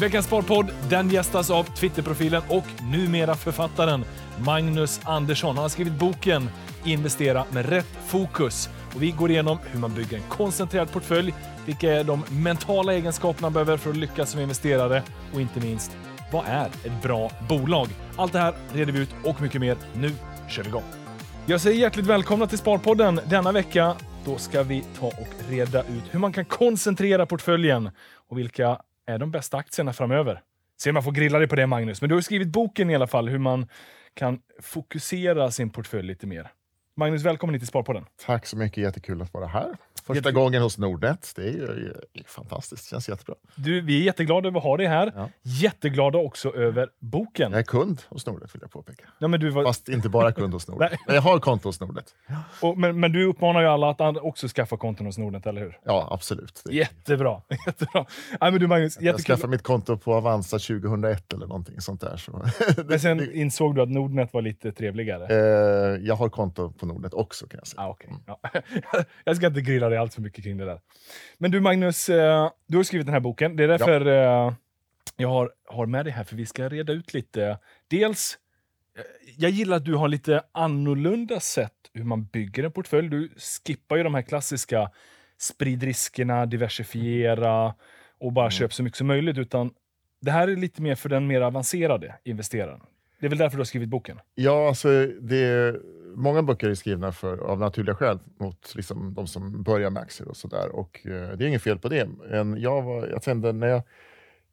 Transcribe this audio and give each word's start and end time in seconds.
Veckans 0.00 0.26
Sparpodd 0.26 0.70
den 0.90 1.10
gästas 1.10 1.50
av 1.50 1.64
Twitterprofilen 1.64 2.42
och 2.48 2.64
numera 2.92 3.34
författaren 3.34 4.04
Magnus 4.44 5.00
Andersson. 5.04 5.54
Han 5.54 5.62
har 5.62 5.68
skrivit 5.68 5.92
boken 5.92 6.50
Investera 6.84 7.44
med 7.50 7.68
rätt 7.68 7.98
fokus. 8.06 8.68
Och 8.94 9.02
vi 9.02 9.10
går 9.10 9.30
igenom 9.30 9.58
hur 9.64 9.80
man 9.80 9.94
bygger 9.94 10.16
en 10.16 10.22
koncentrerad 10.28 10.92
portfölj, 10.92 11.34
vilka 11.66 11.92
är 11.92 12.04
de 12.04 12.24
mentala 12.30 12.94
egenskaperna 12.94 13.46
man 13.46 13.52
behöver 13.52 13.76
för 13.76 13.90
att 13.90 13.96
lyckas 13.96 14.30
som 14.30 14.40
investerare 14.40 15.02
och 15.34 15.40
inte 15.40 15.60
minst, 15.60 15.96
vad 16.32 16.44
är 16.46 16.66
ett 16.66 17.02
bra 17.02 17.30
bolag? 17.48 17.88
Allt 18.16 18.32
det 18.32 18.38
här 18.38 18.54
reder 18.72 18.92
vi 18.92 18.98
ut 18.98 19.14
och 19.24 19.40
mycket 19.40 19.60
mer. 19.60 19.76
Nu 19.94 20.12
kör 20.48 20.62
vi 20.62 20.68
igång! 20.68 20.82
Jag 21.46 21.60
säger 21.60 21.80
hjärtligt 21.80 22.06
välkomna 22.06 22.46
till 22.46 22.58
Sparpodden. 22.58 23.20
Denna 23.26 23.52
vecka 23.52 23.94
då 24.24 24.38
ska 24.38 24.62
vi 24.62 24.84
ta 25.00 25.06
och 25.06 25.28
reda 25.48 25.80
ut 25.82 26.04
hur 26.10 26.18
man 26.18 26.32
kan 26.32 26.44
koncentrera 26.44 27.26
portföljen 27.26 27.90
och 28.28 28.38
vilka 28.38 28.78
är 29.08 29.18
de 29.18 29.30
bästa 29.30 29.56
aktierna 29.56 29.92
framöver. 29.92 30.42
Se 30.76 30.90
om 30.90 30.96
jag 30.96 31.04
får 31.04 31.12
grilla 31.12 31.38
dig 31.38 31.48
på 31.48 31.56
det 31.56 31.66
Magnus, 31.66 32.00
men 32.00 32.08
du 32.08 32.14
har 32.14 32.22
skrivit 32.22 32.48
boken 32.48 32.90
i 32.90 32.94
alla 32.94 33.06
fall 33.06 33.28
hur 33.28 33.38
man 33.38 33.66
kan 34.14 34.40
fokusera 34.62 35.50
sin 35.50 35.70
portfölj 35.70 36.06
lite 36.06 36.26
mer. 36.26 36.50
Magnus, 36.96 37.22
välkommen 37.22 37.54
hit 37.54 37.60
till 37.60 37.68
Sparpodden. 37.68 38.04
Tack 38.26 38.46
så 38.46 38.56
mycket, 38.56 38.78
jättekul 38.78 39.22
att 39.22 39.34
vara 39.34 39.46
här. 39.46 39.76
Första 40.14 40.32
gången 40.32 40.62
hos 40.62 40.78
Nordnet. 40.78 41.32
Det 41.36 41.42
är 41.42 41.52
ju 41.52 41.66
det 42.12 42.20
är 42.20 42.24
fantastiskt, 42.26 42.84
det 42.84 42.90
känns 42.90 43.08
jättebra. 43.08 43.34
Du, 43.54 43.80
vi 43.80 44.00
är 44.00 44.04
jätteglada 44.04 44.48
över 44.48 44.58
att 44.58 44.64
ha 44.64 44.76
dig 44.76 44.86
här. 44.86 45.12
Ja. 45.16 45.28
Jätteglada 45.42 46.18
också 46.18 46.54
över 46.54 46.88
boken. 47.00 47.52
Jag 47.52 47.58
är 47.58 47.64
kund 47.64 48.02
hos 48.08 48.26
Nordnet 48.26 48.54
vill 48.54 48.62
jag 48.62 48.70
påpeka. 48.70 49.04
Ja, 49.18 49.28
men 49.28 49.40
du 49.40 49.50
var... 49.50 49.64
Fast 49.64 49.88
inte 49.88 50.08
bara 50.08 50.32
kund 50.32 50.52
hos 50.52 50.68
Nordnet. 50.68 50.92
men 51.06 51.14
jag 51.14 51.22
har 51.22 51.38
konto 51.38 51.68
hos 51.68 51.80
Nordnet. 51.80 52.14
Och, 52.62 52.78
men, 52.78 53.00
men 53.00 53.12
du 53.12 53.24
uppmanar 53.24 53.60
ju 53.60 53.66
alla 53.66 53.90
att 53.90 54.16
också 54.16 54.48
skaffa 54.48 54.76
konton 54.76 55.06
hos 55.06 55.18
Nordnet, 55.18 55.46
eller 55.46 55.60
hur? 55.60 55.78
Ja, 55.84 56.08
absolut. 56.10 56.62
Jättebra. 56.70 57.42
Jättebra. 57.66 58.06
Ja, 58.40 58.50
men 58.50 58.60
du 58.60 58.66
Magnus, 58.66 58.92
jättekul. 58.94 59.08
Jag 59.08 59.20
skaffade 59.20 59.50
mitt 59.50 59.62
konto 59.62 59.96
på 59.96 60.14
Avanza 60.14 60.58
2001 60.58 61.32
eller 61.32 61.46
någonting 61.46 61.80
sånt 61.80 62.00
där. 62.00 62.16
Så. 62.16 62.42
men 62.86 63.00
sen 63.00 63.32
insåg 63.32 63.74
du 63.74 63.82
att 63.82 63.88
Nordnet 63.88 64.32
var 64.32 64.42
lite 64.42 64.72
trevligare? 64.72 65.26
Eh, 65.30 66.06
jag 66.06 66.14
har 66.14 66.28
konto 66.28 66.72
på 66.72 66.86
Nordnet 66.86 67.14
också 67.14 67.46
kan 67.46 67.58
jag 67.58 67.66
säga. 67.66 67.82
Ah, 67.82 67.90
okay. 67.90 68.10
Ja. 68.26 68.40
jag 69.24 69.36
ska 69.36 69.46
inte 69.46 69.60
grilla 69.60 69.90
dig 69.98 70.02
allt 70.02 70.14
för 70.14 70.22
mycket 70.22 70.44
kring 70.44 70.56
det 70.56 70.64
där. 70.64 70.80
Men 71.38 71.50
du 71.50 71.60
Magnus, 71.60 72.08
eh, 72.08 72.50
du 72.66 72.76
har 72.76 72.84
skrivit 72.84 73.06
den 73.06 73.12
här 73.12 73.20
boken. 73.20 73.56
Det 73.56 73.64
är 73.64 73.68
därför 73.68 74.06
ja. 74.06 74.48
Eh, 74.48 74.54
jag 75.16 75.28
har, 75.28 75.52
har 75.66 75.86
med 75.86 76.06
dig 76.06 76.12
här, 76.12 76.24
för 76.24 76.36
vi 76.36 76.46
ska 76.46 76.68
reda 76.68 76.92
ut 76.92 77.14
lite. 77.14 77.58
Dels, 77.88 78.38
eh, 78.96 79.02
jag 79.36 79.50
gillar 79.50 79.76
att 79.76 79.84
du 79.84 79.94
har 79.94 80.08
lite 80.08 80.42
annorlunda 80.52 81.40
sätt 81.40 81.72
hur 81.92 82.04
man 82.04 82.24
bygger 82.24 82.64
en 82.64 82.72
portfölj. 82.72 83.08
Du 83.08 83.30
skippar 83.66 83.96
ju 83.96 84.02
de 84.02 84.14
här 84.14 84.22
klassiska 84.22 84.90
sprid 85.38 85.82
riskerna, 85.82 86.46
diversifiera 86.46 87.74
och 88.18 88.32
bara 88.32 88.44
mm. 88.44 88.50
köp 88.50 88.72
så 88.72 88.82
mycket 88.82 88.96
som 88.96 89.06
möjligt. 89.06 89.38
Utan 89.38 89.70
det 90.20 90.30
här 90.30 90.48
är 90.48 90.56
lite 90.56 90.82
mer 90.82 90.94
för 90.94 91.08
den 91.08 91.26
mer 91.26 91.40
avancerade 91.40 92.14
investeraren. 92.24 92.80
Det 93.20 93.26
är 93.26 93.30
väl 93.30 93.38
därför 93.38 93.56
du 93.56 93.60
har 93.60 93.64
skrivit 93.64 93.88
boken? 93.88 94.20
Ja, 94.34 94.68
alltså 94.68 95.06
det 95.20 95.74
många 96.14 96.42
böcker 96.42 96.70
är 96.70 96.74
skrivna 96.74 97.12
för, 97.12 97.38
av 97.38 97.58
naturliga 97.58 97.94
skäl 97.94 98.18
mot 98.38 98.74
liksom, 98.74 99.14
de 99.14 99.26
som 99.26 99.62
börjar 99.62 99.90
med 99.90 100.02
aktier 100.02 100.28
och 100.28 100.36
sådär. 100.36 100.68
Och 100.68 101.06
eh, 101.06 101.36
det 101.36 101.44
är 101.44 101.48
inget 101.48 101.62
fel 101.62 101.78
på 101.78 101.88
det. 101.88 102.08
En, 102.30 102.60
jag, 102.60 102.82
var, 102.82 103.06
jag, 103.06 103.22
tände, 103.22 103.52
när 103.52 103.66
jag, 103.66 103.82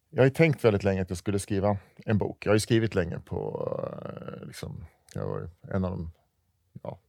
jag 0.09 0.23
har 0.23 0.29
tänkt 0.29 0.65
väldigt 0.65 0.83
länge 0.83 1.01
att 1.01 1.09
jag 1.09 1.17
skulle 1.17 1.39
skriva 1.39 1.77
en 2.05 2.17
bok. 2.17 2.45
Jag 2.45 2.51
har 2.51 2.57
skrivit 2.57 2.95
länge 2.95 3.19
på... 3.19 3.69
Eh, 3.81 4.47
liksom, 4.47 4.85
jag 5.13 5.27
var 5.27 5.49
en 5.71 5.85
av 5.85 5.91
de, 5.91 6.11
ja, 6.83 6.99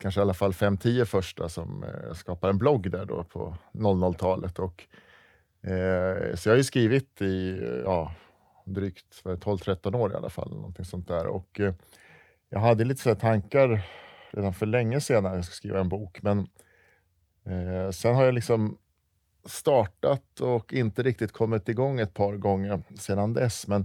kanske 0.00 0.20
i 0.20 0.22
alla 0.22 0.34
fall 0.34 0.54
fem, 0.54 0.76
tio 0.76 1.06
första 1.06 1.48
som 1.48 1.84
eh, 1.84 2.14
skapade 2.14 2.50
en 2.50 2.58
blogg 2.58 2.90
där 2.90 3.04
då 3.04 3.24
på 3.24 3.56
00-talet. 3.72 4.58
Och, 4.58 4.84
eh, 5.70 6.34
så 6.34 6.48
jag 6.48 6.52
har 6.52 6.56
ju 6.56 6.64
skrivit 6.64 7.22
i 7.22 7.62
ja, 7.84 8.14
drygt 8.64 9.22
12-13 9.24 9.96
år 9.96 10.12
i 10.12 10.14
alla 10.14 10.30
fall. 10.30 10.54
Någonting 10.54 10.84
sånt 10.84 11.08
där. 11.08 11.26
Och, 11.26 11.60
eh, 11.60 11.74
jag 12.54 12.60
hade 12.60 12.84
lite 12.84 13.02
sådana 13.02 13.20
tankar 13.20 13.82
redan 14.30 14.54
för 14.54 14.66
länge 14.66 15.00
sedan 15.00 15.26
att 15.26 15.34
jag 15.34 15.44
skulle 15.44 15.56
skriva 15.56 15.80
en 15.80 15.88
bok, 15.88 16.22
men 16.22 16.38
eh, 17.44 17.90
sen 17.90 18.14
har 18.14 18.24
jag 18.24 18.34
liksom 18.34 18.78
startat 19.44 20.40
och 20.40 20.72
inte 20.72 21.02
riktigt 21.02 21.32
kommit 21.32 21.68
igång 21.68 22.00
ett 22.00 22.14
par 22.14 22.36
gånger 22.36 22.82
sedan 22.98 23.32
dess. 23.32 23.66
Men 23.66 23.80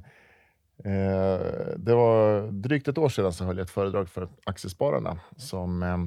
eh, 0.77 1.39
det 1.77 1.95
var 1.95 2.51
drygt 2.51 2.87
ett 2.87 2.97
år 2.97 3.09
sedan 3.09 3.33
så 3.33 3.45
höll 3.45 3.57
jag 3.57 3.65
ett 3.65 3.71
föredrag 3.71 4.09
för 4.09 4.29
Aktiespararna 4.43 5.19
som 5.37 5.83
eh, 5.83 5.97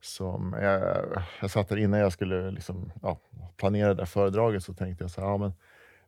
som 0.00 0.56
jag, 0.62 1.06
jag 1.40 1.50
satt 1.50 1.68
där 1.68 1.76
innan 1.76 2.00
jag 2.00 2.12
skulle 2.12 2.50
liksom, 2.50 2.92
ja, 3.02 3.18
planera 3.56 3.94
det 3.94 4.06
föredraget 4.06 4.64
så 4.64 4.74
tänkte 4.74 5.04
jag 5.04 5.10
så 5.10 5.20
här, 5.20 5.28
ja, 5.28 5.36
men 5.36 5.52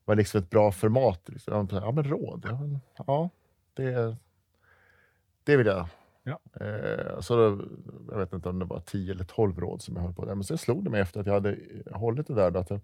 var 0.04 0.14
liksom 0.14 0.40
ett 0.40 0.50
bra 0.50 0.72
format. 0.72 1.28
Liksom. 1.28 1.68
Ja, 1.70 1.92
men 1.92 2.04
råd, 2.04 2.46
ja, 2.48 2.60
men, 2.60 2.80
ja 3.06 3.30
det, 3.74 4.16
det 5.50 5.56
vill 5.56 5.66
jag. 5.66 5.88
Ja. 6.22 6.40
Eh, 6.66 7.20
så 7.20 7.36
då, 7.36 7.64
jag 8.10 8.18
vet 8.18 8.32
inte 8.32 8.48
om 8.48 8.58
det 8.58 8.64
var 8.64 8.80
10 8.80 9.12
eller 9.12 9.24
12 9.24 9.58
råd 9.58 9.82
som 9.82 9.96
jag 9.96 10.02
höll 10.02 10.14
på 10.14 10.26
med. 10.26 10.36
Men 10.36 10.44
sen 10.44 10.58
slog 10.58 10.84
det 10.84 10.90
mig 10.90 11.00
efter 11.00 11.20
att 11.20 11.26
jag 11.26 11.34
hade 11.34 11.56
hållit 11.92 12.26
det 12.26 12.34
där, 12.34 12.50
då, 12.50 12.60
att 12.60 12.70
jag, 12.70 12.80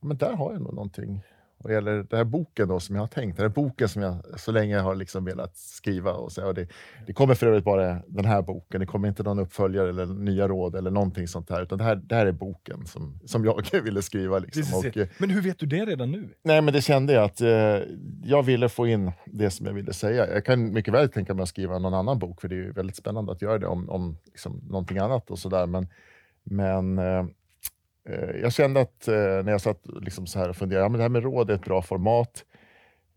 ja, 0.00 0.06
men 0.06 0.16
där 0.16 0.32
har 0.32 0.52
jag 0.52 0.62
nog 0.62 0.74
någonting 0.74 1.22
vad 1.64 1.72
gäller 1.72 1.92
den 1.92 2.16
här 2.16 2.24
boken 2.24 2.68
då, 2.68 2.80
som 2.80 2.96
jag 2.96 3.02
har 3.02 3.08
tänkt, 3.08 3.36
den 3.36 3.44
här 3.44 3.54
boken 3.54 3.88
som 3.88 4.02
jag 4.02 4.40
så 4.40 4.52
länge 4.52 4.78
har 4.78 4.94
liksom 4.94 5.24
velat 5.24 5.56
skriva. 5.56 6.12
Och 6.12 6.32
så, 6.32 6.46
och 6.46 6.54
det, 6.54 6.68
det 7.06 7.12
kommer 7.12 7.34
för 7.34 7.46
övrigt 7.46 7.64
bara 7.64 8.02
den 8.06 8.24
här 8.24 8.42
boken, 8.42 8.80
det 8.80 8.86
kommer 8.86 9.08
inte 9.08 9.22
någon 9.22 9.38
uppföljare 9.38 9.88
eller 9.88 10.06
nya 10.06 10.48
råd 10.48 10.76
eller 10.76 10.90
någonting 10.90 11.28
sånt 11.28 11.50
här, 11.50 11.62
utan 11.62 11.78
det 11.78 11.84
här, 11.84 11.96
det 11.96 12.14
här 12.14 12.26
är 12.26 12.32
boken 12.32 12.86
som, 12.86 13.20
som 13.24 13.44
jag 13.44 13.64
ville 13.84 14.02
skriva. 14.02 14.38
Liksom. 14.38 14.78
Och, 14.78 14.96
eh, 14.96 15.08
men 15.18 15.30
hur 15.30 15.42
vet 15.42 15.58
du 15.58 15.66
det 15.66 15.84
redan 15.84 16.10
nu? 16.10 16.28
Nej, 16.42 16.62
men 16.62 16.74
det 16.74 16.82
kände 16.82 17.12
jag 17.12 17.24
att 17.24 17.40
eh, 17.40 17.48
jag 18.22 18.42
ville 18.42 18.68
få 18.68 18.86
in 18.86 19.12
det 19.24 19.50
som 19.50 19.66
jag 19.66 19.72
ville 19.72 19.92
säga. 19.92 20.32
Jag 20.32 20.44
kan 20.44 20.72
mycket 20.72 20.94
väl 20.94 21.08
tänka 21.08 21.34
mig 21.34 21.42
att 21.42 21.48
skriva 21.48 21.78
någon 21.78 21.94
annan 21.94 22.18
bok, 22.18 22.40
för 22.40 22.48
det 22.48 22.56
är 22.56 22.72
väldigt 22.72 22.96
spännande 22.96 23.32
att 23.32 23.42
göra 23.42 23.58
det 23.58 23.66
om, 23.66 23.90
om 23.90 24.18
liksom, 24.26 24.60
någonting 24.68 24.98
annat 24.98 25.30
och 25.30 25.38
sådär. 25.38 25.66
Men, 25.66 25.88
men 26.44 26.98
Eh, 26.98 27.24
Eh, 28.04 28.40
jag 28.42 28.52
kände 28.52 28.80
att 28.80 29.08
eh, 29.08 29.14
när 29.14 29.50
jag 29.50 29.60
satt 29.60 29.80
liksom 30.00 30.26
så 30.26 30.38
här 30.38 30.48
och 30.48 30.56
funderade, 30.56 30.84
ja, 30.84 30.88
men 30.88 30.98
det 30.98 31.04
här 31.04 31.08
med 31.08 31.22
råd 31.22 31.50
är 31.50 31.54
ett 31.54 31.64
bra 31.64 31.82
format. 31.82 32.44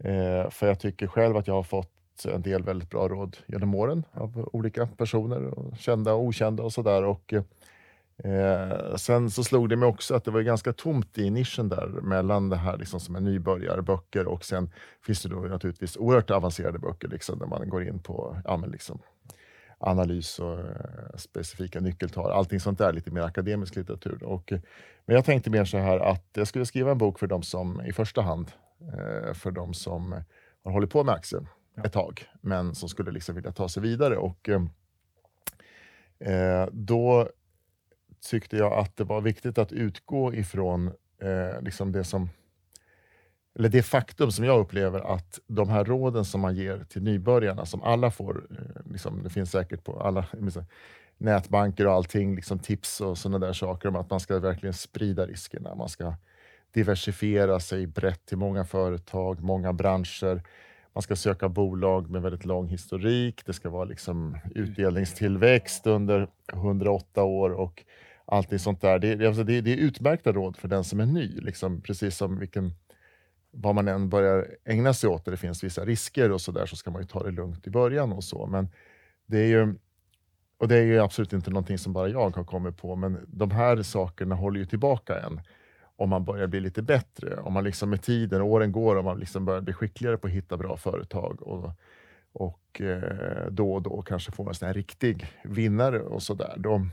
Eh, 0.03 0.49
för 0.49 0.67
jag 0.67 0.79
tycker 0.79 1.07
själv 1.07 1.37
att 1.37 1.47
jag 1.47 1.53
har 1.53 1.63
fått 1.63 2.25
en 2.25 2.41
del 2.41 2.63
väldigt 2.63 2.89
bra 2.89 3.07
råd 3.07 3.37
genom 3.47 3.75
åren 3.75 4.03
av 4.11 4.49
olika 4.53 4.87
personer, 4.87 5.53
kända 5.77 6.13
och 6.13 6.23
okända 6.23 6.63
och 6.63 6.73
sådär. 6.73 7.15
Eh, 8.23 8.95
sen 8.95 9.29
så 9.29 9.43
slog 9.43 9.69
det 9.69 9.75
mig 9.75 9.89
också 9.89 10.15
att 10.15 10.23
det 10.23 10.31
var 10.31 10.41
ganska 10.41 10.73
tomt 10.73 11.17
i 11.17 11.29
nischen 11.29 11.69
där 11.69 11.87
mellan 11.87 12.49
det 12.49 12.55
här 12.55 12.77
liksom 12.77 12.99
som 12.99 13.15
är 13.15 13.19
nybörjarböcker 13.19 14.27
och 14.27 14.45
sen 14.45 14.69
finns 15.05 15.23
det 15.23 15.29
då 15.29 15.35
naturligtvis 15.35 15.97
oerhört 15.97 16.31
avancerade 16.31 16.79
böcker 16.79 17.07
liksom, 17.07 17.39
där 17.39 17.45
man 17.45 17.69
går 17.69 17.83
in 17.83 17.99
på 17.99 18.37
ja, 18.45 18.57
men 18.57 18.71
liksom, 18.71 18.99
analys 19.79 20.39
och 20.39 20.59
eh, 20.59 21.15
specifika 21.15 21.79
nyckeltal. 21.79 22.31
Allting 22.31 22.59
sånt 22.59 22.77
där, 22.77 22.93
lite 22.93 23.11
mer 23.11 23.21
akademisk 23.21 23.75
litteratur. 23.75 24.23
Och, 24.23 24.51
eh, 24.51 24.59
men 25.05 25.15
jag 25.15 25.25
tänkte 25.25 25.49
mer 25.49 25.65
så 25.65 25.77
här 25.77 25.99
att 25.99 26.29
jag 26.33 26.47
skulle 26.47 26.65
skriva 26.65 26.91
en 26.91 26.97
bok 26.97 27.19
för 27.19 27.27
de 27.27 27.43
som 27.43 27.81
i 27.81 27.93
första 27.93 28.21
hand, 28.21 28.51
eh, 28.81 29.33
för 29.33 29.51
de 29.51 29.73
som 29.73 30.23
har 30.63 30.71
hållit 30.71 30.89
på 30.89 31.03
med 31.03 31.15
aktier 31.15 31.47
ett 31.83 31.93
tag, 31.93 32.25
men 32.41 32.75
som 32.75 32.89
skulle 32.89 33.11
liksom 33.11 33.35
vilja 33.35 33.51
ta 33.51 33.69
sig 33.69 33.83
vidare. 33.83 34.17
Och 34.17 34.49
eh, 36.19 36.67
Då 36.71 37.29
tyckte 38.29 38.57
jag 38.57 38.73
att 38.73 38.97
det 38.97 39.03
var 39.03 39.21
viktigt 39.21 39.57
att 39.57 39.71
utgå 39.71 40.33
ifrån 40.33 40.87
eh, 41.21 41.61
liksom 41.61 41.91
det 41.91 42.03
som 42.03 42.29
eller 43.57 43.69
det 43.69 43.83
faktum 43.83 44.31
som 44.31 44.45
jag 44.45 44.59
upplever 44.59 45.15
att 45.15 45.39
de 45.47 45.69
här 45.69 45.85
råden 45.85 46.25
som 46.25 46.41
man 46.41 46.55
ger 46.55 46.85
till 46.89 47.03
nybörjarna, 47.03 47.65
som 47.65 47.83
alla 47.83 48.11
får, 48.11 48.47
eh, 48.51 48.91
liksom, 48.91 49.23
det 49.23 49.29
finns 49.29 49.51
säkert 49.51 49.83
på 49.83 49.99
alla 49.99 50.25
nätbanker 51.17 51.87
och 51.87 51.93
allting, 51.93 52.35
liksom 52.35 52.59
tips 52.59 53.01
och 53.01 53.17
sådana 53.17 53.45
där 53.45 53.53
saker 53.53 53.89
om 53.89 53.95
att 53.95 54.09
man 54.09 54.19
ska 54.19 54.39
verkligen 54.39 54.73
sprida 54.73 55.25
riskerna. 55.25 55.75
Man 55.75 55.89
ska 55.89 56.13
diversifiera 56.71 57.59
sig 57.59 57.87
brett 57.87 58.25
till 58.25 58.37
många 58.37 58.65
företag, 58.65 59.43
många 59.43 59.73
branscher. 59.73 60.41
Man 60.93 61.01
ska 61.01 61.15
söka 61.15 61.49
bolag 61.49 62.09
med 62.09 62.21
väldigt 62.21 62.45
lång 62.45 62.67
historik. 62.67 63.45
Det 63.45 63.53
ska 63.53 63.69
vara 63.69 63.85
liksom 63.85 64.37
utdelningstillväxt 64.55 65.87
under 65.87 66.27
108 66.53 67.23
år 67.23 67.49
och 67.49 67.83
allting 68.25 68.59
sånt 68.59 68.81
där. 68.81 68.99
Det, 68.99 69.27
alltså 69.27 69.43
det, 69.43 69.61
det 69.61 69.73
är 69.73 69.77
utmärkta 69.77 70.31
råd 70.31 70.57
för 70.57 70.67
den 70.67 70.83
som 70.83 70.99
är 70.99 71.05
ny, 71.05 71.27
liksom, 71.27 71.81
precis 71.81 72.17
som 72.17 72.39
vilken 72.39 72.73
vad 73.51 73.75
man 73.75 73.87
än 73.87 74.09
börjar 74.09 74.47
ägna 74.65 74.93
sig 74.93 75.09
åt, 75.09 75.25
där 75.25 75.31
det 75.31 75.37
finns 75.37 75.63
vissa 75.63 75.85
risker 75.85 76.31
och 76.31 76.41
så 76.41 76.51
där, 76.51 76.65
så 76.65 76.75
ska 76.75 76.91
man 76.91 77.01
ju 77.01 77.07
ta 77.07 77.23
det 77.23 77.31
lugnt 77.31 77.67
i 77.67 77.69
början 77.69 78.13
och 78.13 78.23
så. 78.23 78.45
Men 78.45 78.69
det 79.25 79.37
är 79.37 79.47
ju, 79.47 79.75
och 80.57 80.67
det 80.67 80.77
är 80.77 80.83
ju 80.83 80.99
absolut 80.99 81.33
inte 81.33 81.49
någonting 81.49 81.77
som 81.77 81.93
bara 81.93 82.07
jag 82.07 82.35
har 82.35 82.43
kommit 82.43 82.77
på, 82.77 82.95
men 82.95 83.25
de 83.27 83.51
här 83.51 83.81
sakerna 83.81 84.35
håller 84.35 84.59
ju 84.59 84.65
tillbaka 84.65 85.19
en 85.19 85.41
om 85.97 86.09
man 86.09 86.25
börjar 86.25 86.47
bli 86.47 86.59
lite 86.59 86.81
bättre. 86.81 87.37
Om 87.37 87.53
man 87.53 87.63
liksom 87.63 87.89
med 87.89 88.01
tiden, 88.01 88.41
åren 88.41 88.71
går 88.71 88.95
och 88.95 89.03
man 89.03 89.19
liksom 89.19 89.45
börjar 89.45 89.61
bli 89.61 89.73
skickligare 89.73 90.17
på 90.17 90.27
att 90.27 90.33
hitta 90.33 90.57
bra 90.57 90.77
företag 90.77 91.41
och, 91.41 91.71
och 92.31 92.81
eh, 92.81 93.47
då 93.51 93.73
och 93.73 93.81
då 93.81 94.01
kanske 94.01 94.31
få 94.31 94.49
en 94.49 94.55
sån 94.55 94.67
här 94.67 94.73
riktig 94.73 95.27
vinnare 95.43 95.99
och 95.99 96.23
sådär. 96.23 96.53
Då, 96.57 96.87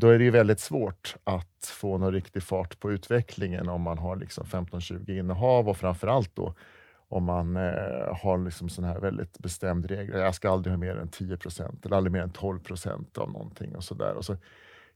då 0.00 0.08
är 0.08 0.18
det 0.18 0.24
ju 0.24 0.30
väldigt 0.30 0.60
svårt 0.60 1.16
att 1.24 1.66
få 1.66 1.98
någon 1.98 2.12
riktig 2.12 2.42
fart 2.42 2.80
på 2.80 2.92
utvecklingen 2.92 3.68
om 3.68 3.82
man 3.82 3.98
har 3.98 4.16
liksom 4.16 4.44
15-20 4.44 5.18
innehav 5.18 5.68
och 5.68 5.76
framförallt 5.76 6.36
då 6.36 6.54
om 7.08 7.24
man 7.24 7.56
eh, 7.56 8.16
har 8.22 8.44
liksom 8.44 8.68
sån 8.68 8.84
här 8.84 9.00
väldigt 9.00 9.38
bestämd 9.38 9.86
regel. 9.86 10.20
Jag 10.20 10.34
ska 10.34 10.50
aldrig 10.50 10.72
ha 10.72 10.78
mer 10.78 10.96
än 10.96 11.08
10 11.08 11.38
eller 11.84 11.96
aldrig 11.96 12.12
mer 12.12 12.22
än 12.22 12.30
12 12.30 12.60
av 13.16 13.32
någonting 13.32 13.76
och 13.76 13.84
sådär. 13.84 14.14
Och 14.14 14.24
så 14.24 14.36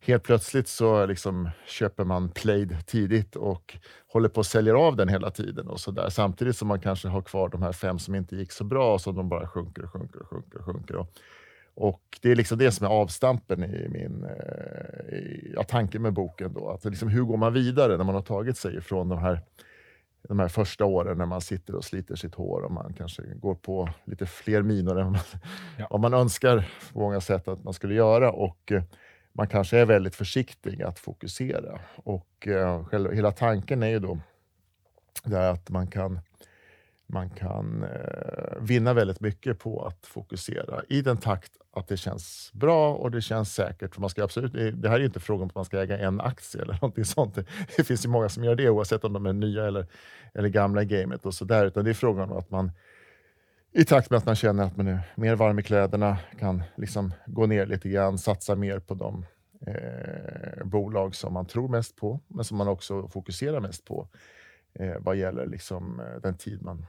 helt 0.00 0.22
plötsligt 0.22 0.68
så 0.68 1.06
liksom 1.06 1.50
köper 1.66 2.04
man 2.04 2.28
played 2.28 2.86
tidigt 2.86 3.36
och 3.36 3.76
håller 4.06 4.28
på 4.28 4.40
att 4.40 4.46
sälja 4.46 4.76
av 4.76 4.96
den 4.96 5.08
hela 5.08 5.30
tiden 5.30 5.68
och 5.68 5.80
så 5.80 5.90
där. 5.90 6.08
Samtidigt 6.08 6.56
som 6.56 6.68
man 6.68 6.80
kanske 6.80 7.08
har 7.08 7.22
kvar 7.22 7.48
de 7.48 7.62
här 7.62 7.72
fem 7.72 7.98
som 7.98 8.14
inte 8.14 8.36
gick 8.36 8.52
så 8.52 8.64
bra, 8.64 8.98
så 8.98 9.12
de 9.12 9.28
bara 9.28 9.48
sjunker 9.48 9.84
och 9.84 9.90
sjunker 9.90 10.20
och 10.20 10.28
sjunker. 10.28 10.58
Och 10.58 10.64
sjunker. 10.64 10.96
Och, 10.96 11.08
och 11.74 12.18
det 12.22 12.30
är 12.30 12.36
liksom 12.36 12.58
det 12.58 12.72
som 12.72 12.86
är 12.86 12.90
avstampen 12.90 13.64
i 13.64 13.88
min 13.88 14.24
eh, 14.24 15.16
i, 15.18 15.52
ja, 15.56 15.62
tanke 15.62 15.98
med 15.98 16.12
boken. 16.12 16.52
Då. 16.52 16.70
Att 16.70 16.84
liksom, 16.84 17.08
hur 17.08 17.22
går 17.22 17.36
man 17.36 17.52
vidare 17.52 17.96
när 17.96 18.04
man 18.04 18.14
har 18.14 18.22
tagit 18.22 18.58
sig 18.58 18.76
ifrån 18.76 19.08
de 19.08 19.18
här, 19.18 19.40
de 20.28 20.38
här 20.38 20.48
första 20.48 20.84
åren 20.84 21.18
när 21.18 21.26
man 21.26 21.40
sitter 21.40 21.74
och 21.74 21.84
sliter 21.84 22.16
sitt 22.16 22.34
hår 22.34 22.60
och 22.60 22.72
man 22.72 22.94
kanske 22.98 23.22
går 23.22 23.54
på 23.54 23.88
lite 24.04 24.26
fler 24.26 24.62
minor 24.62 24.98
än 24.98 25.12
man, 25.12 25.20
ja. 25.78 25.86
vad 25.90 26.00
man 26.00 26.14
önskar 26.14 26.70
på 26.92 26.98
många 26.98 27.20
sätt 27.20 27.48
att 27.48 27.64
man 27.64 27.74
skulle 27.74 27.94
göra. 27.94 28.32
Och, 28.32 28.72
eh, 28.72 28.82
man 29.32 29.48
kanske 29.48 29.78
är 29.78 29.86
väldigt 29.86 30.14
försiktig 30.14 30.82
att 30.82 30.98
fokusera. 30.98 31.80
Och 31.96 32.48
eh, 32.48 33.12
hela 33.12 33.32
tanken 33.32 33.82
är 33.82 33.88
ju 33.88 33.98
då 33.98 34.18
där 35.24 35.52
att 35.52 35.70
man 35.70 35.86
kan, 35.86 36.20
man 37.14 37.30
kan 37.30 37.82
eh, 37.84 38.60
vinna 38.60 38.94
väldigt 38.94 39.20
mycket 39.20 39.58
på 39.58 39.86
att 39.86 40.06
fokusera 40.06 40.82
i 40.88 41.02
den 41.02 41.16
takt 41.16 41.52
att 41.72 41.88
det 41.88 41.96
känns 41.96 42.50
bra 42.52 42.94
och 42.94 43.10
det 43.10 43.20
känns 43.20 43.54
säkert. 43.54 43.94
För 43.94 44.00
man 44.00 44.10
ska 44.10 44.24
absolut, 44.24 44.82
det 44.82 44.88
här 44.88 45.00
är 45.00 45.04
inte 45.04 45.20
frågan 45.20 45.42
om 45.42 45.48
att 45.48 45.54
man 45.54 45.64
ska 45.64 45.82
äga 45.82 45.98
en 45.98 46.20
aktie 46.20 46.62
eller 46.62 46.72
någonting 46.82 47.04
sånt. 47.04 47.38
Det 47.76 47.84
finns 47.84 48.04
ju 48.04 48.08
många 48.08 48.28
som 48.28 48.44
gör 48.44 48.54
det 48.54 48.70
oavsett 48.70 49.04
om 49.04 49.12
de 49.12 49.26
är 49.26 49.32
nya 49.32 49.66
eller, 49.66 49.86
eller 50.34 50.48
gamla 50.48 50.82
i 50.82 50.84
gamet 50.84 51.26
och 51.26 51.34
sådär. 51.34 51.66
Utan 51.66 51.84
det 51.84 51.90
är 51.90 51.94
frågan 51.94 52.30
om 52.30 52.38
att 52.38 52.50
man 52.50 52.70
i 53.72 53.84
takt 53.84 54.10
med 54.10 54.18
att 54.18 54.26
man 54.26 54.36
känner 54.36 54.64
att 54.64 54.76
man 54.76 54.88
är 54.88 55.00
mer 55.14 55.34
varm 55.34 55.58
i 55.58 55.62
kläderna, 55.62 56.18
kan 56.38 56.62
liksom 56.76 57.12
gå 57.26 57.46
ner 57.46 57.66
lite 57.66 57.88
grann, 57.88 58.18
satsa 58.18 58.54
mer 58.54 58.78
på 58.78 58.94
de 58.94 59.26
eh, 59.66 60.64
bolag 60.64 61.14
som 61.14 61.32
man 61.32 61.46
tror 61.46 61.68
mest 61.68 61.96
på, 61.96 62.20
men 62.28 62.44
som 62.44 62.56
man 62.56 62.68
också 62.68 63.08
fokuserar 63.08 63.60
mest 63.60 63.84
på 63.84 64.08
eh, 64.74 64.94
vad 65.00 65.16
gäller 65.16 65.46
liksom, 65.46 66.00
eh, 66.00 66.20
den 66.22 66.36
tid 66.36 66.62
man, 66.62 66.86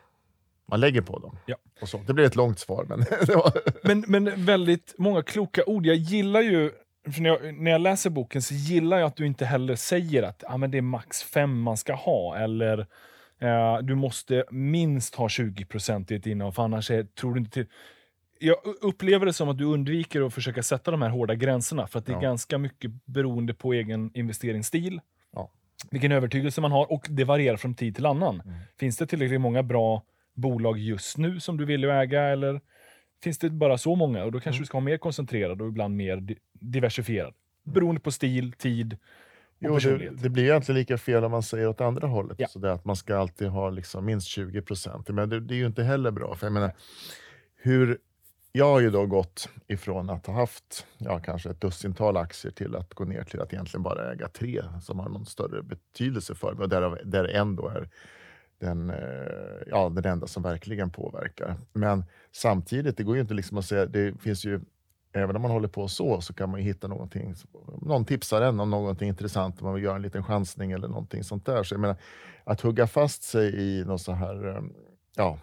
man 0.68 0.80
lägger 0.80 1.02
på 1.02 1.20
dem. 1.20 1.38
Ja. 1.46 1.56
Och 1.82 1.90
så. 1.90 1.98
Det 2.08 2.14
blir 2.14 2.26
ett 2.26 2.36
långt 2.36 2.60
svar. 2.60 2.86
Men, 2.90 3.06
men, 3.84 4.26
men 4.26 4.46
väldigt 4.46 4.96
många 4.98 5.24
kloka 5.24 5.64
ord. 5.66 5.86
Jag 5.86 5.96
gillar 5.96 6.42
ju 6.42 6.72
när, 7.18 7.30
jag, 7.30 7.56
när 7.56 7.72
jag 7.72 7.82
läser 7.82 8.10
boken 8.10 8.42
så 8.42 8.54
gillar 8.54 8.98
jag 8.98 9.08
att 9.08 9.16
du 9.16 9.26
inte 9.26 9.46
heller 9.46 9.76
säger 9.76 10.24
att 10.24 10.44
ah, 10.48 10.58
men 10.58 10.72
det 10.72 10.78
är 10.78 10.82
max 10.82 11.24
fem 11.24 11.62
man 11.62 11.78
ska 11.78 11.94
ha, 11.94 12.38
eller 12.38 12.88
Uh, 13.44 13.78
du 13.84 13.96
måste 13.96 14.44
minst 14.52 15.16
ha 15.16 15.30
20 15.30 15.66
i 16.10 16.16
ett 16.16 16.26
innehav, 16.26 16.52
för 16.52 16.64
annars 16.64 16.92
är, 16.92 17.04
tror 17.04 17.34
du 17.34 17.40
inte 17.40 17.52
till... 17.52 17.66
Jag 18.40 18.58
upplever 18.82 19.26
det 19.26 19.34
som 19.34 19.50
att 19.50 19.58
du 19.58 19.64
undviker 19.64 20.22
att 20.22 20.34
försöka 20.34 20.64
sätta 20.64 20.92
de 20.92 21.02
här 21.02 21.10
hårda 21.10 21.36
gränserna, 21.36 21.88
för 21.88 22.00
att 22.00 22.06
det 22.06 22.12
är 22.12 22.16
ja. 22.16 22.22
ganska 22.22 22.58
mycket 22.58 22.92
beroende 23.06 23.54
på 23.54 23.74
egen 23.74 24.12
investeringsstil, 24.14 25.02
ja. 25.34 25.52
vilken 25.92 26.12
övertygelse 26.12 26.62
man 26.62 26.72
har, 26.72 26.92
och 26.92 27.08
det 27.10 27.24
varierar 27.24 27.58
från 27.58 27.76
tid 27.76 27.96
till 27.96 28.06
annan. 28.06 28.42
Mm. 28.42 28.58
Finns 28.80 28.98
det 28.98 29.08
tillräckligt 29.08 29.42
många 29.42 29.64
bra 29.64 30.04
bolag 30.36 30.80
just 30.80 31.18
nu 31.18 31.40
som 31.40 31.58
du 31.58 31.66
vill 31.66 31.84
äga, 31.84 32.22
eller 32.22 32.62
finns 33.24 33.38
det 33.38 33.50
bara 33.50 33.78
så 33.78 33.96
många? 33.96 34.24
Och 34.24 34.32
Då 34.32 34.40
kanske 34.40 34.58
mm. 34.58 34.62
du 34.62 34.66
ska 34.66 34.78
ha 34.78 34.84
mer 34.84 34.98
koncentrerad 34.98 35.62
och 35.62 35.68
ibland 35.68 35.96
mer 35.96 36.18
di 36.18 36.38
diversifierad. 36.54 37.34
Mm. 37.66 37.74
Beroende 37.74 38.02
på 38.02 38.12
stil, 38.12 38.52
tid 38.52 38.98
Jo, 39.60 39.80
det, 39.80 40.10
det, 40.10 40.30
blir 40.30 40.44
egentligen 40.44 40.80
lika 40.80 40.98
fel 40.98 41.24
om 41.24 41.32
man 41.32 41.44
säger 41.44 41.68
åt 41.68 41.82
andra 41.82 42.08
hållet. 42.08 42.40
Ja. 42.40 42.48
Så 42.48 42.60
det 42.60 42.74
att 42.74 42.86
man 42.86 42.96
ska 42.96 43.18
alltid 43.18 43.48
ha 43.48 43.70
liksom 43.70 44.06
minst 44.06 44.28
20 44.28 44.62
procent. 44.62 45.10
Men 45.10 45.30
det, 45.30 45.40
det, 45.40 45.54
är 45.54 45.58
ju 45.58 45.66
inte 45.66 45.84
heller 45.84 46.12
bra. 46.12 46.36
För 46.36 46.46
jag, 46.46 46.54
menar, 46.54 46.72
hur, 47.56 47.98
jag 48.52 48.66
har 48.66 48.80
ju 48.80 48.90
då 48.90 49.06
gått 49.06 49.50
ifrån 49.68 50.10
att 50.10 50.26
ha 50.26 50.34
haft 50.34 50.88
ja, 50.98 51.20
kanske 51.20 51.50
ett 51.50 51.62
dussintal 51.62 52.18
aktier 52.18 52.52
till 52.52 52.76
att 52.76 52.94
gå 52.94 53.06
ner 53.06 53.24
till 53.24 53.42
att 53.42 53.54
egentligen 53.54 53.84
bara 53.84 54.12
äga 54.12 54.28
tre 54.28 54.62
som 54.82 55.00
har 55.00 55.10
någon 55.10 55.26
större 55.26 55.64
betydelse 55.64 56.36
för 56.36 56.54
mig. 56.54 56.64
Och 56.64 56.70
därav, 56.70 57.00
där 57.04 57.26
en 57.26 57.56
då 57.56 57.68
är 57.68 57.90
den, 58.60 58.90
eh, 58.90 58.96
ja, 59.68 59.90
den 59.90 60.06
enda 60.06 60.28
som 60.28 60.44
verkligen 60.44 60.90
påverkar. 60.90 61.56
Men 61.74 62.06
samtidigt, 62.32 62.98
det 62.98 63.04
går 63.04 63.16
ju 63.16 63.22
inte 63.22 63.34
liksom 63.34 63.58
att 63.58 63.66
säga, 63.66 63.86
det 63.86 64.22
finns 64.22 64.46
ju 64.46 64.60
även 65.14 65.36
om 65.36 65.42
man 65.42 65.52
håller 65.52 65.68
på 65.68 65.88
så, 65.88 66.22
så 66.22 66.34
kan 66.34 66.50
man 66.50 66.60
hitta 66.60 66.88
någonting. 66.88 67.36
Någon 67.82 68.06
tipsar 68.06 68.42
en 68.42 68.60
om 68.60 68.70
någonting 68.70 69.08
intressant, 69.08 69.62
om 69.62 69.66
man 69.66 69.76
vill 69.76 69.84
göra 69.84 69.96
en 69.96 70.02
liten 70.02 70.24
chansning 70.24 70.72
eller 70.72 70.88
någonting 70.88 71.24
sånt 71.24 71.46
där. 71.46 71.64
Så 71.64 71.74
jag 71.74 71.82
menar, 71.82 71.96
att 72.44 72.62
hugga 72.62 72.88
fast 72.88 73.24
sig 73.24 73.56
i 73.56 73.84
något 73.86 74.02
så 74.02 74.12
här, 74.12 74.48
eh, 74.48 74.64
ja, 75.16 75.40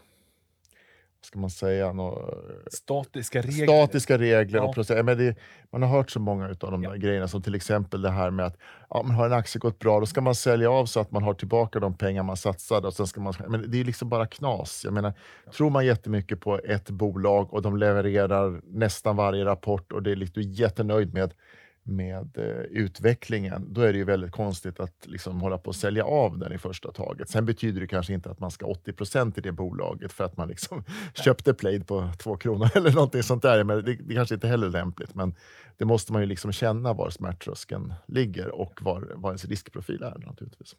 ska 1.26 1.38
man 1.38 1.50
säga, 1.50 1.92
nå, 1.92 2.34
statiska 2.70 3.42
regler. 3.42 3.66
Statiska 3.66 4.18
regler 4.18 4.58
ja. 4.58 4.64
och 4.64 4.74
processer. 4.74 5.02
Men 5.02 5.18
det, 5.18 5.36
man 5.70 5.82
har 5.82 5.88
hört 5.88 6.10
så 6.10 6.20
många 6.20 6.48
av 6.48 6.70
de 6.70 6.82
ja. 6.82 6.90
där 6.90 6.96
grejerna, 6.96 7.28
som 7.28 7.42
till 7.42 7.54
exempel 7.54 8.02
det 8.02 8.10
här 8.10 8.30
med 8.30 8.46
att 8.46 8.56
ja, 8.90 9.02
man 9.02 9.16
har 9.16 9.26
en 9.26 9.32
aktie 9.32 9.58
gått 9.58 9.78
bra, 9.78 10.00
då 10.00 10.06
ska 10.06 10.20
man 10.20 10.34
sälja 10.34 10.70
av 10.70 10.86
så 10.86 11.00
att 11.00 11.10
man 11.10 11.22
har 11.22 11.34
tillbaka 11.34 11.80
de 11.80 11.94
pengar 11.94 12.22
man 12.22 12.36
satsade. 12.36 12.86
Och 12.86 12.94
sen 12.94 13.06
ska 13.06 13.20
man, 13.20 13.34
men 13.48 13.70
det 13.70 13.80
är 13.80 13.84
liksom 13.84 14.08
bara 14.08 14.26
knas. 14.26 14.80
Jag 14.84 14.92
menar, 14.94 15.12
ja. 15.44 15.52
Tror 15.52 15.70
man 15.70 15.86
jättemycket 15.86 16.40
på 16.40 16.58
ett 16.64 16.90
bolag 16.90 17.54
och 17.54 17.62
de 17.62 17.76
levererar 17.76 18.60
nästan 18.64 19.16
varje 19.16 19.44
rapport 19.44 19.92
och 19.92 20.02
det 20.02 20.10
är 20.10 20.16
liksom, 20.16 20.42
du 20.42 20.48
är 20.48 20.52
jättenöjd 20.52 21.14
med 21.14 21.34
med 21.84 22.38
eh, 22.38 22.62
utvecklingen, 22.70 23.66
då 23.74 23.80
är 23.80 23.92
det 23.92 23.98
ju 23.98 24.04
väldigt 24.04 24.32
konstigt 24.32 24.80
att 24.80 25.06
liksom 25.06 25.40
hålla 25.40 25.58
på 25.58 25.70
att 25.70 25.76
sälja 25.76 26.04
av 26.04 26.38
den 26.38 26.52
i 26.52 26.58
första 26.58 26.92
taget. 26.92 27.28
Sen 27.28 27.46
betyder 27.46 27.80
det 27.80 27.86
kanske 27.86 28.12
inte 28.12 28.30
att 28.30 28.40
man 28.40 28.50
ska 28.50 28.66
80% 28.66 29.38
i 29.38 29.40
det 29.40 29.52
bolaget 29.52 30.12
för 30.12 30.24
att 30.24 30.36
man 30.36 30.48
liksom 30.48 30.84
köpte 31.14 31.54
Plaid 31.54 31.86
på 31.86 32.10
två 32.18 32.36
kronor 32.36 32.70
eller 32.76 32.92
någonting 32.92 33.22
sånt 33.22 33.42
där. 33.42 33.64
Men 33.64 33.84
det, 33.84 33.94
det 33.94 34.14
kanske 34.14 34.34
inte 34.34 34.48
heller 34.48 34.66
är 34.66 34.70
lämpligt, 34.70 35.14
men 35.14 35.34
det 35.76 35.84
måste 35.84 36.12
man 36.12 36.22
ju 36.22 36.26
liksom 36.26 36.52
känna 36.52 36.92
var 36.92 37.10
smärttröskeln 37.10 37.94
ligger 38.06 38.48
och 38.48 38.82
var, 38.82 39.12
var 39.14 39.30
ens 39.30 39.44
riskprofil 39.44 40.02
är 40.02 40.18
naturligtvis. 40.26 40.76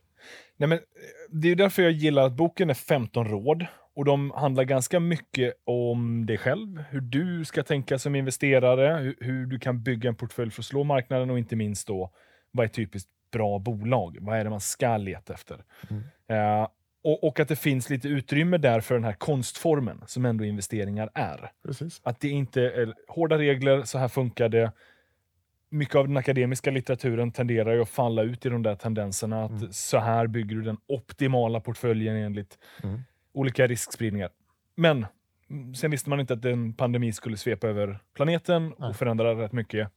Nej, 0.58 0.70
men, 0.70 0.78
eh, 0.78 0.84
det 1.30 1.52
är 1.52 1.56
därför 1.56 1.82
jag 1.82 1.92
gillar 1.92 2.26
att 2.26 2.34
boken 2.34 2.70
är 2.70 2.74
15 2.74 3.28
råd 3.28 3.66
och 3.96 4.06
de 4.06 4.32
handlar 4.32 4.64
ganska 4.64 5.00
mycket 5.00 5.54
om 5.64 6.26
dig 6.26 6.38
själv, 6.38 6.84
hur 6.90 7.02
du 7.02 7.46
ska 7.46 7.64
tänka 7.64 8.00
som 8.00 8.16
investerare, 8.16 8.98
hur, 9.02 9.16
hur, 9.20 9.46
du 9.46 9.60
kan 9.60 9.84
bygga 9.84 10.10
en 10.10 10.16
portfölj 10.16 10.52
för 10.52 10.62
att 10.62 10.66
slå 10.66 10.84
marknaden 10.84 11.30
och 11.30 11.38
inte 11.38 11.56
minst 11.56 11.88
då, 11.88 12.12
vad 12.52 12.64
är 12.64 12.68
typiskt 12.68 13.10
bra 13.32 13.60
bolag? 13.60 14.18
Vad 14.22 14.38
är 14.38 14.44
det 14.44 14.50
man 14.50 14.62
ska 14.62 14.98
leta 14.98 15.34
efter? 15.34 15.64
Mm. 15.90 16.04
Uh, 16.32 16.68
och, 17.04 17.24
och, 17.24 17.40
att 17.40 17.48
det 17.48 17.56
finns 17.56 17.90
lite 17.90 18.08
utrymme 18.08 18.58
där 18.58 18.82
för 18.82 18.96
den 18.96 19.04
här 19.04 19.14
konstformen 19.14 20.04
som 20.08 20.26
ändå 20.26 20.46
investeringar 20.46 21.10
är. 21.14 21.52
Precis. 21.64 22.02
Att 22.04 22.20
det 22.20 22.30
inte 22.30 22.62
är 22.62 22.94
hårda 23.08 23.38
regler, 23.38 23.84
så 23.84 23.98
här 23.98 24.08
funkar 24.08 24.50
det. 24.50 24.72
Mycket 25.70 25.96
av 25.96 26.08
den 26.08 26.18
akademiska 26.18 26.72
litteraturen 26.72 27.32
tenderar 27.32 27.74
ju 27.74 27.82
att 27.82 27.90
falla 27.90 28.22
ut 28.22 28.46
i 28.46 28.50
de 28.50 28.64
där 28.64 28.76
tendenserna. 28.76 29.44
Att 29.44 29.52
mm. 29.52 29.74
så 29.74 29.98
här 29.98 30.28
bygger 30.28 30.56
du 30.56 30.62
den 30.62 30.78
optimala 30.88 31.60
portföljen 31.60 32.16
enligt 32.16 32.58
mm 32.84 33.02
olika 33.34 33.68
riskspridningar. 33.68 34.30
Men 34.76 35.06
mm, 35.50 35.76
sen 35.76 35.92
visste 35.92 36.10
man 36.10 36.20
inte 36.20 36.34
att 36.34 36.46
en 36.46 36.74
pandemi 36.74 37.14
skulle 37.14 37.38
svepa 37.38 37.68
över 37.68 38.00
planeten 38.14 38.74
och 38.74 38.96
förändra 38.96 39.36
rätt 39.36 39.52
mycket. 39.52 39.90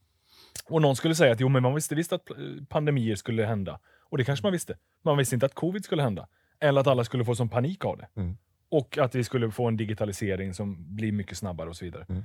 Och 0.65 0.81
någon 0.81 0.95
skulle 0.95 1.15
säga 1.15 1.31
att 1.31 1.39
jo, 1.39 1.49
men 1.49 1.63
man 1.63 1.75
visste 1.75 1.95
visst 1.95 2.13
att 2.13 2.27
pandemier 2.69 3.15
skulle 3.15 3.45
hända. 3.45 3.79
Och 4.09 4.17
det 4.17 4.23
kanske 4.23 4.45
man 4.45 4.51
visste. 4.51 4.77
Man 5.01 5.17
visste 5.17 5.35
inte 5.35 5.45
att 5.45 5.53
covid 5.53 5.85
skulle 5.85 6.03
hända. 6.03 6.27
Eller 6.59 6.81
att 6.81 6.87
alla 6.87 7.03
skulle 7.03 7.25
få 7.25 7.35
sån 7.35 7.49
panik 7.49 7.85
av 7.85 7.97
det. 7.97 8.07
Mm. 8.15 8.37
Och 8.69 8.97
att 8.97 9.15
vi 9.15 9.23
skulle 9.23 9.51
få 9.51 9.67
en 9.67 9.77
digitalisering 9.77 10.53
som 10.53 10.95
blir 10.95 11.11
mycket 11.11 11.37
snabbare 11.37 11.69
och 11.69 11.75
så 11.75 11.85
vidare. 11.85 12.05
Mm. 12.09 12.23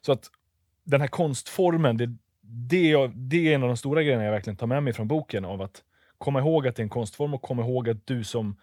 Så 0.00 0.12
att 0.12 0.30
den 0.84 1.00
här 1.00 1.08
konstformen, 1.08 1.96
det, 1.96 2.06
det, 2.40 3.10
det 3.14 3.48
är 3.48 3.54
en 3.54 3.62
av 3.62 3.68
de 3.68 3.76
stora 3.76 4.02
grejerna 4.02 4.24
jag 4.24 4.32
verkligen 4.32 4.56
tar 4.56 4.66
med 4.66 4.82
mig 4.82 4.92
från 4.92 5.08
boken. 5.08 5.44
Av 5.44 5.62
att 5.62 5.82
komma 6.18 6.38
ihåg 6.38 6.68
att 6.68 6.76
det 6.76 6.80
är 6.80 6.84
en 6.84 6.90
konstform 6.90 7.34
och 7.34 7.42
komma 7.42 7.62
ihåg 7.62 7.88
att 7.88 8.06
du 8.06 8.24
som 8.24 8.56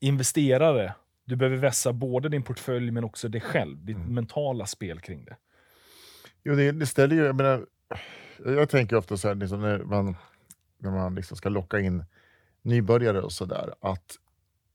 investerare 0.00 0.94
du 1.28 1.36
behöver 1.36 1.56
vässa 1.56 1.92
både 1.92 2.28
din 2.28 2.42
portfölj 2.42 2.90
men 2.90 3.04
också 3.04 3.28
dig 3.28 3.40
själv, 3.40 3.84
ditt 3.84 3.96
mm. 3.96 4.14
mentala 4.14 4.66
spel 4.66 5.00
kring 5.00 5.24
det. 5.24 5.36
Jo, 6.42 6.54
det, 6.54 6.72
det 6.72 6.86
ställer 6.86 7.16
ju... 7.16 7.24
Jag, 7.24 7.36
menar, 7.36 7.66
jag 8.44 8.68
tänker 8.68 8.96
ofta 8.96 9.16
så 9.16 9.28
här, 9.28 9.34
liksom 9.34 9.60
när 9.60 9.78
man, 9.78 10.16
när 10.78 10.90
man 10.90 11.14
liksom 11.14 11.36
ska 11.36 11.48
locka 11.48 11.80
in 11.80 12.04
nybörjare 12.62 13.20
och 13.22 13.32
sådär, 13.32 13.74
att 13.80 14.16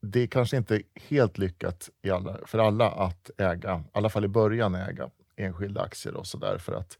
det 0.01 0.27
kanske 0.27 0.57
inte 0.57 0.75
är 0.75 0.81
helt 1.09 1.37
lyckat 1.37 1.89
i 2.01 2.09
alla, 2.09 2.37
för 2.45 2.59
alla 2.59 2.91
att 2.91 3.31
äga, 3.37 3.83
i 3.87 3.97
alla 3.97 4.09
fall 4.09 4.25
i 4.25 4.27
början, 4.27 4.75
äga 4.75 5.09
enskilda 5.35 5.81
aktier 5.81 6.15
och 6.15 6.27
sådär. 6.27 6.57
För 6.57 6.73
att 6.73 6.97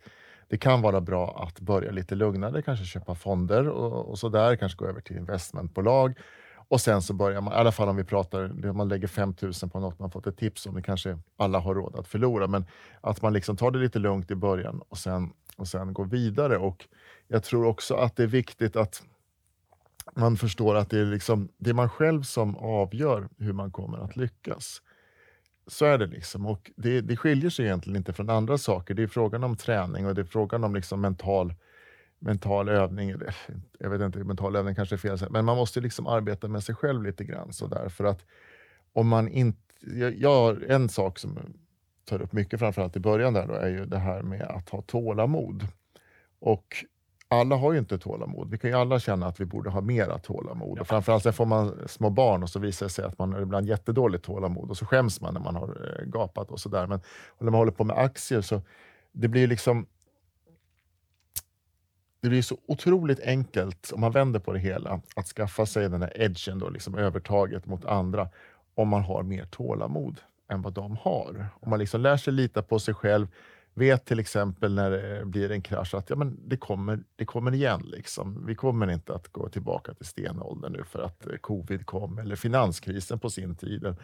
det 0.47 0.57
kan 0.57 0.81
vara 0.81 1.01
bra 1.01 1.47
att 1.47 1.59
börja 1.59 1.91
lite 1.91 2.15
lugnare, 2.15 2.61
kanske 2.61 2.85
köpa 2.85 3.15
fonder 3.15 3.69
och, 3.69 4.09
och 4.09 4.19
sådär, 4.19 4.55
kanske 4.55 4.77
gå 4.77 4.87
över 4.87 5.01
till 5.01 5.17
investmentbolag 5.17 6.17
och 6.67 6.81
sen 6.81 7.01
så 7.01 7.13
börjar 7.13 7.41
man, 7.41 7.53
i 7.53 7.55
alla 7.55 7.71
fall 7.71 7.89
om 7.89 7.95
vi 7.95 8.03
pratar, 8.03 8.73
man 8.73 8.89
lägger 8.89 9.07
5000 9.07 9.69
på 9.69 9.79
något 9.79 9.99
man 9.99 10.11
fått 10.11 10.27
ett 10.27 10.37
tips 10.37 10.65
om, 10.65 10.75
det 10.75 10.81
kanske 10.81 11.19
alla 11.37 11.59
har 11.59 11.75
råd 11.75 11.95
att 11.95 12.07
förlora, 12.07 12.47
men 12.47 12.65
att 13.01 13.21
man 13.21 13.33
liksom 13.33 13.57
tar 13.57 13.71
det 13.71 13.79
lite 13.79 13.99
lugnt 13.99 14.31
i 14.31 14.35
början 14.35 14.81
och 14.89 14.97
sen 14.97 15.33
och 15.57 15.67
sen 15.67 15.93
går 15.93 16.05
vidare. 16.05 16.57
Och 16.57 16.87
jag 17.27 17.43
tror 17.43 17.65
också 17.65 17.95
att 17.95 18.15
det 18.15 18.23
är 18.23 18.27
viktigt 18.27 18.75
att 18.75 19.03
man 20.15 20.37
förstår 20.37 20.75
att 20.75 20.89
det 20.89 20.99
är, 20.99 21.05
liksom, 21.05 21.49
det 21.57 21.69
är 21.69 21.73
man 21.73 21.89
själv 21.89 22.23
som 22.23 22.57
avgör 22.57 23.29
hur 23.37 23.53
man 23.53 23.71
kommer 23.71 23.97
att 23.97 24.15
lyckas. 24.15 24.81
Så 25.67 25.85
är 25.85 25.97
det. 25.97 26.07
liksom. 26.07 26.45
Och 26.45 26.71
det, 26.75 27.01
det 27.01 27.17
skiljer 27.17 27.49
sig 27.49 27.65
egentligen 27.65 27.97
inte 27.97 28.13
från 28.13 28.29
andra 28.29 28.57
saker. 28.57 28.93
Det 28.93 29.03
är 29.03 29.07
frågan 29.07 29.43
om 29.43 29.57
träning 29.57 30.07
och 30.07 30.15
det 30.15 30.21
är 30.21 30.25
frågan 30.25 30.63
om 30.63 30.75
liksom 30.75 31.01
mental, 31.01 31.53
mental 32.23 32.69
övning. 32.69 33.15
Jag 33.79 33.89
vet 33.89 34.01
inte, 34.01 34.19
mental 34.19 34.55
övning 34.55 34.75
kanske 34.75 34.95
är 34.95 34.97
fel, 34.97 35.17
men 35.29 35.45
man 35.45 35.57
måste 35.57 35.81
liksom 35.81 36.07
arbeta 36.07 36.47
med 36.47 36.63
sig 36.63 36.75
själv 36.75 37.03
lite 37.03 37.23
grann. 37.23 37.53
Så 37.53 37.67
där, 37.67 37.89
för 37.89 38.03
att 38.03 38.25
om 38.93 39.07
man 39.07 39.27
inte... 39.27 39.59
Jag, 39.79 40.17
jag, 40.17 40.63
en 40.69 40.89
sak 40.89 41.19
som 41.19 41.39
tar 42.05 42.21
upp 42.21 42.33
mycket, 42.33 42.59
framförallt 42.59 42.95
i 42.95 42.99
början, 42.99 43.33
där 43.33 43.47
då, 43.47 43.53
är 43.53 43.69
ju 43.69 43.85
det 43.85 43.97
här 43.97 44.21
med 44.21 44.41
att 44.41 44.69
ha 44.69 44.81
tålamod. 44.81 45.67
Och 46.39 46.85
alla 47.27 47.55
har 47.55 47.73
ju 47.73 47.79
inte 47.79 47.97
tålamod. 47.97 48.49
Vi 48.49 48.57
kan 48.57 48.69
ju 48.69 48.75
alla 48.75 48.99
känna 48.99 49.27
att 49.27 49.39
vi 49.39 49.45
borde 49.45 49.69
ha 49.69 49.81
mera 49.81 50.19
tålamod. 50.19 50.77
Ja. 50.77 50.81
Och 50.81 50.87
framförallt 50.87 51.25
när 51.25 51.31
får 51.31 51.45
man 51.45 51.87
små 51.87 52.09
barn 52.09 52.43
och 52.43 52.49
så 52.49 52.59
visar 52.59 52.85
det 52.85 52.89
sig 52.89 53.05
att 53.05 53.19
man 53.19 53.33
har 53.33 53.41
ibland 53.41 53.67
jättedåligt 53.67 54.25
tålamod 54.25 54.69
och 54.69 54.77
så 54.77 54.85
skäms 54.85 55.21
man 55.21 55.33
när 55.33 55.41
man 55.41 55.55
har 55.55 55.97
eh, 55.99 56.05
gapat 56.05 56.51
och 56.51 56.59
sådär. 56.59 56.87
Men 56.87 56.99
när 57.39 57.51
man 57.51 57.59
håller 57.59 57.71
på 57.71 57.83
med 57.83 57.97
aktier 57.97 58.41
så 58.41 58.61
det 59.11 59.27
blir 59.27 59.47
liksom 59.47 59.85
det 62.23 62.29
blir 62.29 62.41
så 62.41 62.57
otroligt 62.65 63.19
enkelt, 63.19 63.91
om 63.93 64.01
man 64.01 64.11
vänder 64.11 64.39
på 64.39 64.53
det 64.53 64.59
hela, 64.59 65.01
att 65.15 65.27
skaffa 65.27 65.65
sig 65.65 65.89
den 65.89 66.01
här 66.01 66.21
edgen, 66.21 66.59
då, 66.59 66.69
liksom 66.69 66.95
övertaget 66.97 67.65
mot 67.65 67.85
andra, 67.85 68.29
om 68.75 68.87
man 68.87 69.03
har 69.03 69.23
mer 69.23 69.45
tålamod 69.45 70.19
än 70.51 70.61
vad 70.61 70.73
de 70.73 70.97
har. 70.97 71.45
Om 71.59 71.69
man 71.69 71.79
liksom 71.79 72.01
lär 72.01 72.17
sig 72.17 72.33
lita 72.33 72.61
på 72.61 72.79
sig 72.79 72.93
själv, 72.93 73.27
vet 73.73 74.05
till 74.05 74.19
exempel 74.19 74.73
när 74.73 74.91
det 74.91 75.17
eh, 75.17 75.25
blir 75.25 75.51
en 75.51 75.61
krasch 75.61 75.93
att 75.93 76.09
ja, 76.09 76.15
men 76.15 76.39
det, 76.49 76.57
kommer, 76.57 77.03
det 77.15 77.25
kommer 77.25 77.53
igen. 77.53 77.81
Liksom. 77.85 78.45
Vi 78.45 78.55
kommer 78.55 78.91
inte 78.91 79.13
att 79.13 79.27
gå 79.27 79.49
tillbaka 79.49 79.93
till 79.93 80.05
stenåldern 80.05 80.73
nu 80.73 80.83
för 80.83 81.03
att 81.03 81.27
eh, 81.27 81.35
covid 81.35 81.85
kom 81.85 82.17
eller 82.17 82.35
finanskrisen 82.35 83.19
på 83.19 83.29
sin 83.29 83.55
tid 83.55 83.95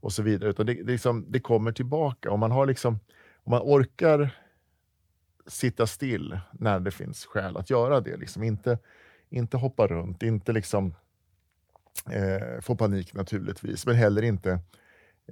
och 0.00 0.12
så 0.12 0.22
vidare. 0.22 0.50
Utan 0.50 0.66
det, 0.66 0.74
det, 0.74 0.92
liksom, 0.92 1.24
det 1.28 1.40
kommer 1.40 1.72
tillbaka. 1.72 2.30
Om 2.30 2.40
man, 2.40 2.50
har 2.50 2.66
liksom, 2.66 2.98
om 3.44 3.50
man 3.50 3.60
orkar 3.64 4.30
sitta 5.46 5.86
still 5.86 6.38
när 6.52 6.80
det 6.80 6.90
finns 6.90 7.26
skäl 7.26 7.56
att 7.56 7.70
göra 7.70 8.00
det. 8.00 8.16
Liksom. 8.16 8.42
Inte, 8.42 8.78
inte 9.30 9.56
hoppa 9.56 9.86
runt, 9.86 10.22
inte 10.22 10.52
liksom, 10.52 10.94
eh, 12.10 12.60
få 12.60 12.76
panik 12.76 13.14
naturligtvis, 13.14 13.86
men 13.86 13.94
heller 13.94 14.22
inte 14.22 14.58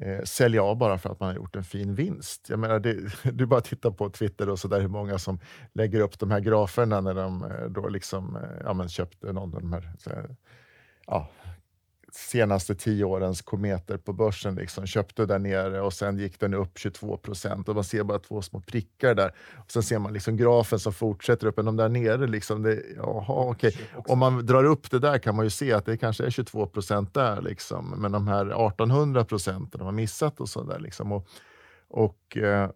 eh, 0.01 0.23
sälja 0.25 0.63
av 0.63 0.77
bara 0.77 0.99
för 0.99 1.11
att 1.11 1.21
man 1.21 1.29
har 1.29 1.37
gjort 1.37 1.57
en 1.57 1.65
fin 1.65 1.95
vinst. 1.95 2.47
Jag 2.49 2.59
menar, 2.59 2.81
det, 2.81 3.13
du 3.33 3.47
bara 3.47 3.61
tittar 3.61 3.91
på 3.91 4.11
Twitter 4.11 4.49
och 4.49 4.59
så 4.59 4.69
där 4.69 4.81
hur 4.81 4.89
många 4.89 5.19
som 5.19 5.41
lägger 5.73 6.01
upp 6.01 6.19
de 6.19 6.31
här 6.31 6.41
graferna 6.41 7.01
när 7.01 7.15
de 7.15 7.45
eh, 7.45 7.65
då 7.65 7.89
liksom, 7.89 8.37
eh, 8.37 8.63
ja, 8.65 8.73
men 8.73 8.89
köpte 8.89 9.33
någon 9.33 9.55
av 9.55 9.61
de 9.61 9.73
här, 9.73 9.93
här 10.07 10.37
ja, 11.07 11.31
senaste 12.15 12.75
tio 12.75 13.05
årens 13.05 13.43
kometer 13.43 13.97
på 13.97 14.13
börsen. 14.13 14.55
Liksom, 14.55 14.87
köpte 14.87 15.27
där 15.27 15.39
nere 15.39 15.81
och 15.81 15.93
sen 15.93 16.19
gick 16.19 16.41
den 16.41 16.55
upp 16.55 16.79
22 16.79 17.17
procent 17.17 17.69
och 17.69 17.75
man 17.75 17.85
ser 17.85 18.03
bara 18.03 18.19
två 18.19 18.43
små 18.43 18.61
prickar 18.61 19.15
där. 19.15 19.35
Och 19.55 19.71
sen 19.71 19.83
ser 19.83 19.99
man 19.99 20.13
liksom 20.13 20.37
grafen 20.37 20.79
som 20.79 20.93
fortsätter 20.93 21.47
upp, 21.47 21.57
men 21.57 21.65
de 21.65 21.77
där 21.77 21.89
nere, 21.89 22.27
liksom, 22.27 22.63
det, 22.63 22.83
jaha, 22.97 23.51
okay. 23.51 23.73
om 23.95 24.19
man 24.19 24.47
drar 24.47 24.65
upp 24.65 24.91
det 24.91 24.99
där 24.99 25.19
kan 25.19 25.37
man 25.37 25.47
ju 25.47 25.51
se 25.51 25.73
att 25.73 25.87
det 25.87 25.97
kanske 25.97 26.27
är 26.27 26.31
22 26.31 26.67
procent 26.67 27.15
där, 27.15 27.43
liksom. 27.43 27.95
men 27.99 28.13
de 28.13 28.29
här 28.29 28.47
1800 28.47 29.25
procenten 29.25 29.81
har 29.81 29.85
man 29.85 29.95
missat 29.95 30.41
och 30.41 30.49
sådär. 30.49 30.79
Liksom. 30.79 31.13
Och, 31.13 31.29
och 31.89 32.37
eh, 32.37 32.71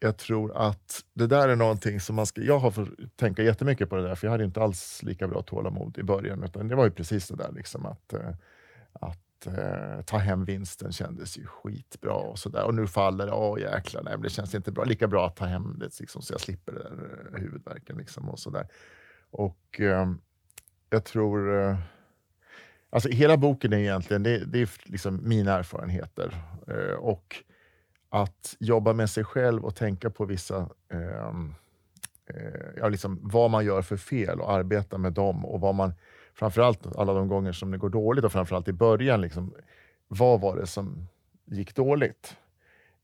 jag 0.00 0.16
tror 0.16 0.56
att 0.56 1.04
det 1.14 1.26
där 1.26 1.48
är 1.48 1.56
någonting 1.56 2.00
som 2.00 2.16
man 2.16 2.26
ska... 2.26 2.40
Jag 2.40 2.58
har 2.58 2.70
fått 2.70 2.88
tänka 3.16 3.42
jättemycket 3.42 3.90
på 3.90 3.96
det 3.96 4.02
där, 4.02 4.14
för 4.14 4.26
jag 4.26 4.32
hade 4.32 4.44
inte 4.44 4.62
alls 4.62 5.02
lika 5.02 5.28
bra 5.28 5.42
tålamod 5.42 5.98
i 5.98 6.02
början, 6.02 6.44
utan 6.44 6.68
det 6.68 6.74
var 6.74 6.84
ju 6.84 6.90
precis 6.90 7.28
det 7.28 7.36
där 7.36 7.52
liksom 7.52 7.86
att 7.86 8.12
eh, 8.12 8.30
att 8.92 9.46
eh, 9.46 10.02
ta 10.04 10.16
hem 10.16 10.44
vinsten 10.44 10.92
kändes 10.92 11.38
ju 11.38 11.46
skitbra 11.46 12.14
och 12.14 12.38
så 12.38 12.48
där. 12.48 12.64
Och 12.64 12.74
nu 12.74 12.86
faller 12.86 13.26
det, 13.26 13.32
åh 13.32 13.60
jäklar, 13.60 14.02
nej, 14.02 14.16
det 14.22 14.30
känns 14.30 14.54
inte 14.54 14.72
bra. 14.72 14.84
Lika 14.84 15.08
bra 15.08 15.26
att 15.26 15.36
ta 15.36 15.44
hem 15.44 15.78
det 15.78 16.00
liksom, 16.00 16.22
så 16.22 16.32
jag 16.32 16.40
slipper 16.40 16.72
den 16.72 16.82
där 16.82 17.30
eh, 17.34 17.40
huvudvärken. 17.40 17.96
Liksom, 17.96 18.28
och 18.28 18.38
så 18.38 18.50
där. 18.50 18.66
Och 19.30 19.80
eh, 19.80 20.12
jag 20.90 21.04
tror... 21.04 21.60
Eh, 21.60 21.78
alltså 22.90 23.08
hela 23.08 23.36
boken 23.36 23.72
är 23.72 23.78
egentligen, 23.78 24.22
det, 24.22 24.44
det 24.44 24.62
är 24.62 24.70
liksom 24.84 25.28
mina 25.28 25.52
erfarenheter. 25.52 26.34
Eh, 26.66 26.94
och 26.94 27.44
att 28.08 28.56
jobba 28.58 28.92
med 28.92 29.10
sig 29.10 29.24
själv 29.24 29.64
och 29.64 29.76
tänka 29.76 30.10
på 30.10 30.24
vissa 30.24 30.68
eh, 30.92 31.28
eh 32.26 32.70
ja, 32.76 32.88
liksom 32.88 33.18
vad 33.22 33.50
man 33.50 33.64
gör 33.64 33.82
för 33.82 33.96
fel 33.96 34.40
och 34.40 34.52
arbeta 34.52 34.98
med 34.98 35.12
dem 35.12 35.44
och 35.44 35.60
vad 35.60 35.74
man 35.74 35.92
framförallt 36.40 36.96
alla 36.96 37.12
de 37.14 37.28
gånger 37.28 37.52
som 37.52 37.70
det 37.70 37.78
går 37.78 37.88
dåligt 37.88 38.24
och 38.24 38.32
framförallt 38.32 38.68
i 38.68 38.72
början, 38.72 39.20
liksom, 39.20 39.54
vad 40.08 40.40
var 40.40 40.56
det 40.56 40.66
som 40.66 41.08
gick 41.44 41.74
dåligt? 41.74 42.36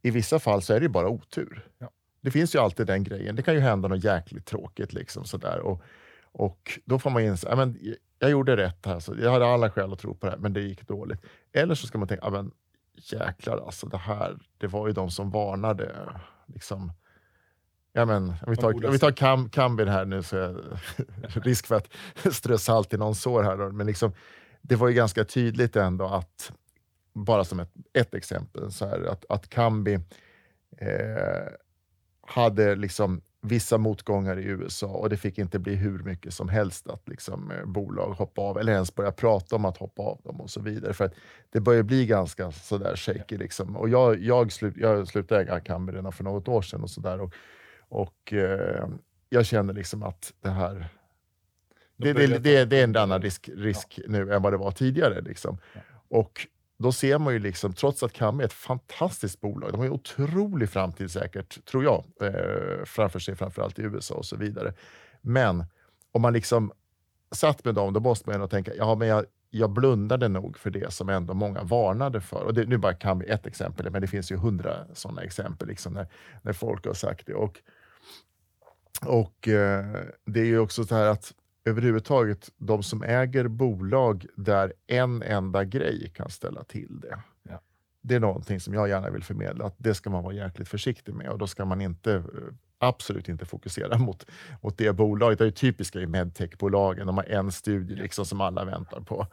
I 0.02 0.10
vissa 0.10 0.38
fall 0.38 0.62
så 0.62 0.74
är 0.74 0.80
det 0.80 0.88
bara 0.88 1.08
otur. 1.08 1.68
Ja. 1.78 1.90
Det 2.20 2.30
finns 2.30 2.54
ju 2.54 2.58
alltid 2.58 2.86
den 2.86 3.04
grejen. 3.04 3.36
Det 3.36 3.42
kan 3.42 3.54
ju 3.54 3.60
hända 3.60 3.88
något 3.88 4.04
jäkligt 4.04 4.46
tråkigt. 4.46 4.92
Liksom, 4.92 5.24
sådär. 5.24 5.58
Och, 5.60 5.82
och 6.32 6.80
då 6.84 6.98
får 6.98 7.10
man 7.10 7.22
inse, 7.22 7.48
att 7.48 7.68
jag 8.18 8.30
gjorde 8.30 8.56
rätt 8.56 8.86
här, 8.86 9.00
så 9.00 9.14
jag 9.20 9.30
hade 9.30 9.46
alla 9.46 9.70
skäl 9.70 9.92
att 9.92 9.98
tro 9.98 10.14
på 10.14 10.26
det 10.26 10.32
här, 10.32 10.38
men 10.38 10.52
det 10.52 10.60
gick 10.60 10.88
dåligt. 10.88 11.20
Eller 11.52 11.74
så 11.74 11.86
ska 11.86 11.98
man 11.98 12.08
tänka, 12.08 12.30
men 12.30 12.50
jäklar 12.94 13.58
alltså, 13.66 13.86
det 13.86 13.98
här, 13.98 14.38
det 14.58 14.66
var 14.66 14.86
ju 14.86 14.92
de 14.92 15.10
som 15.10 15.30
varnade. 15.30 16.10
Liksom, 16.46 16.92
Ja, 17.96 18.04
men, 18.04 18.28
om 18.28 18.50
vi 18.50 18.56
tar, 18.56 18.86
om 18.86 18.92
vi 18.92 18.98
tar 18.98 19.10
Cam, 19.10 19.48
Cambin 19.48 19.88
här 19.88 20.04
nu, 20.04 20.22
så 20.22 20.36
är 20.36 20.54
risk 21.40 21.66
för 21.66 21.74
att 21.74 21.88
strö 22.34 22.58
salt 22.58 22.94
i 22.94 22.96
någon 22.96 23.14
sår 23.14 23.42
här. 23.42 23.56
Då. 23.56 23.72
Men 23.72 23.86
liksom, 23.86 24.12
det 24.62 24.76
var 24.76 24.88
ju 24.88 24.94
ganska 24.94 25.24
tydligt 25.24 25.76
ändå 25.76 26.04
att, 26.04 26.52
bara 27.14 27.44
som 27.44 27.60
ett, 27.60 27.70
ett 27.92 28.14
exempel, 28.14 28.72
så 28.72 28.86
här, 28.86 29.04
att, 29.04 29.24
att 29.28 29.48
Kambi 29.48 29.94
eh, 30.78 31.48
hade 32.26 32.74
liksom 32.74 33.20
vissa 33.40 33.78
motgångar 33.78 34.38
i 34.38 34.44
USA 34.44 34.86
och 34.86 35.08
det 35.08 35.16
fick 35.16 35.38
inte 35.38 35.58
bli 35.58 35.74
hur 35.74 35.98
mycket 35.98 36.34
som 36.34 36.48
helst 36.48 36.88
att 36.88 37.08
liksom, 37.08 37.50
eh, 37.50 37.64
bolag 37.64 38.12
hoppa 38.12 38.42
av 38.42 38.58
eller 38.58 38.72
ens 38.72 38.94
börja 38.94 39.12
prata 39.12 39.56
om 39.56 39.64
att 39.64 39.76
hoppa 39.76 40.02
av 40.02 40.20
dem 40.24 40.40
och 40.40 40.50
så 40.50 40.60
vidare. 40.60 40.94
För 40.94 41.10
det 41.50 41.60
börjar 41.60 41.82
bli 41.82 42.06
ganska 42.06 42.52
sådär 42.52 42.96
shaky. 42.96 43.36
Liksom. 43.36 43.76
Och 43.76 43.88
jag, 43.88 44.18
jag, 44.22 44.52
slut, 44.52 44.74
jag 44.76 45.08
slutade 45.08 45.40
äga 45.40 45.60
Kambi 45.60 45.92
redan 45.92 46.12
för 46.12 46.24
något 46.24 46.48
år 46.48 46.62
sedan 46.62 46.82
och 46.82 46.90
sådär. 46.90 47.30
Och 47.88 48.32
eh, 48.32 48.88
jag 49.28 49.46
känner 49.46 49.74
liksom 49.74 50.02
att 50.02 50.32
det 50.40 50.50
här... 50.50 50.88
Det, 51.96 52.12
det, 52.12 52.26
det, 52.26 52.64
det, 52.64 52.80
är 52.80 52.84
en 52.84 52.96
annan 52.96 53.22
risk, 53.22 53.50
risk 53.54 54.00
ja. 54.02 54.04
nu 54.08 54.34
än 54.34 54.42
vad 54.42 54.52
det 54.52 54.56
var 54.56 54.70
tidigare. 54.70 55.20
Liksom. 55.20 55.58
Ja. 55.72 55.80
Och 56.08 56.46
då 56.78 56.92
ser 56.92 57.18
man 57.18 57.32
ju, 57.32 57.38
liksom, 57.38 57.72
trots 57.72 58.02
att 58.02 58.12
Kam 58.12 58.40
är 58.40 58.44
ett 58.44 58.52
fantastiskt 58.52 59.40
bolag, 59.40 59.72
de 59.72 59.76
har 59.76 59.84
ju 59.84 59.90
otrolig 59.90 60.70
framtid 60.70 61.10
säkert, 61.10 61.64
tror 61.64 61.84
jag, 61.84 62.04
eh, 62.20 62.84
framför 62.84 63.18
sig, 63.18 63.34
framförallt 63.34 63.78
i 63.78 63.82
USA 63.82 64.14
och 64.14 64.24
så 64.24 64.36
vidare. 64.36 64.74
Men 65.20 65.64
om 66.12 66.22
man 66.22 66.32
liksom 66.32 66.72
satt 67.30 67.64
med 67.64 67.74
dem, 67.74 67.92
då 67.92 68.00
måste 68.00 68.28
man 68.28 68.34
ändå 68.34 68.48
tänka, 68.48 68.74
ja 68.74 68.94
men 68.94 69.08
jag, 69.08 69.24
jag 69.50 69.70
blundade 69.70 70.28
nog 70.28 70.58
för 70.58 70.70
det 70.70 70.92
som 70.92 71.08
ändå 71.08 71.34
många 71.34 71.62
varnade 71.62 72.20
för. 72.20 72.44
Och 72.44 72.54
det, 72.54 72.64
nu 72.64 72.78
bara 72.78 72.94
kan 72.94 73.18
vi 73.18 73.26
ett 73.26 73.46
exempel, 73.46 73.90
men 73.90 74.00
det 74.00 74.06
finns 74.06 74.32
ju 74.32 74.36
hundra 74.36 74.74
sådana 74.94 75.22
exempel 75.22 75.68
liksom 75.68 75.92
när, 75.92 76.06
när 76.42 76.52
folk 76.52 76.86
har 76.86 76.94
sagt 76.94 77.26
det. 77.26 77.34
Och 77.34 77.60
och 79.02 79.48
eh, 79.48 79.96
det 80.24 80.40
är 80.40 80.44
ju 80.44 80.58
också 80.58 80.84
så 80.84 80.94
här 80.94 81.06
att 81.06 81.34
överhuvudtaget 81.64 82.50
de 82.56 82.82
som 82.82 83.02
äger 83.02 83.48
bolag 83.48 84.26
där 84.36 84.72
en 84.86 85.22
enda 85.22 85.64
grej 85.64 86.12
kan 86.14 86.30
ställa 86.30 86.64
till 86.64 87.00
det. 87.00 87.18
Ja. 87.48 87.60
Det 88.00 88.14
är 88.14 88.20
någonting 88.20 88.60
som 88.60 88.74
jag 88.74 88.88
gärna 88.88 89.10
vill 89.10 89.24
förmedla, 89.24 89.64
att 89.64 89.74
det 89.78 89.94
ska 89.94 90.10
man 90.10 90.24
vara 90.24 90.34
jäkligt 90.34 90.68
försiktig 90.68 91.14
med 91.14 91.28
och 91.28 91.38
då 91.38 91.46
ska 91.46 91.64
man 91.64 91.80
inte 91.80 92.14
eh, 92.14 92.22
absolut 92.78 93.28
inte 93.28 93.44
fokusera 93.44 93.98
mot, 93.98 94.26
mot 94.60 94.78
det 94.78 94.92
bolaget. 94.92 95.38
Det 95.38 95.46
är 95.46 95.50
typiska 95.50 96.00
i 96.00 96.06
medtechbolagen, 96.06 97.06
de 97.06 97.16
har 97.16 97.24
en 97.24 97.52
studie 97.52 97.94
liksom 97.94 98.26
som 98.26 98.40
alla 98.40 98.64
väntar 98.64 99.00
på. 99.00 99.26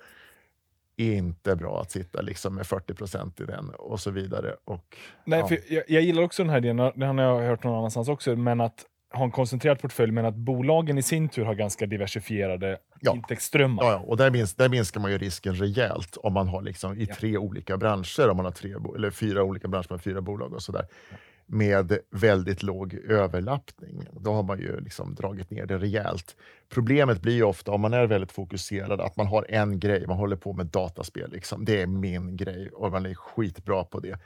Inte 0.96 1.55
bra 1.55 1.82
att 1.82 1.91
sitta 1.91 2.22
liksom 2.22 2.55
med 2.55 2.67
40 2.67 2.93
procent 2.93 3.39
i 3.39 3.46
den 3.46 3.70
och 3.70 4.00
så 4.00 4.12
vidare. 4.12 4.55
Och, 4.65 4.98
Nej, 5.25 5.39
ja. 5.39 5.48
för 5.48 5.60
jag, 5.70 5.84
jag, 5.88 6.01
gillar 6.01 6.24
också 6.24 6.43
den 6.43 6.50
här 6.50 6.58
idén, 6.58 6.77
den 6.77 7.17
har 7.17 7.22
jag 7.22 7.41
hört 7.41 7.63
någon 7.63 7.77
annanstans 7.77 8.10
också, 8.10 8.36
men 8.36 8.62
att 8.62 8.86
ha 9.13 9.24
en 9.24 9.32
koncentrerad 9.32 9.79
portfölj, 9.79 10.12
men 10.12 10.25
att 10.25 10.36
bolagen 10.36 10.98
i 10.98 11.01
sin 11.01 11.29
tur 11.29 11.46
har 11.46 11.55
ganska 11.55 11.86
diversifierade 11.86 12.77
ja. 13.00 13.13
intäktsströmmar. 13.15 13.84
Ja, 13.84 14.03
och 14.08 14.17
där, 14.17 14.32
minst, 14.32 14.58
där 14.58 14.70
minskar 14.70 15.00
man 15.00 15.12
ju 15.12 15.17
risken 15.17 15.55
rejält 15.55 16.17
om 16.17 16.34
man 16.34 16.48
har 16.48 16.62
liksom 16.62 16.98
i 16.98 17.05
ja. 17.10 17.15
tre 17.15 17.38
olika 17.38 17.77
branscher, 17.77 18.29
om 18.29 18.38
man 18.38 18.46
har 18.46 18.51
tre, 18.51 18.75
eller 18.96 19.12
fyra 19.12 19.43
olika 19.43 19.67
branscher 19.67 19.91
med 19.91 20.01
fyra 20.01 20.22
bolag 20.22 20.53
och 20.53 20.63
sådär, 20.63 20.86
ja. 21.12 21.17
med 21.46 21.98
väldigt 22.12 22.63
låg 22.63 22.93
överlappning. 22.93 24.08
Då 24.20 24.34
har 24.34 24.43
man 24.43 24.60
ju 24.60 24.79
liksom 24.79 25.15
dragit 25.15 25.51
ner 25.51 25.65
det 25.65 25.77
rejält. 25.77 26.36
Problemet 26.70 27.22
blir 27.22 27.34
ju 27.36 27.43
ofta, 27.43 27.72
om 27.72 27.82
man 27.82 27.93
är 27.93 28.08
väldigt 28.08 28.32
fokuserad, 28.32 29.01
att 29.01 29.17
man 29.17 29.27
har 29.27 29.46
en 29.50 29.79
grej, 29.79 30.08
man 30.08 30.17
håller 30.17 30.36
på 30.36 30.53
med 30.53 30.65
dataspel. 30.65 31.32
Liksom. 31.32 31.65
Det 31.65 31.82
är 31.82 31.88
min 31.88 32.38
grej 32.38 32.70
och 32.74 32.91
man 32.91 33.05
är 33.05 33.13
skitbra 33.13 33.84
på 33.84 34.00
det. 34.00 34.20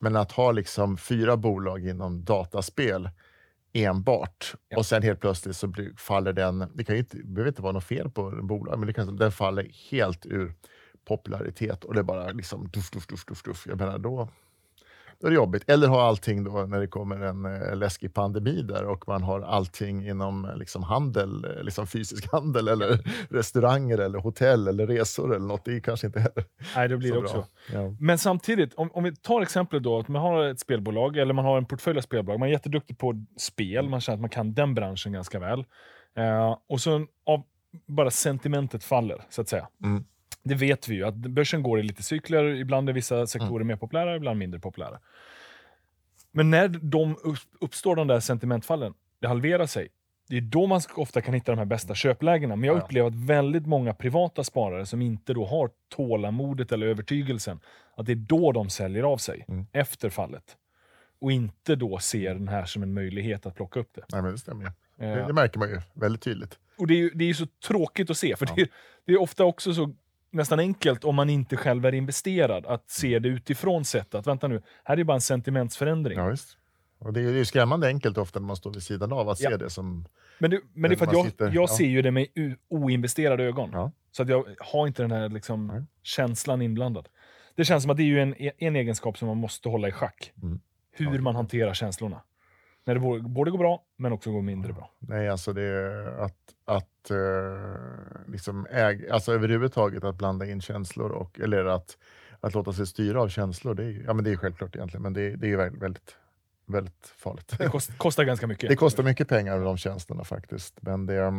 Men 0.00 0.16
att 0.16 0.32
ha 0.32 0.52
liksom 0.52 0.96
fyra 0.96 1.36
bolag 1.36 1.86
inom 1.86 2.24
dataspel, 2.24 3.10
enbart. 3.72 4.54
Ja. 4.68 4.78
Och 4.78 4.86
sen 4.86 5.02
helt 5.02 5.20
plötsligt 5.20 5.56
så 5.56 5.66
blir, 5.66 5.92
faller 5.96 6.32
den, 6.32 6.64
det 6.74 6.84
kan 6.84 6.94
ju 6.94 6.98
inte, 6.98 7.16
behöver 7.16 7.48
inte 7.48 7.62
vara 7.62 7.72
något 7.72 7.84
fel 7.84 8.10
på 8.10 8.22
en 8.22 8.46
bolag, 8.46 8.78
men 8.78 8.86
det 8.86 8.92
kan, 8.92 9.16
den 9.16 9.32
faller 9.32 9.70
helt 9.90 10.26
ur 10.26 10.54
popularitet 11.04 11.84
och 11.84 11.94
det 11.94 12.00
är 12.00 12.04
bara 12.04 12.32
liksom 12.32 12.68
duff, 12.68 12.90
duff, 12.90 13.06
duff, 13.06 13.24
duff, 13.26 13.42
duff. 13.42 13.66
Jag 13.66 13.78
menar, 13.78 13.98
då, 13.98 14.28
då 15.22 15.28
är 15.28 15.30
det 15.30 15.34
jobbigt. 15.34 15.64
Eller 15.66 15.88
ha 15.88 16.02
allting 16.02 16.44
då 16.44 16.50
när 16.50 16.80
det 16.80 16.86
kommer 16.86 17.20
en 17.20 17.44
eh, 17.44 17.76
läskig 17.76 18.14
pandemi 18.14 18.62
där 18.62 18.84
och 18.84 19.08
man 19.08 19.22
har 19.22 19.40
allting 19.40 20.08
inom 20.08 20.44
eh, 20.44 20.56
liksom 20.56 20.82
handel, 20.82 21.44
eh, 21.44 21.62
liksom 21.62 21.86
fysisk 21.86 22.28
handel 22.32 22.68
eller 22.68 22.98
restauranger 23.30 23.98
eller 23.98 24.18
hotell 24.18 24.68
eller 24.68 24.86
resor 24.86 25.34
eller 25.36 25.46
något. 25.46 25.64
Det 25.64 25.76
är 25.76 25.80
kanske 25.80 26.06
inte 26.06 26.20
heller 26.20 26.44
Nej, 26.76 26.88
det 26.88 26.96
blir 26.96 27.08
så 27.08 27.14
det 27.14 27.20
också. 27.20 27.46
Ja. 27.72 27.94
Men 28.00 28.18
samtidigt, 28.18 28.74
om, 28.74 28.90
om 28.92 29.04
vi 29.04 29.16
tar 29.16 29.42
exemplet 29.42 29.82
då 29.82 29.98
att 29.98 30.08
man 30.08 30.22
har 30.22 30.44
ett 30.44 30.60
spelbolag 30.60 31.16
eller 31.16 31.34
man 31.34 31.44
har 31.44 31.58
en 31.58 31.66
portfölj 31.66 31.98
av 31.98 32.02
spelbolag. 32.02 32.40
Man 32.40 32.48
är 32.48 32.52
jätteduktig 32.52 32.98
på 32.98 33.24
spel, 33.36 33.88
man 33.88 34.00
känner 34.00 34.16
att 34.16 34.20
man 34.20 34.30
kan 34.30 34.54
den 34.54 34.74
branschen 34.74 35.12
ganska 35.12 35.38
väl. 35.38 35.64
Eh, 36.16 36.56
och 36.68 36.80
så 36.80 37.06
av 37.26 37.42
bara 37.86 38.10
sentimentet 38.10 38.84
faller, 38.84 39.24
så 39.30 39.40
att 39.40 39.48
säga. 39.48 39.68
Mm. 39.84 40.04
Det 40.44 40.54
vet 40.54 40.88
vi 40.88 40.94
ju, 40.94 41.04
att 41.04 41.14
börsen 41.14 41.62
går 41.62 41.80
i 41.80 41.82
lite 41.82 42.02
cykler. 42.02 42.44
Ibland 42.44 42.88
är 42.88 42.92
vissa 42.92 43.26
sektorer 43.26 43.56
Mm. 43.56 43.66
mer 43.66 43.76
populära, 43.76 44.16
ibland 44.16 44.38
mindre 44.38 44.60
populära. 44.60 44.98
Men 46.32 46.50
när 46.50 46.68
de 46.68 47.16
upp- 47.24 47.38
uppstår, 47.60 47.96
de 47.96 48.06
där 48.06 48.20
sentimentfallen, 48.20 48.94
det 49.20 49.28
halverar 49.28 49.66
sig. 49.66 49.88
Det 50.28 50.36
är 50.36 50.40
då 50.40 50.66
man 50.66 50.80
ofta 50.94 51.20
kan 51.20 51.34
hitta 51.34 51.52
de 51.52 51.58
här 51.58 51.64
bästa 51.64 51.94
köplägena. 51.94 52.56
Men 52.56 52.66
jag 52.66 52.74
Ja, 52.76 52.78
ja. 52.80 52.84
upplever 52.84 53.08
att 53.08 53.14
väldigt 53.14 53.66
många 53.66 53.94
privata 53.94 54.44
sparare 54.44 54.86
som 54.86 55.02
inte 55.02 55.34
då 55.34 55.44
har 55.46 55.70
tålamodet 55.88 56.72
eller 56.72 56.86
övertygelsen, 56.86 57.60
att 57.96 58.06
det 58.06 58.12
är 58.12 58.16
då 58.16 58.52
de 58.52 58.70
säljer 58.70 59.02
av 59.02 59.16
sig, 59.16 59.44
Mm. 59.48 59.66
efter 59.72 60.10
fallet. 60.10 60.56
Och 61.20 61.32
inte 61.32 61.76
då 61.76 61.98
ser 61.98 62.34
den 62.34 62.48
här 62.48 62.64
som 62.64 62.82
en 62.82 62.94
möjlighet 62.94 63.46
att 63.46 63.54
plocka 63.54 63.80
upp 63.80 63.90
det. 63.94 64.02
Nej, 64.12 64.22
men 64.22 64.32
det 64.32 64.38
stämmer. 64.38 64.64
Det, 64.64 64.72
Eh, 65.06 65.26
det 65.26 65.32
märker 65.32 65.58
man 65.58 65.68
ju 65.68 65.80
väldigt 65.94 66.22
tydligt. 66.22 66.58
och 66.78 66.86
det 66.86 66.94
är 66.94 66.98
ju 66.98 67.10
det 67.14 67.24
är 67.30 67.34
så 67.34 67.46
tråkigt 67.66 68.10
att 68.10 68.16
se, 68.16 68.36
för 68.36 68.46
Ja. 68.46 68.52
det, 68.56 68.62
är, 68.62 68.68
det 69.04 69.12
är 69.12 69.20
ofta 69.20 69.44
också 69.44 69.74
så 69.74 69.94
nästan 70.32 70.58
enkelt 70.58 71.04
om 71.04 71.14
man 71.14 71.30
inte 71.30 71.56
själv 71.56 71.86
är 71.86 71.94
investerad, 71.94 72.66
att 72.66 72.90
se 72.90 73.18
det 73.18 73.28
utifrån 73.28 73.84
sett 73.84 74.14
att 74.14 74.26
vänta 74.26 74.48
nu, 74.48 74.62
här 74.84 74.94
är 74.94 74.98
ju 74.98 75.04
bara 75.04 75.14
en 75.14 75.20
sentimentsförändring. 75.20 76.18
Ja, 76.18 76.28
visst. 76.28 76.58
Och 76.98 77.12
det 77.12 77.20
är 77.20 77.24
ju 77.24 77.38
det 77.38 77.44
skrämmande 77.44 77.86
enkelt 77.86 78.18
ofta 78.18 78.40
när 78.40 78.46
man 78.46 78.56
står 78.56 78.70
vid 78.72 78.82
sidan 78.82 79.12
av 79.12 79.28
att 79.28 79.40
Ja. 79.40 79.50
se 79.50 79.56
det 79.56 79.70
som... 79.70 80.08
Men 80.38 80.50
det, 80.50 80.60
men 80.74 80.90
det 80.90 80.94
är 80.94 80.98
för 80.98 81.06
att 81.06 81.12
jag, 81.12 81.26
sitter- 81.26 81.44
jag 81.44 81.54
ja. 81.62 81.66
ser 81.76 81.86
ju 81.86 82.02
det 82.02 82.10
med 82.10 82.26
oinvesterade 82.68 83.44
ögon. 83.44 83.70
Ja. 83.72 83.92
Så 84.12 84.22
att 84.22 84.28
jag 84.28 84.44
har 84.58 84.86
inte 84.86 85.02
den 85.02 85.10
här 85.10 85.28
liksom 85.28 85.66
Nej. 85.66 85.82
känslan 86.02 86.62
inblandad. 86.62 87.08
Det 87.54 87.64
känns 87.64 87.82
som 87.82 87.90
att 87.90 87.96
det 87.96 88.02
är 88.02 88.04
ju 88.04 88.20
en, 88.20 88.34
en 88.58 88.76
egenskap 88.76 89.18
som 89.18 89.28
man 89.28 89.36
måste 89.36 89.68
hålla 89.68 89.88
i 89.88 89.92
schack. 89.92 90.32
Mm. 90.42 90.60
Hur 90.92 91.18
man 91.18 91.34
hanterar 91.36 91.74
känslorna. 91.74 92.20
När 92.84 92.94
det 92.94 93.00
både- 93.00 93.50
går 93.50 93.58
bra, 93.58 93.82
men 93.96 94.12
också 94.12 94.32
går 94.32 94.42
mindre 94.42 94.72
bra. 94.72 94.90
Nej, 94.98 95.28
alltså 95.28 95.52
det 95.52 95.62
är 95.62 96.06
att, 96.06 96.54
att 96.64 97.10
eh, 97.10 98.30
liksom 98.32 98.66
äg, 98.70 99.10
alltså 99.10 99.32
överhuvudtaget 99.32 100.04
att 100.04 100.16
blanda 100.16 100.46
in 100.46 100.60
känslor 100.60 101.10
och, 101.10 101.40
eller 101.40 101.64
att, 101.64 101.98
att 102.40 102.54
låta 102.54 102.72
sig 102.72 102.86
styra 102.86 103.22
av 103.22 103.28
känslor, 103.28 103.74
det 103.74 103.84
är, 103.84 104.02
ja, 104.06 104.12
men 104.14 104.24
det 104.24 104.30
är 104.32 104.36
självklart 104.36 104.76
egentligen, 104.76 105.02
men 105.02 105.12
det, 105.12 105.36
det 105.36 105.52
är 105.52 105.56
väldigt, 105.70 106.16
väldigt, 106.66 107.06
farligt. 107.16 107.54
Det 107.58 107.68
kost, 107.68 107.98
kostar 107.98 108.24
ganska 108.24 108.46
mycket. 108.46 108.68
Det 108.70 108.76
kostar 108.76 109.02
mycket 109.02 109.28
pengar 109.28 109.58
de 109.64 109.76
tjänsterna 109.76 110.24
faktiskt, 110.24 110.82
men 110.82 111.06
det, 111.06 111.32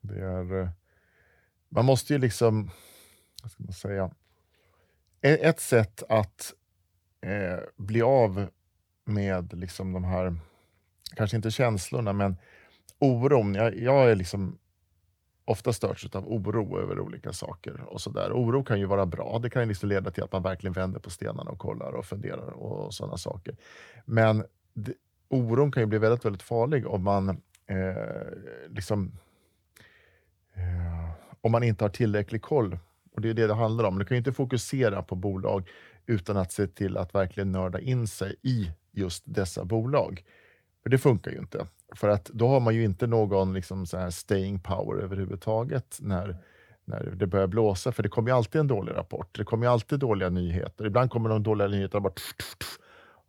det 0.00 0.20
är... 0.20 0.60
eh, 0.60 0.68
Man 1.68 1.84
måste 1.84 2.12
ju 2.12 2.18
liksom, 2.18 2.70
vad 3.42 3.50
ska 3.50 3.62
man 3.62 3.72
säga, 3.72 4.10
E- 5.22 5.38
ett 5.48 5.60
sätt 5.60 6.02
att 6.08 6.54
eh, 7.20 7.58
bli 7.76 8.02
av 8.02 8.46
med 9.04 9.52
liksom 9.52 9.92
de 9.92 10.04
här, 10.04 10.36
kanske 11.16 11.36
inte 11.36 11.50
känslorna, 11.50 12.12
men 12.12 12.36
oron. 12.98 13.54
Jag, 13.54 13.78
jag 13.78 14.10
är 14.10 14.16
liksom 14.16 14.58
ofta 15.44 15.72
störts 15.72 16.06
av 16.14 16.28
oro 16.28 16.80
över 16.80 17.00
olika 17.00 17.32
saker. 17.32 17.80
och 17.80 18.00
så 18.00 18.10
där. 18.10 18.32
Oro 18.32 18.64
kan 18.64 18.80
ju 18.80 18.86
vara 18.86 19.06
bra. 19.06 19.38
Det 19.42 19.50
kan 19.50 19.62
ju 19.62 19.68
liksom 19.68 19.88
leda 19.88 20.10
till 20.10 20.24
att 20.24 20.32
man 20.32 20.42
verkligen 20.42 20.72
vänder 20.72 21.00
på 21.00 21.10
stenarna 21.10 21.50
och 21.50 21.58
kollar 21.58 21.92
och 21.92 22.04
funderar 22.04 22.50
och 22.50 22.94
sådana 22.94 23.16
saker. 23.16 23.56
Men 24.04 24.44
det, 24.74 24.94
oron 25.28 25.72
kan 25.72 25.82
ju 25.82 25.86
bli 25.86 25.98
väldigt, 25.98 26.24
väldigt 26.24 26.42
farlig 26.42 26.86
om 26.86 27.02
man 27.02 27.28
eh, 27.66 27.96
liksom 28.68 29.18
eh, 30.54 31.10
om 31.40 31.52
man 31.52 31.62
inte 31.62 31.84
har 31.84 31.88
tillräcklig 31.88 32.42
koll. 32.42 32.78
Och 33.12 33.20
Det 33.20 33.30
är 33.30 33.34
det 33.34 33.46
det 33.46 33.54
handlar 33.54 33.84
om. 33.84 33.98
Du 33.98 34.04
kan 34.04 34.14
ju 34.14 34.18
inte 34.18 34.32
fokusera 34.32 35.02
på 35.02 35.14
bolag 35.14 35.68
utan 36.06 36.36
att 36.36 36.52
se 36.52 36.66
till 36.66 36.96
att 36.96 37.14
verkligen 37.14 37.52
nörda 37.52 37.80
in 37.80 38.08
sig 38.08 38.36
i 38.42 38.70
just 38.92 39.22
dessa 39.26 39.64
bolag. 39.64 40.24
För 40.84 40.90
det 40.90 40.98
funkar 40.98 41.30
ju 41.30 41.38
inte. 41.38 41.66
För 41.94 42.08
att 42.08 42.24
då 42.24 42.48
har 42.48 42.60
man 42.60 42.74
ju 42.74 42.84
inte 42.84 43.06
någon 43.06 43.52
liksom 43.52 43.86
så 43.86 43.98
här 43.98 44.10
staying 44.10 44.60
power 44.60 45.02
överhuvudtaget 45.02 45.98
när, 46.00 46.36
när 46.84 47.04
det 47.04 47.26
börjar 47.26 47.46
blåsa. 47.46 47.92
För 47.92 48.02
det 48.02 48.08
kommer 48.08 48.30
ju 48.30 48.36
alltid 48.36 48.60
en 48.60 48.66
dålig 48.66 48.94
rapport. 48.94 49.38
Det 49.38 49.44
kommer 49.44 49.66
ju 49.66 49.72
alltid 49.72 49.98
dåliga 49.98 50.28
nyheter. 50.28 50.86
Ibland 50.86 51.10
kommer 51.10 51.28
de 51.28 51.42
dåliga 51.42 51.68
nyheterna 51.68 52.00
bara 52.00 52.12
tuff, 52.12 52.36
tuff, 52.36 52.58
tuff, 52.58 52.78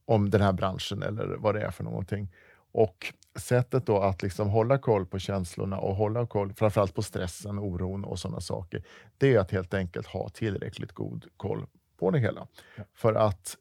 om 0.05 0.29
den 0.29 0.41
här 0.41 0.53
branschen 0.53 1.03
eller 1.03 1.35
vad 1.39 1.55
det 1.55 1.61
är 1.61 1.71
för 1.71 1.83
någonting. 1.83 2.31
Och 2.71 3.13
sättet 3.39 3.85
då 3.85 3.99
att 4.01 4.23
liksom 4.23 4.49
hålla 4.49 4.77
koll 4.77 5.05
på 5.05 5.19
känslorna 5.19 5.79
och 5.79 5.95
hålla 5.95 6.27
koll 6.27 6.53
framförallt 6.53 6.93
på 6.93 7.01
stressen, 7.01 7.59
oron 7.59 8.05
och 8.05 8.19
sådana 8.19 8.41
saker. 8.41 8.83
Det 9.17 9.33
är 9.33 9.39
att 9.39 9.51
helt 9.51 9.73
enkelt 9.73 10.07
ha 10.07 10.29
tillräckligt 10.29 10.91
god 10.91 11.25
koll 11.37 11.65
på 11.99 12.11
det 12.11 12.19
hela. 12.19 12.47
Ja. 12.75 12.83
För 12.93 13.13
att 13.13 13.57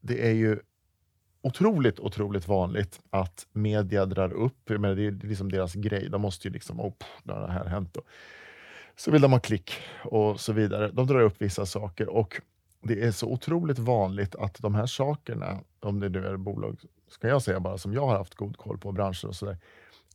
det 0.00 0.28
är 0.28 0.32
ju 0.32 0.58
otroligt, 1.46 2.00
otroligt 2.00 2.48
vanligt 2.48 3.00
att 3.10 3.46
media 3.52 4.06
drar 4.06 4.32
upp, 4.32 4.68
menar, 4.68 4.94
det 4.94 5.06
är 5.06 5.10
liksom 5.10 5.52
deras 5.52 5.74
grej, 5.74 6.08
de 6.08 6.20
måste 6.20 6.48
ju 6.48 6.54
liksom, 6.54 6.80
oh, 6.80 6.92
pff, 6.92 7.08
det 7.22 7.52
här 7.52 7.64
hänt. 7.64 7.94
Då. 7.94 8.00
Så 8.96 9.10
vill 9.10 9.22
de 9.22 9.32
ha 9.32 9.40
klick 9.40 9.72
och 10.04 10.40
så 10.40 10.52
vidare. 10.52 10.90
De 10.92 11.06
drar 11.06 11.20
upp 11.20 11.42
vissa 11.42 11.66
saker 11.66 12.08
och 12.08 12.40
det 12.82 13.02
är 13.02 13.10
så 13.10 13.26
otroligt 13.26 13.78
vanligt 13.78 14.34
att 14.34 14.62
de 14.62 14.74
här 14.74 14.86
sakerna, 14.86 15.60
om 15.80 16.00
det 16.00 16.08
nu 16.08 16.26
är 16.26 16.36
bolag, 16.36 16.76
ska 17.08 17.28
jag 17.28 17.42
säga 17.42 17.60
bara, 17.60 17.78
som 17.78 17.92
jag 17.92 18.06
har 18.06 18.16
haft 18.16 18.34
god 18.34 18.56
koll 18.56 18.78
på, 18.78 18.92
branscher 18.92 19.26
och 19.26 19.36
sådär, 19.36 19.58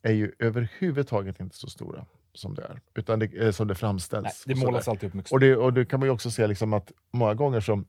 är 0.02 0.14
ju 0.14 0.32
överhuvudtaget 0.40 1.40
inte 1.40 1.56
så 1.56 1.68
stora 1.68 2.06
som 2.34 2.56
det 2.56 2.62
är, 2.62 2.82
utan 2.94 3.20
det, 3.20 3.46
eh, 3.46 3.52
som 3.52 3.68
det 3.68 3.76
framställs. 3.76 4.44
Nej, 4.46 4.56
det 4.56 4.66
målas 4.66 4.88
alltid 4.88 5.10
upp 5.10 5.14
mycket. 5.14 5.32
Och 5.32 5.40
det, 5.40 5.56
och 5.56 5.74
det 5.74 5.86
kan 5.86 6.00
man 6.00 6.08
ju 6.08 6.14
också 6.14 6.32
se 6.32 6.48
liksom 6.48 6.74
att 6.74 6.92
många 7.12 7.34
gånger 7.34 7.60
så, 7.60 7.84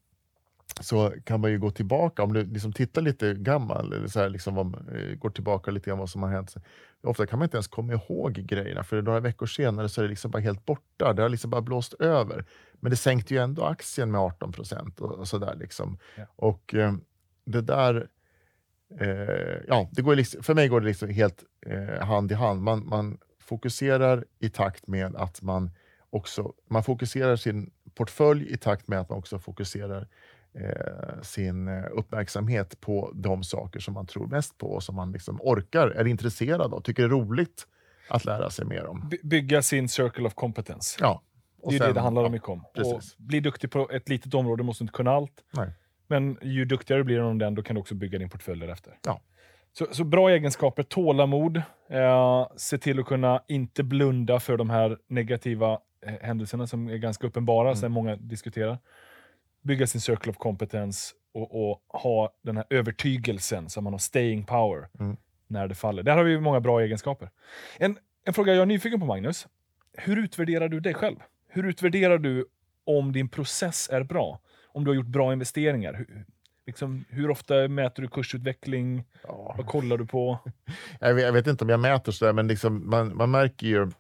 så 0.83 1.12
kan 1.25 1.40
man 1.40 1.51
ju 1.51 1.59
gå 1.59 1.71
tillbaka, 1.71 2.23
om 2.23 2.33
du 2.33 2.45
liksom 2.45 2.73
tittar 2.73 3.03
lite 3.03 3.35
gammal, 3.35 3.92
eller 3.92 4.09
så 4.09 4.21
här 4.21 4.29
liksom 4.29 4.59
om, 4.59 4.75
eh, 4.75 5.18
går 5.18 5.31
tillbaka 5.31 5.71
lite 5.71 5.90
grann 5.90 5.99
vad 5.99 6.11
som 6.11 6.23
har 6.23 6.31
hänt. 6.31 6.55
Ofta 7.03 7.27
kan 7.27 7.38
man 7.38 7.47
inte 7.47 7.57
ens 7.57 7.68
komma 7.68 7.92
ihåg 7.92 8.33
grejerna, 8.33 8.85
för 8.85 9.03
några 9.03 9.21
veckor 9.21 9.47
senare 9.47 9.88
så 9.88 10.01
är 10.01 10.03
det 10.03 10.09
liksom 10.09 10.31
bara 10.31 10.42
helt 10.42 10.66
borta. 10.66 11.12
Det 11.12 11.23
har 11.23 11.29
liksom 11.29 11.51
bara 11.51 11.62
blåst 11.62 11.95
över. 11.95 12.45
Men 12.73 12.90
det 12.90 12.97
sänkte 12.97 13.35
ju 13.35 13.40
ändå 13.40 13.64
aktien 13.64 14.11
med 14.11 14.21
18 14.21 14.53
procent 14.53 15.01
och, 15.01 15.12
och 15.12 15.29
sådär. 15.29 15.55
Liksom. 15.55 15.99
Ja. 16.16 16.27
Och 16.37 16.75
eh, 16.75 16.92
det 17.45 17.61
där, 17.61 18.09
eh, 19.01 19.61
ja, 19.68 19.88
det 19.92 20.03
går 20.03 20.16
liksom, 20.16 20.42
för 20.42 20.55
mig 20.55 20.68
går 20.68 20.81
det 20.81 20.87
liksom 20.87 21.09
helt 21.09 21.45
eh, 21.66 22.07
hand 22.07 22.33
i 22.33 22.35
hand. 22.35 22.62
Man, 22.62 22.87
man 22.87 23.18
fokuserar 23.40 24.25
i 24.38 24.49
takt 24.49 24.87
med 24.87 25.16
att 25.16 25.42
man 25.42 25.71
också 26.11 26.53
man 26.68 26.83
fokuserar 26.83 27.37
sin 27.37 27.71
portfölj 27.95 28.53
i 28.53 28.57
takt 28.57 28.88
med 28.88 29.01
att 29.01 29.09
man 29.09 29.18
också 29.18 29.38
fokuserar 29.38 30.09
sin 31.23 31.69
eh, 31.69 31.85
uppmärksamhet 31.93 32.81
på 32.81 33.11
de 33.15 33.43
saker 33.45 33.81
som 33.81 33.95
man 33.95 34.07
tror 34.07 34.27
mest 34.27 34.59
på 34.59 34.67
och 34.67 34.83
som 34.83 34.97
man 34.97 35.12
liksom 35.12 35.41
orkar, 35.43 35.88
är 35.88 36.07
intresserad 36.07 36.75
av, 36.75 36.81
tycker 36.81 37.03
är 37.05 37.09
roligt 37.09 37.67
att 38.09 38.25
lära 38.25 38.51
sig 38.51 38.65
mer 38.65 38.87
om. 38.87 39.09
By- 39.09 39.19
Bygga 39.23 39.62
sin 39.62 39.88
circle 39.88 40.27
of 40.27 40.35
competence. 40.35 40.99
Ja. 41.01 41.23
Det 41.62 41.69
är 41.69 41.73
ju 41.73 41.79
det 41.79 41.93
det 41.93 42.01
handlar 42.01 42.25
om 42.25 42.33
mycket 42.33 42.49
om. 42.49 42.65
Och 42.65 42.75
precis. 42.75 43.17
bli 43.19 43.41
duktig 43.41 43.71
på 43.71 43.91
ett 43.91 44.09
litet 44.09 44.35
område 44.35 44.62
måste 44.62 44.85
inte 44.85 44.93
kunna 44.93 45.11
allt. 45.11 45.33
Nej. 45.53 45.71
Men 46.07 46.38
ju 46.43 46.65
duktigare 46.65 47.01
du 47.01 47.05
blir 47.05 47.17
inom 47.19 47.38
den, 47.38 47.55
då 47.55 47.62
kan 47.62 47.75
du 47.75 47.81
också 47.81 47.95
bygga 47.95 48.19
din 48.19 48.31
portfölj 48.31 48.61
därefter. 48.61 48.99
Ja. 49.07 49.21
Så, 49.73 49.87
så 49.93 50.05
bra 50.05 50.29
egenskaper, 50.31 50.83
tålamod, 50.83 51.57
eh, 51.91 52.47
se 52.57 52.79
till 52.79 53.01
att 53.01 53.07
kunna 53.07 53.43
inte 53.49 53.83
blunda 53.83 54.41
för 54.41 54.57
de 54.57 54.71
här 54.71 54.99
negativa 55.09 55.73
eh, 56.07 56.15
händelserna 56.21 56.67
som 56.67 56.88
är 56.88 56.97
ganska 56.97 57.27
uppenbara, 57.27 57.69
Mm. 57.69 57.77
som 57.77 57.93
många 57.93 58.17
diskuterar. 58.17 58.79
Bygga 59.62 59.87
sin 59.87 60.01
circle 60.01 60.31
of 60.31 60.37
competence 60.37 61.14
och, 61.35 61.70
och 61.70 61.83
ha 61.88 62.33
den 62.42 62.57
här 62.57 62.66
övertygelsen, 62.70 63.70
så 63.70 63.81
man 63.81 63.92
har 63.92 63.98
staying 63.98 64.44
power 64.44 64.88
Mm. 65.01 65.16
när 65.46 65.68
det 65.68 65.75
faller. 65.75 66.03
Där 66.03 66.16
har 66.16 66.25
vi 66.25 66.40
många 66.40 66.61
bra 66.61 66.81
egenskaper. 66.81 67.31
En, 67.79 67.98
en 68.25 68.35
fråga 68.35 68.55
jag 68.55 68.62
är 68.62 68.66
nyfiken 68.66 69.01
på, 69.01 69.07
Magnus. 69.07 69.46
Hur 69.92 70.16
utvärderar 70.18 70.68
du 70.68 70.81
dig 70.81 70.94
själv? 70.94 71.16
Hur 71.48 71.66
utvärderar 71.66 72.18
du 72.18 72.46
om 72.85 73.12
din 73.12 73.29
process 73.29 73.88
är 73.92 74.03
bra? 74.03 74.40
Om 74.68 74.85
du 74.85 74.90
har 74.90 74.96
gjort 74.96 75.07
bra 75.07 75.33
investeringar? 75.33 75.94
Hur, 75.94 76.25
liksom, 76.66 77.05
hur 77.09 77.31
ofta 77.31 77.68
mäter 77.68 78.03
du 78.03 78.09
kursutveckling? 78.09 79.05
Ja. 79.22 79.55
Vad 79.59 79.66
kollar 79.66 79.98
du 79.98 80.07
på? 80.07 80.38
Jag, 81.01 81.14
vet, 81.14 81.25
jag 81.25 81.33
vet 81.33 81.46
inte 81.46 81.64
om 81.64 81.70
jag 81.70 81.81
mäter 81.81 82.12
sådär, 82.12 82.33
men 82.33 82.48
liksom, 82.48 82.90
man, 82.90 83.16
man 83.16 83.31
märker 83.31 83.66
ju, 83.66 83.90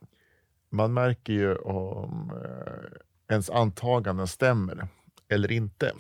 man 0.70 0.94
märker 0.94 1.32
ju 1.32 1.56
om 1.56 2.32
eh, 2.44 3.34
ens 3.34 3.50
antaganden 3.50 4.26
stämmer 4.26 4.88
eller 5.32 5.52
inte. 5.52 5.92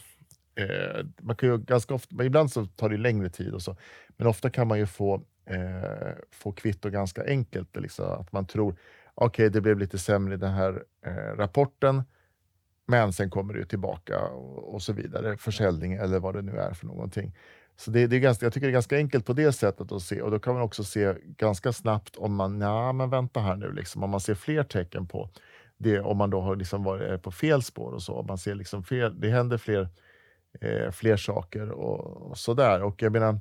Eh, 0.54 1.06
man 1.20 1.36
kan 1.36 1.48
ju 1.48 1.58
ganska 1.58 1.94
ofta, 1.94 2.16
men 2.16 2.26
ibland 2.26 2.52
så 2.52 2.66
tar 2.66 2.88
det 2.88 2.96
längre 2.96 3.30
tid, 3.30 3.54
och 3.54 3.62
så, 3.62 3.76
men 4.16 4.26
ofta 4.26 4.50
kan 4.50 4.68
man 4.68 4.78
ju 4.78 4.86
få 4.86 5.22
eh, 5.46 6.12
få 6.30 6.52
kvitto 6.52 6.90
ganska 6.90 7.24
enkelt. 7.26 7.76
Liksom, 7.76 8.20
att 8.20 8.32
man 8.32 8.46
tror 8.46 8.76
okej, 9.14 9.26
okay, 9.26 9.48
det 9.48 9.60
blev 9.60 9.78
lite 9.78 9.98
sämre 9.98 10.34
i 10.34 10.36
den 10.36 10.52
här 10.52 10.82
eh, 11.06 11.36
rapporten, 11.36 12.02
men 12.86 13.12
sen 13.12 13.30
kommer 13.30 13.54
det 13.54 13.66
tillbaka 13.66 14.20
och, 14.20 14.74
och, 14.74 14.82
så 14.82 14.92
vidare. 14.92 15.36
Försäljning 15.36 15.92
eller 15.92 16.18
vad 16.18 16.34
det 16.34 16.42
nu 16.42 16.58
är 16.58 16.72
för 16.72 16.86
någonting. 16.86 17.36
Så 17.76 17.90
det, 17.90 18.06
det, 18.06 18.16
är 18.16 18.20
ganska, 18.20 18.46
jag 18.46 18.52
tycker 18.52 18.66
det 18.66 18.70
är 18.70 18.72
ganska 18.72 18.96
enkelt 18.96 19.26
på 19.26 19.32
det 19.32 19.52
sättet 19.52 19.92
att 19.92 20.02
se 20.02 20.22
och 20.22 20.30
då 20.30 20.38
kan 20.38 20.54
man 20.54 20.62
också 20.62 20.84
se 20.84 21.14
ganska 21.22 21.72
snabbt 21.72 22.16
om 22.16 22.34
man, 22.34 22.58
nej 22.58 22.92
men 22.92 23.10
vänta 23.10 23.40
här 23.40 23.56
nu, 23.56 23.72
liksom, 23.72 24.02
om 24.02 24.10
man 24.10 24.20
ser 24.20 24.34
fler 24.34 24.64
tecken 24.64 25.06
på 25.06 25.30
det, 25.82 26.00
om 26.00 26.16
man 26.16 26.30
då 26.30 26.40
har 26.40 26.56
liksom 26.56 26.84
varit 26.84 27.10
eh, 27.10 27.16
på 27.16 27.30
fel 27.30 27.62
spår 27.62 27.92
och 27.92 28.02
så. 28.02 28.22
Man 28.22 28.38
ser 28.38 28.54
liksom 28.54 28.84
fel, 28.84 29.20
det 29.20 29.30
händer 29.30 29.58
fler, 29.58 29.88
eh, 30.60 30.90
fler 30.90 31.16
saker 31.16 31.70
och, 31.70 32.30
och 32.30 32.38
sådär. 32.38 32.82
Och 32.82 33.02
jag 33.02 33.12
menar, 33.12 33.40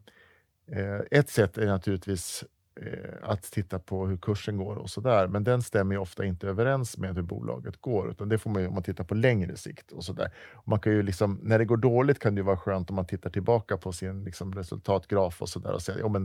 eh, 0.71 0.99
ett 1.11 1.29
sätt 1.29 1.57
är 1.57 1.65
naturligtvis 1.65 2.43
eh, 2.81 3.09
att 3.21 3.43
titta 3.43 3.79
på 3.79 4.07
hur 4.07 4.17
kursen 4.17 4.57
går 4.57 4.75
och 4.75 4.89
sådär, 4.89 5.27
men 5.27 5.43
den 5.43 5.61
stämmer 5.61 5.97
ofta 5.97 6.25
inte 6.25 6.47
överens 6.47 6.97
med 6.97 7.15
hur 7.15 7.23
bolaget 7.23 7.81
går, 7.81 8.11
utan 8.11 8.29
det 8.29 8.37
får 8.37 8.49
man 8.49 8.61
ju 8.61 8.67
om 8.67 8.73
man 8.73 8.83
tittar 8.83 9.03
på 9.03 9.15
längre 9.15 9.55
sikt. 9.55 9.91
och 9.91 10.03
så 10.03 10.13
där. 10.13 10.31
Man 10.65 10.79
kan 10.79 10.93
ju 10.93 11.03
liksom, 11.03 11.39
när 11.43 11.59
det 11.59 11.65
går 11.65 11.77
dåligt 11.77 12.19
kan 12.19 12.35
det 12.35 12.41
vara 12.41 12.57
skönt 12.57 12.89
om 12.89 12.95
man 12.95 13.05
tittar 13.05 13.29
tillbaka 13.29 13.77
på 13.77 13.91
sin 13.91 14.23
liksom, 14.23 14.55
resultatgraf 14.55 15.41
och 15.41 15.49
sådär 15.49 15.73
och 15.73 15.81
säger 15.81 15.99
ja, 15.99 16.19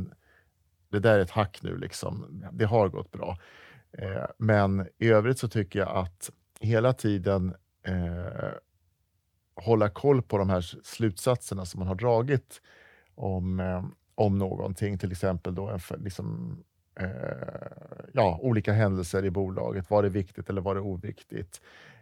det 0.88 0.98
där 0.98 1.18
är 1.18 1.22
ett 1.22 1.31
hack 1.31 1.59
nu, 1.62 1.76
liksom. 1.76 2.42
det 2.52 2.64
har 2.64 2.88
gått 2.88 3.12
bra. 3.12 3.38
Eh, 3.98 4.26
men 4.38 4.88
i 4.98 5.09
övrigt 5.09 5.38
så 5.38 5.48
tycker 5.48 5.78
jag 5.78 5.96
att 5.96 6.30
hela 6.61 6.92
tiden 6.92 7.54
eh, 7.82 8.52
hålla 9.54 9.88
koll 9.88 10.22
på 10.22 10.38
de 10.38 10.50
här 10.50 10.61
slutsatserna 10.82 11.66
som 11.66 11.78
man 11.78 11.88
har 11.88 11.94
dragit 11.94 12.61
om, 13.14 13.61
eh, 13.61 13.85
om 14.14 14.38
någonting, 14.38 14.98
till 14.98 15.12
exempel 15.12 15.54
då 15.54 15.68
en, 15.68 15.80
liksom, 15.98 16.59
eh, 17.00 17.09
ja, 18.12 18.38
olika 18.42 18.72
händelser 18.72 19.24
i 19.24 19.30
bolaget. 19.30 19.90
Var 19.90 20.02
det 20.02 20.09
viktigt 20.09 20.50
eller 20.50 20.61
var 20.61 20.74
det 20.74 20.80
oviktigt? 20.80 21.61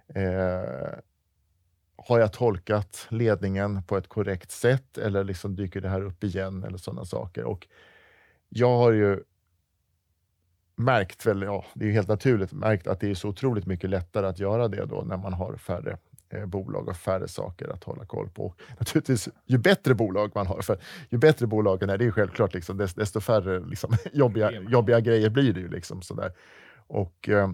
Eh, 0.08 0.98
har 1.96 2.18
jag 2.18 2.32
tolkat 2.32 3.06
ledningen 3.10 3.82
på 3.82 3.96
ett 3.96 4.08
korrekt 4.08 4.50
sätt 4.50 4.98
eller 4.98 5.24
liksom 5.24 5.56
dyker 5.56 5.80
det 5.80 5.88
här 5.88 6.02
upp 6.02 6.24
igen 6.24 6.64
eller 6.64 6.78
sådana 6.78 7.04
saker? 7.04 7.44
Och 7.44 7.68
jag 8.48 8.76
har 8.78 8.92
ju 8.92 9.22
märkt, 10.76 11.26
väl, 11.26 11.42
ja, 11.42 11.64
det 11.74 11.88
är 11.88 11.92
helt 11.92 12.08
naturligt, 12.08 12.52
märkt 12.52 12.86
att 12.86 13.00
det 13.00 13.10
är 13.10 13.14
så 13.14 13.28
otroligt 13.28 13.66
mycket 13.66 13.90
lättare 13.90 14.26
att 14.26 14.38
göra 14.38 14.68
det 14.68 14.84
då 14.86 15.02
när 15.06 15.16
man 15.16 15.32
har 15.32 15.56
färre 15.56 15.98
eh, 16.28 16.46
bolag 16.46 16.88
och 16.88 16.96
färre 16.96 17.28
saker 17.28 17.68
att 17.68 17.84
hålla 17.84 18.04
koll 18.04 18.30
på. 18.30 18.44
Och 18.44 18.60
naturligtvis, 18.78 19.28
ju 19.46 19.58
bättre 19.58 19.94
bolag 19.94 20.32
man 20.34 20.46
har, 20.46 20.62
för 20.62 20.78
ju 21.08 21.18
bättre 21.18 21.46
bolagen 21.46 21.90
är, 21.90 21.98
det 21.98 22.04
är 22.04 22.10
självklart, 22.10 22.54
liksom, 22.54 22.76
desto 22.76 23.20
färre 23.20 23.60
liksom, 23.66 23.96
jobbiga, 24.12 24.50
jobbiga 24.68 25.00
grejer 25.00 25.30
blir 25.30 25.52
det 25.52 25.60
ju. 25.60 25.68
Liksom, 25.68 26.02
sådär. 26.02 26.32
Och, 26.86 27.28
eh, 27.28 27.50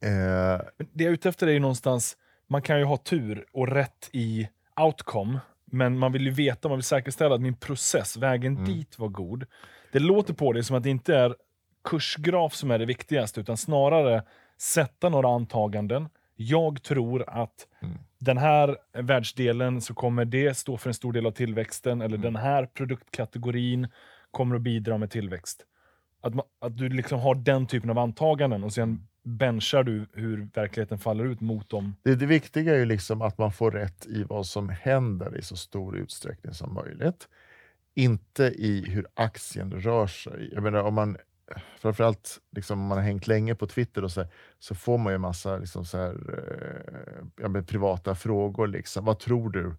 eh, 0.00 0.60
det 0.92 1.04
jag 1.04 1.10
är 1.10 1.14
ute 1.14 1.28
efter 1.28 1.46
är 1.46 1.52
ju 1.52 1.60
någonstans, 1.60 2.16
man 2.48 2.62
kan 2.62 2.78
ju 2.78 2.84
ha 2.84 2.96
tur 2.96 3.46
och 3.52 3.68
rätt 3.68 4.10
i 4.12 4.48
outcome, 4.80 5.40
men 5.64 5.98
man 5.98 6.12
vill 6.12 6.26
ju 6.26 6.30
veta, 6.30 6.68
man 6.68 6.78
vill 6.78 6.84
säkerställa 6.84 7.34
att 7.34 7.40
min 7.40 7.56
process, 7.56 8.16
vägen 8.16 8.56
mm. 8.56 8.64
dit 8.64 8.98
var 8.98 9.08
god. 9.08 9.46
Det 9.92 9.98
låter 9.98 10.34
på 10.34 10.52
det 10.52 10.64
som 10.64 10.76
att 10.76 10.82
det 10.82 10.90
inte 10.90 11.14
är 11.16 11.34
kursgraf 11.88 12.54
som 12.54 12.70
är 12.70 12.78
det 12.78 12.86
viktigaste, 12.86 13.40
utan 13.40 13.56
snarare 13.56 14.22
sätta 14.58 15.08
några 15.08 15.28
antaganden. 15.28 16.08
Jag 16.36 16.82
tror 16.82 17.24
att 17.28 17.66
mm. 17.82 17.98
den 18.18 18.38
här 18.38 18.76
världsdelen 18.92 19.80
så 19.80 19.94
kommer 19.94 20.24
det 20.24 20.56
stå 20.56 20.76
för 20.76 20.90
en 20.90 20.94
stor 20.94 21.12
del 21.12 21.26
av 21.26 21.30
tillväxten, 21.30 22.00
eller 22.00 22.16
mm. 22.16 22.32
den 22.32 22.36
här 22.36 22.66
produktkategorin 22.66 23.88
kommer 24.30 24.56
att 24.56 24.62
bidra 24.62 24.98
med 24.98 25.10
tillväxt. 25.10 25.64
Att, 26.20 26.34
man, 26.34 26.44
att 26.60 26.76
du 26.76 26.88
liksom 26.88 27.20
har 27.20 27.34
den 27.34 27.66
typen 27.66 27.90
av 27.90 27.98
antaganden 27.98 28.64
och 28.64 28.72
sen 28.72 29.08
benchar 29.22 29.82
du 29.82 30.06
hur 30.12 30.48
verkligheten 30.54 30.98
faller 30.98 31.24
ut 31.24 31.40
mot 31.40 31.70
dem. 31.70 31.96
Det, 32.02 32.14
det 32.14 32.26
viktiga 32.26 32.74
är 32.74 32.78
ju 32.78 32.84
liksom 32.84 33.22
att 33.22 33.38
man 33.38 33.52
får 33.52 33.70
rätt 33.70 34.06
i 34.06 34.22
vad 34.22 34.46
som 34.46 34.68
händer 34.68 35.38
i 35.38 35.42
så 35.42 35.56
stor 35.56 35.96
utsträckning 35.96 36.54
som 36.54 36.74
möjligt. 36.74 37.28
Inte 37.94 38.44
i 38.44 38.84
hur 38.88 39.06
aktien 39.14 39.72
rör 39.72 40.06
sig. 40.06 40.50
Jag 40.52 40.62
menar, 40.62 40.82
om 40.82 40.94
man 40.94 41.16
framförallt 41.78 42.40
liksom, 42.50 42.80
om 42.80 42.86
man 42.86 42.98
har 42.98 43.04
hängt 43.04 43.26
länge 43.26 43.54
på 43.54 43.66
Twitter 43.66 44.04
och 44.04 44.10
så, 44.10 44.24
så 44.58 44.74
får 44.74 44.98
man 44.98 45.12
ju 45.12 45.18
massa 45.18 45.56
liksom, 45.56 45.84
så 45.84 45.98
här, 45.98 46.14
eh, 46.32 47.24
ja, 47.36 47.62
privata 47.62 48.14
frågor. 48.14 48.66
Liksom. 48.66 49.04
Vad 49.04 49.18
tror 49.18 49.50
du 49.50 49.74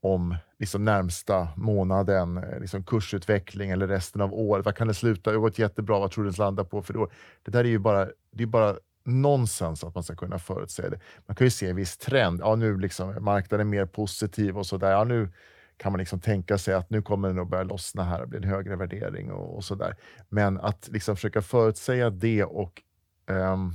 om 0.00 0.36
liksom, 0.58 0.84
närmsta 0.84 1.48
månaden, 1.56 2.36
eh, 2.36 2.60
liksom, 2.60 2.84
kursutveckling 2.84 3.70
eller 3.70 3.88
resten 3.88 4.20
av 4.20 4.34
året? 4.34 4.64
Vad 4.64 4.76
kan 4.76 4.88
det 4.88 4.94
sluta? 4.94 5.30
Det 5.30 5.36
har 5.36 5.42
gått 5.42 5.58
jättebra. 5.58 5.98
Vad 5.98 6.10
tror 6.10 6.24
du 6.24 6.30
det 6.30 6.38
landar 6.38 6.64
på 6.64 6.82
för 6.82 6.96
år? 6.96 7.12
Det 7.42 7.50
där 7.50 7.64
är 7.64 7.68
ju 7.68 7.78
bara, 7.78 8.08
det 8.30 8.42
är 8.42 8.46
bara 8.46 8.76
nonsens 9.04 9.84
att 9.84 9.94
man 9.94 10.04
ska 10.04 10.14
kunna 10.14 10.38
förutsäga 10.38 10.90
det. 10.90 11.00
Man 11.26 11.36
kan 11.36 11.46
ju 11.46 11.50
se 11.50 11.68
en 11.68 11.76
viss 11.76 11.96
trend. 11.96 12.40
Ja, 12.40 12.54
nu 12.54 12.78
liksom 12.78 13.24
marknaden 13.24 13.66
är 13.66 13.70
mer 13.70 13.86
positiv 13.86 14.58
och 14.58 14.66
sådär. 14.66 14.90
Ja, 14.90 15.04
nu 15.04 15.28
kan 15.76 15.92
man 15.92 15.98
liksom 15.98 16.20
tänka 16.20 16.58
sig 16.58 16.74
att 16.74 16.90
nu 16.90 17.02
kommer 17.02 17.28
det 17.28 17.34
nog 17.34 17.48
börja 17.48 17.64
lossna 17.64 18.04
här 18.04 18.22
och 18.22 18.28
bli 18.28 18.38
en 18.38 18.44
högre 18.44 18.76
värdering 18.76 19.32
och, 19.32 19.56
och 19.56 19.64
sådär. 19.64 19.96
Men 20.28 20.60
att 20.60 20.88
liksom 20.92 21.16
försöka 21.16 21.42
förutsäga 21.42 22.10
det 22.10 22.44
och 22.44 22.82
um, 23.26 23.72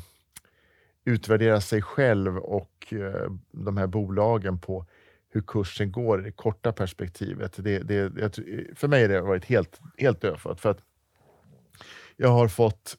utvärdera 1.05 1.61
sig 1.61 1.81
själv 1.81 2.37
och 2.37 2.93
uh, 2.93 3.31
de 3.51 3.77
här 3.77 3.87
bolagen 3.87 4.59
på 4.59 4.85
hur 5.29 5.41
kursen 5.41 5.91
går 5.91 6.19
i 6.19 6.23
det 6.23 6.31
korta 6.31 6.71
perspektivet. 6.71 7.53
Det, 7.57 7.79
det, 7.79 8.11
för 8.75 8.87
mig 8.87 9.01
har 9.01 9.09
det 9.09 9.21
varit 9.21 9.45
helt, 9.45 9.81
helt 9.97 10.21
dödfött. 10.21 10.61
För 10.61 10.69
att 10.69 10.81
jag 12.15 12.29
har 12.29 12.47
fått 12.47 12.97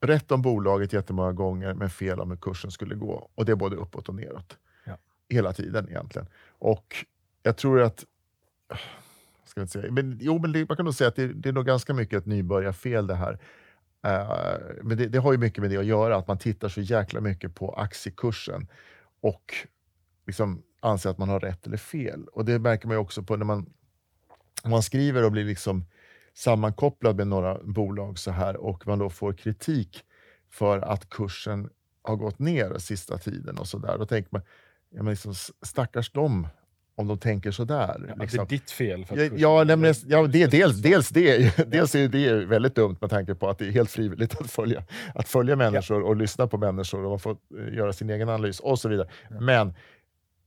rätt 0.00 0.32
om 0.32 0.42
bolaget 0.42 0.92
jättemånga 0.92 1.32
gånger, 1.32 1.74
men 1.74 1.90
fel 1.90 2.20
om 2.20 2.30
hur 2.30 2.36
kursen 2.36 2.70
skulle 2.70 2.94
gå. 2.94 3.30
Och 3.34 3.44
det 3.44 3.52
är 3.52 3.56
både 3.56 3.76
uppåt 3.76 4.08
och 4.08 4.14
neråt. 4.14 4.58
Ja. 4.84 4.98
Hela 5.28 5.52
tiden 5.52 5.88
egentligen. 5.88 6.28
Och 6.48 7.04
jag 7.44 7.56
tror 7.56 7.82
att... 7.82 8.04
Ska 9.44 9.60
jag 9.60 9.68
säga, 9.68 9.92
men, 9.92 10.18
jo, 10.20 10.38
men 10.38 10.52
det, 10.52 10.68
man 10.68 10.76
kan 10.76 10.84
nog 10.84 10.94
säga 10.94 11.08
att 11.08 11.16
det, 11.16 11.26
det 11.26 11.48
är 11.48 11.52
nog 11.52 11.66
ganska 11.66 11.94
mycket 11.94 12.18
ett 12.18 12.26
nybörjarfel 12.26 13.06
det 13.06 13.14
här. 13.14 13.32
Uh, 14.06 14.82
men 14.82 14.96
det, 14.96 15.06
det, 15.06 15.18
har 15.18 15.32
ju 15.32 15.38
mycket 15.38 15.58
med 15.58 15.70
det 15.70 15.76
att 15.76 15.84
göra, 15.84 16.16
att 16.16 16.28
man 16.28 16.38
tittar 16.38 16.68
så 16.68 16.80
jäkla 16.80 17.20
mycket 17.20 17.54
på 17.54 17.72
aktiekursen 17.72 18.68
och 19.20 19.54
liksom 20.26 20.62
anser 20.80 21.10
att 21.10 21.18
man 21.18 21.28
har 21.28 21.40
rätt 21.40 21.66
eller 21.66 21.76
fel. 21.76 22.24
Och 22.32 22.44
Det 22.44 22.58
märker 22.58 22.88
man 22.88 22.96
också 22.96 23.22
på 23.22 23.36
när 23.36 23.44
man, 23.44 23.72
man 24.64 24.82
skriver 24.82 25.24
och 25.24 25.32
blir 25.32 25.44
liksom 25.44 25.84
sammankopplad 26.34 27.16
med 27.16 27.26
några 27.26 27.58
bolag 27.62 28.18
så 28.18 28.30
här 28.30 28.56
och 28.56 28.86
man 28.86 28.98
då 28.98 29.10
får 29.10 29.32
kritik 29.32 30.04
för 30.50 30.78
att 30.78 31.10
kursen 31.10 31.70
har 32.02 32.16
gått 32.16 32.38
ner 32.38 32.78
sista 32.78 33.18
tiden 33.18 33.58
och 33.58 33.68
så 33.68 33.78
där. 33.78 33.98
Då 33.98 34.06
tänker 34.06 34.28
man, 34.32 34.42
ja, 34.90 35.02
men 35.02 35.10
liksom, 35.10 35.34
stackars 35.62 36.10
dem 36.10 36.48
om 36.96 37.06
de 37.06 37.18
tänker 37.18 37.50
sådär. 37.50 38.06
Ja, 38.08 38.14
liksom. 38.22 38.38
Det 38.38 38.54
är 38.54 38.58
ditt 38.58 38.70
fel. 38.70 39.04
För 39.04 39.16
ja, 39.16 39.30
ja, 39.36 39.64
nämligen, 39.64 39.94
ja, 40.06 40.26
det, 40.26 40.46
dels, 40.46 40.82
dels, 40.82 41.08
det, 41.08 41.56
dels 41.70 41.94
är 41.94 42.08
det 42.08 42.44
väldigt 42.44 42.74
dumt 42.74 42.96
med 43.00 43.10
tanke 43.10 43.34
på 43.34 43.48
att 43.48 43.58
det 43.58 43.66
är 43.66 43.70
helt 43.70 43.90
frivilligt 43.90 44.40
att 44.40 44.50
följa, 44.50 44.84
att 45.14 45.28
följa 45.28 45.56
människor 45.56 46.02
och 46.02 46.16
lyssna 46.16 46.46
på 46.46 46.58
människor 46.58 47.04
och 47.04 47.10
man 47.10 47.18
får 47.18 47.36
eh, 47.58 47.74
göra 47.74 47.92
sin 47.92 48.10
egen 48.10 48.28
analys 48.28 48.60
och 48.60 48.78
så 48.78 48.88
vidare. 48.88 49.08
Men 49.40 49.74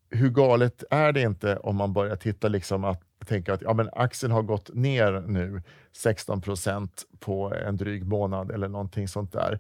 hur 0.10 0.30
galet 0.30 0.84
är 0.90 1.12
det 1.12 1.22
inte 1.22 1.58
om 1.58 1.76
man 1.76 1.94
börjar 1.94 2.16
titta 2.16 2.48
liksom 2.48 2.84
att 2.84 3.02
tänka 3.26 3.54
att 3.54 3.62
ja, 3.62 3.74
men 3.74 3.90
aktien 3.94 4.32
har 4.32 4.42
gått 4.42 4.74
ner 4.74 5.24
nu 5.28 5.62
16 5.92 6.42
procent 6.42 7.04
på 7.20 7.54
en 7.54 7.78
dryg 7.78 8.06
månad 8.06 8.52
eller 8.52 8.68
någonting 8.68 9.08
sånt 9.08 9.34
där. 9.34 9.60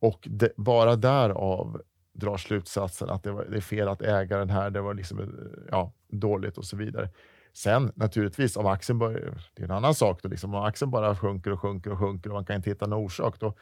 Och 0.00 0.28
det, 0.30 0.52
bara 0.56 0.96
därav 0.96 1.82
drar 2.12 2.36
slutsatsen 2.36 3.10
att 3.10 3.22
det, 3.22 3.32
var, 3.32 3.44
det 3.44 3.56
är 3.56 3.60
fel 3.60 3.88
att 3.88 4.02
äga 4.02 4.38
den 4.38 4.50
här, 4.50 4.70
det 4.70 4.80
var 4.80 4.94
liksom, 4.94 5.20
eh, 5.20 5.26
ja, 5.70 5.92
dåligt 6.08 6.58
och 6.58 6.64
så 6.64 6.76
vidare. 6.76 7.08
Sen 7.52 7.92
naturligtvis, 7.94 8.56
om 8.56 8.66
aktien 8.66 8.98
börjar, 8.98 9.42
det 9.54 9.62
är 9.62 9.64
en 9.64 9.70
annan 9.70 9.94
sak, 9.94 10.22
då, 10.22 10.28
liksom, 10.28 10.54
om 10.54 10.64
aktien 10.64 10.90
bara 10.90 11.16
sjunker 11.16 11.50
och 11.50 11.60
sjunker 11.60 11.92
och 11.92 11.98
sjunker 11.98 12.30
och 12.30 12.34
man 12.34 12.44
kan 12.44 12.56
inte 12.56 12.70
hitta 12.70 12.86
någon 12.86 13.04
orsak, 13.04 13.40
då 13.40 13.54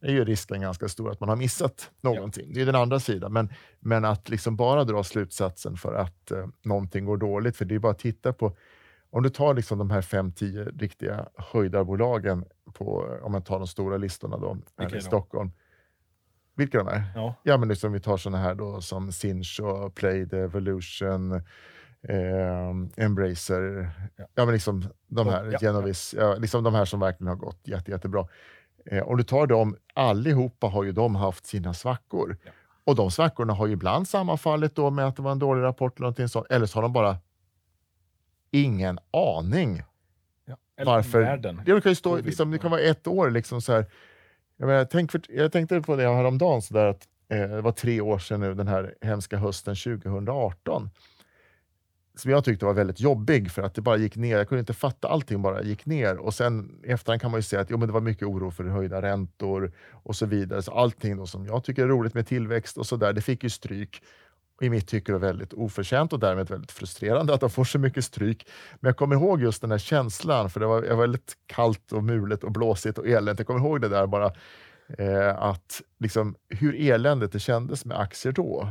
är 0.00 0.12
ju 0.12 0.24
risken 0.24 0.60
ganska 0.60 0.88
stor 0.88 1.10
att 1.10 1.20
man 1.20 1.28
har 1.28 1.36
missat 1.36 1.90
någonting. 2.00 2.46
Ja. 2.48 2.54
Det 2.54 2.60
är 2.60 2.66
den 2.66 2.74
andra 2.74 3.00
sidan. 3.00 3.32
Men, 3.32 3.52
men 3.80 4.04
att 4.04 4.28
liksom 4.28 4.56
bara 4.56 4.84
dra 4.84 5.04
slutsatsen 5.04 5.76
för 5.76 5.94
att 5.94 6.30
eh, 6.30 6.46
någonting 6.62 7.04
går 7.04 7.16
dåligt, 7.16 7.56
för 7.56 7.64
det 7.64 7.74
är 7.74 7.78
bara 7.78 7.92
att 7.92 7.98
titta 7.98 8.32
på 8.32 8.56
om 9.10 9.22
du 9.22 9.30
tar 9.30 9.54
liksom 9.54 9.78
de 9.78 9.90
här 9.90 10.00
5-10 10.00 10.78
riktiga 10.78 11.28
höjdarbolagen, 11.36 12.44
på, 12.72 13.18
om 13.22 13.32
man 13.32 13.42
tar 13.42 13.58
de 13.58 13.66
stora 13.66 13.96
listorna 13.96 14.36
då, 14.36 14.56
här 14.78 14.96
i 14.96 15.00
Stockholm, 15.00 15.50
vilka 16.54 16.78
de 16.78 16.88
är? 16.88 17.02
Ja. 17.14 17.34
ja 17.42 17.56
men 17.56 17.68
liksom, 17.68 17.92
vi 17.92 18.00
tar 18.00 18.16
såna 18.16 18.38
här 18.38 18.54
då 18.54 18.80
som 18.80 19.12
Sinch 19.12 19.60
och 19.60 19.94
Played, 19.94 20.34
Evolution, 20.34 21.42
eh, 22.08 23.04
Embracer. 23.04 23.90
Ja. 24.16 24.24
ja. 24.34 24.44
men 24.44 24.54
liksom 24.54 24.84
de 25.08 25.28
här, 25.28 25.50
ja, 25.52 25.58
Genovis, 25.58 26.14
ja. 26.18 26.34
liksom 26.34 26.64
de 26.64 26.74
här 26.74 26.84
som 26.84 27.00
verkligen 27.00 27.28
har 27.28 27.36
gått 27.36 27.60
jätte, 27.64 27.90
jättebra. 27.90 28.28
Eh, 28.86 29.02
om 29.02 29.16
du 29.16 29.24
tar 29.24 29.46
dem, 29.46 29.76
allihopa 29.94 30.66
har 30.66 30.84
ju 30.84 30.92
de 30.92 31.14
haft 31.14 31.46
sina 31.46 31.74
svackor. 31.74 32.36
Och 32.84 32.96
de 32.96 33.10
svackorna 33.10 33.52
har 33.52 33.66
ju 33.66 33.72
ibland 33.72 34.08
sammanfallit 34.08 34.74
då 34.74 34.90
med 34.90 35.06
att 35.06 35.16
det 35.16 35.22
var 35.22 35.32
en 35.32 35.38
dålig 35.38 35.62
rapport 35.62 35.98
eller 35.98 36.04
någonting 36.04 36.28
sånt. 36.28 36.46
Eller 36.50 36.66
så 36.66 36.78
har 36.78 36.82
de 36.82 36.92
bara 36.92 37.16
ingen 38.50 38.98
aning 39.10 39.82
Eller 40.76 40.92
varför... 40.92 41.20
världen. 41.20 41.62
Det 41.66 41.80
kan 41.80 41.92
ju 41.92 41.96
stå, 41.96 42.16
liksom, 42.16 42.50
det 42.50 42.58
kan 42.58 42.70
ja. 42.70 42.76
vara 42.76 42.80
ett 42.80 43.06
år. 43.06 43.30
Liksom, 43.30 43.62
så 43.62 43.72
här. 43.72 43.86
Jag, 44.56 44.66
menar, 44.66 44.84
tänk 44.84 45.12
för, 45.12 45.20
jag 45.28 45.52
tänkte 45.52 45.80
på 45.80 45.96
det 45.96 46.08
häromdagen, 46.08 46.62
så 46.62 46.74
där, 46.74 46.86
att 46.86 47.08
eh, 47.28 47.38
det 47.38 47.60
var 47.60 47.72
tre 47.72 48.00
år 48.00 48.18
sedan 48.18 48.40
nu, 48.40 48.54
den 48.54 48.68
här 48.68 48.94
hemska 49.00 49.36
hösten 49.36 49.76
2018. 49.76 50.90
Som 52.20 52.30
jag 52.30 52.44
tyckte 52.44 52.64
var 52.64 52.74
väldigt 52.74 53.00
jobbig 53.00 53.50
för 53.50 53.62
att 53.62 53.74
det 53.74 53.82
bara 53.82 53.96
gick 53.96 54.16
ner. 54.16 54.38
Jag 54.38 54.48
kunde 54.48 54.60
inte 54.60 54.74
fatta 54.74 55.08
allting 55.08 55.42
bara 55.42 55.62
gick 55.62 55.86
ner. 55.86 56.16
Och 56.16 56.34
sen 56.34 56.80
i 56.84 56.90
efterhand 56.90 57.20
kan 57.20 57.30
man 57.30 57.38
ju 57.38 57.42
säga 57.42 57.62
att 57.62 57.70
jo, 57.70 57.78
men 57.78 57.88
det 57.88 57.92
var 57.92 58.00
mycket 58.00 58.28
oro 58.28 58.50
för 58.50 58.64
höjda 58.64 59.02
räntor 59.02 59.72
och 59.92 60.16
så 60.16 60.26
vidare. 60.26 60.62
Så 60.62 60.72
allting 60.72 61.16
då 61.16 61.26
som 61.26 61.46
jag 61.46 61.64
tycker 61.64 61.82
är 61.82 61.88
roligt 61.88 62.14
med 62.14 62.26
tillväxt 62.26 62.78
och 62.78 62.86
så 62.86 62.96
där, 62.96 63.12
det 63.12 63.20
fick 63.20 63.42
ju 63.42 63.50
stryk. 63.50 64.02
I 64.60 64.70
mitt 64.70 64.88
tycke 64.88 65.12
var 65.12 65.18
väldigt 65.18 65.52
oförtjänt 65.52 66.12
och 66.12 66.18
därmed 66.18 66.50
väldigt 66.50 66.72
frustrerande 66.72 67.34
att 67.34 67.40
de 67.40 67.50
får 67.50 67.64
så 67.64 67.78
mycket 67.78 68.04
stryk. 68.04 68.48
Men 68.80 68.88
jag 68.88 68.96
kommer 68.96 69.16
ihåg 69.16 69.42
just 69.42 69.60
den 69.60 69.70
här 69.70 69.78
känslan, 69.78 70.50
för 70.50 70.60
det 70.60 70.66
var, 70.66 70.82
det 70.82 70.94
var 70.94 71.00
väldigt 71.00 71.34
kallt 71.46 71.92
och 71.92 72.04
mulet 72.04 72.44
och 72.44 72.52
blåsigt 72.52 72.98
och 72.98 73.06
eländigt. 73.06 73.38
Jag 73.38 73.46
kommer 73.46 73.60
ihåg 73.60 73.80
det 73.80 73.88
där 73.88 74.06
bara, 74.06 74.32
eh, 74.98 75.42
att 75.42 75.82
liksom, 75.98 76.34
hur 76.48 76.90
eländigt 76.90 77.32
det 77.32 77.38
kändes 77.38 77.84
med 77.84 78.00
aktier 78.00 78.32
då. 78.32 78.68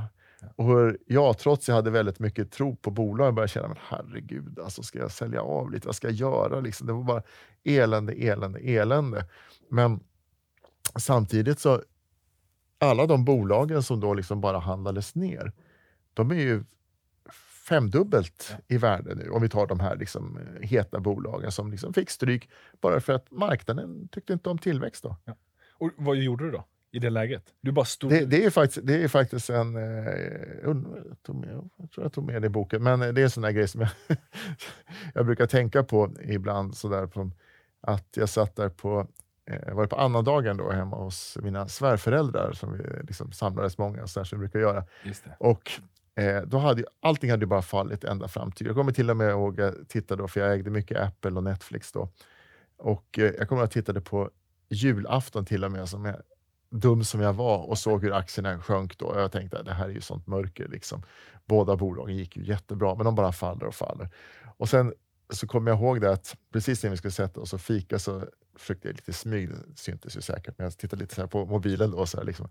Och 0.56 0.65
hur 0.65 0.97
jag, 1.06 1.38
trots 1.38 1.63
att 1.63 1.67
jag 1.67 1.75
hade 1.75 1.91
väldigt 1.91 2.19
mycket 2.19 2.52
tro 2.52 2.75
på 2.75 2.91
bolagen, 2.91 3.36
började 3.36 3.52
känna, 3.52 3.67
men 3.67 3.78
herregud, 3.82 4.60
alltså, 4.60 4.84
ska 4.84 4.99
jag 4.99 5.12
sälja 5.12 5.41
av 5.41 5.71
lite? 5.71 5.88
Vad 5.88 5.95
ska 5.95 6.08
jag 6.08 6.15
göra? 6.15 6.60
Liksom, 6.60 6.88
det 6.88 6.93
var 6.93 7.04
bara 7.04 7.23
elände, 7.63 8.13
elände, 8.13 8.60
elände. 8.60 9.25
Men 9.69 9.99
samtidigt 10.95 11.60
så, 11.60 11.84
alla 12.78 13.06
de 13.06 13.25
bolagen 13.25 13.84
som 13.84 13.99
då 13.99 14.13
liksom 14.13 14.41
bara 14.41 14.60
handlades 14.60 15.15
ner, 15.15 15.52
de 16.13 16.32
är 16.32 16.36
ju 16.36 16.63
femdubbelt 17.69 18.56
i 18.67 18.78
värde 18.78 19.15
nu. 19.15 19.30
Om 19.30 19.41
vi 19.41 19.49
tar 19.49 19.67
de 19.67 19.80
här 19.80 19.95
liksom 19.95 20.38
eh, 20.38 20.67
heta 20.67 20.99
bolagen 20.99 21.52
som 21.52 21.71
liksom 21.71 21.93
fick 21.93 22.10
stryk 22.10 22.49
bara 22.82 22.99
för 22.99 23.13
att 23.13 23.32
marknaden 23.32 24.08
tyckte 24.08 24.34
inte 24.34 24.49
om 24.49 24.58
tillväxt. 24.58 25.04
Då. 25.04 25.15
Och 25.73 25.91
vad 25.97 26.15
gjorde 26.15 26.45
du 26.45 26.52
då? 26.52 26.65
I 26.91 26.99
det 26.99 27.10
läget? 27.10 27.43
Du 27.62 27.71
bara 27.71 27.86
stod... 27.86 28.10
Det, 28.10 28.25
det, 28.25 28.45
är 28.45 28.49
faktiskt, 28.49 28.88
det 28.88 29.04
är 29.04 29.08
faktiskt 29.08 29.49
en... 29.49 29.75
Eh, 29.75 30.13
jag, 30.63 30.86
tog 31.23 31.36
med, 31.36 31.69
jag 31.78 31.91
tror 31.91 32.06
jag 32.06 32.13
tog 32.13 32.23
med 32.23 32.41
det 32.41 32.45
i 32.45 32.49
boken, 32.49 32.84
men 32.84 32.99
det 32.99 33.21
är 33.21 33.23
en 33.23 33.30
sån 33.30 33.43
där 33.43 33.52
grej 33.52 33.67
som 33.67 33.82
jag, 33.82 33.89
jag 35.13 35.25
brukar 35.25 35.47
tänka 35.47 35.84
på 35.84 36.12
ibland. 36.21 36.78
Sådär, 36.78 37.08
på, 37.08 37.32
att 37.82 38.08
jag 38.15 38.30
satt 38.30 38.56
där 38.56 38.69
på, 38.69 39.08
eh, 39.45 39.73
var 39.73 39.88
på 39.88 39.95
annandagen 39.95 40.58
då 40.58 40.71
hemma 40.71 40.97
hos 40.97 41.38
mina 41.41 41.67
svärföräldrar 41.67 42.54
som 42.54 42.73
vi 42.73 42.84
liksom 43.08 43.32
samlades 43.32 43.78
många, 43.78 44.08
så 44.08 44.19
där 44.19 44.25
som 44.25 44.39
vi 44.39 44.47
brukar 44.47 44.60
göra. 44.60 44.86
Och 45.38 45.71
eh, 46.15 46.41
då 46.41 46.58
hade 46.58 46.82
ju, 46.82 46.88
allting 46.99 47.32
hade 47.32 47.43
ju 47.43 47.47
bara 47.47 47.62
fallit 47.62 48.04
ända 48.04 48.28
fram 48.28 48.52
till... 48.52 48.67
Jag 48.67 48.75
kommer 48.75 48.91
till 48.91 49.10
och 49.10 49.17
med 49.17 49.30
ihåg, 49.30 49.60
jag 49.60 49.88
tittade 49.88 50.23
då, 50.23 50.28
för 50.28 50.39
jag 50.39 50.54
ägde 50.54 50.69
mycket 50.69 50.97
Apple 50.97 51.32
och 51.32 51.43
Netflix 51.43 51.91
då. 51.91 52.10
Och 52.78 53.19
eh, 53.19 53.34
jag 53.38 53.49
kommer 53.49 53.63
att 53.63 53.71
tittade 53.71 54.02
på 54.02 54.30
julafton 54.69 55.45
till 55.45 55.63
och 55.63 55.71
med, 55.71 55.89
som 55.89 56.06
jag, 56.06 56.15
dum 56.69 57.03
som 57.03 57.21
jag 57.21 57.34
var, 57.34 57.69
och 57.69 57.77
såg 57.77 58.03
hur 58.03 58.13
aktierna 58.13 58.62
sjönk 58.62 58.97
då. 58.97 59.13
Jag 59.15 59.32
tänkte 59.32 59.60
att 59.60 59.65
det 59.65 59.73
här 59.73 59.86
är 59.86 59.93
ju 59.93 60.01
sånt 60.01 60.27
mörker. 60.27 60.67
Liksom. 60.67 61.03
Båda 61.45 61.75
bolagen 61.75 62.17
gick 62.17 62.38
ju 62.38 62.43
jättebra, 62.43 62.95
men 62.95 63.05
de 63.05 63.15
bara 63.15 63.32
faller 63.32 63.65
och 63.65 63.75
faller. 63.75 64.10
Och 64.58 64.69
sen 64.69 64.93
så 65.29 65.47
kommer 65.47 65.71
jag 65.71 65.79
ihåg 65.79 66.01
det 66.01 66.12
att 66.12 66.38
precis 66.53 66.84
när 66.84 66.89
vi 66.89 66.97
skulle 66.97 67.12
sätta 67.12 67.41
oss 67.41 67.53
och 67.53 67.62
fika 67.62 67.99
så 67.99 68.25
försökte 68.55 68.88
jag 68.88 68.95
lite 68.95 69.13
smyg, 69.13 69.49
det 69.49 69.79
syntes 69.79 70.17
ju 70.17 70.21
säkert, 70.21 70.58
men 70.58 70.63
jag 70.63 70.77
tittade 70.77 71.01
lite 71.01 71.15
så 71.15 71.21
här 71.21 71.27
på 71.27 71.45
mobilen 71.45 71.91
då. 71.91 72.05
Så 72.05 72.17
här 72.17 72.25
liksom. 72.25 72.49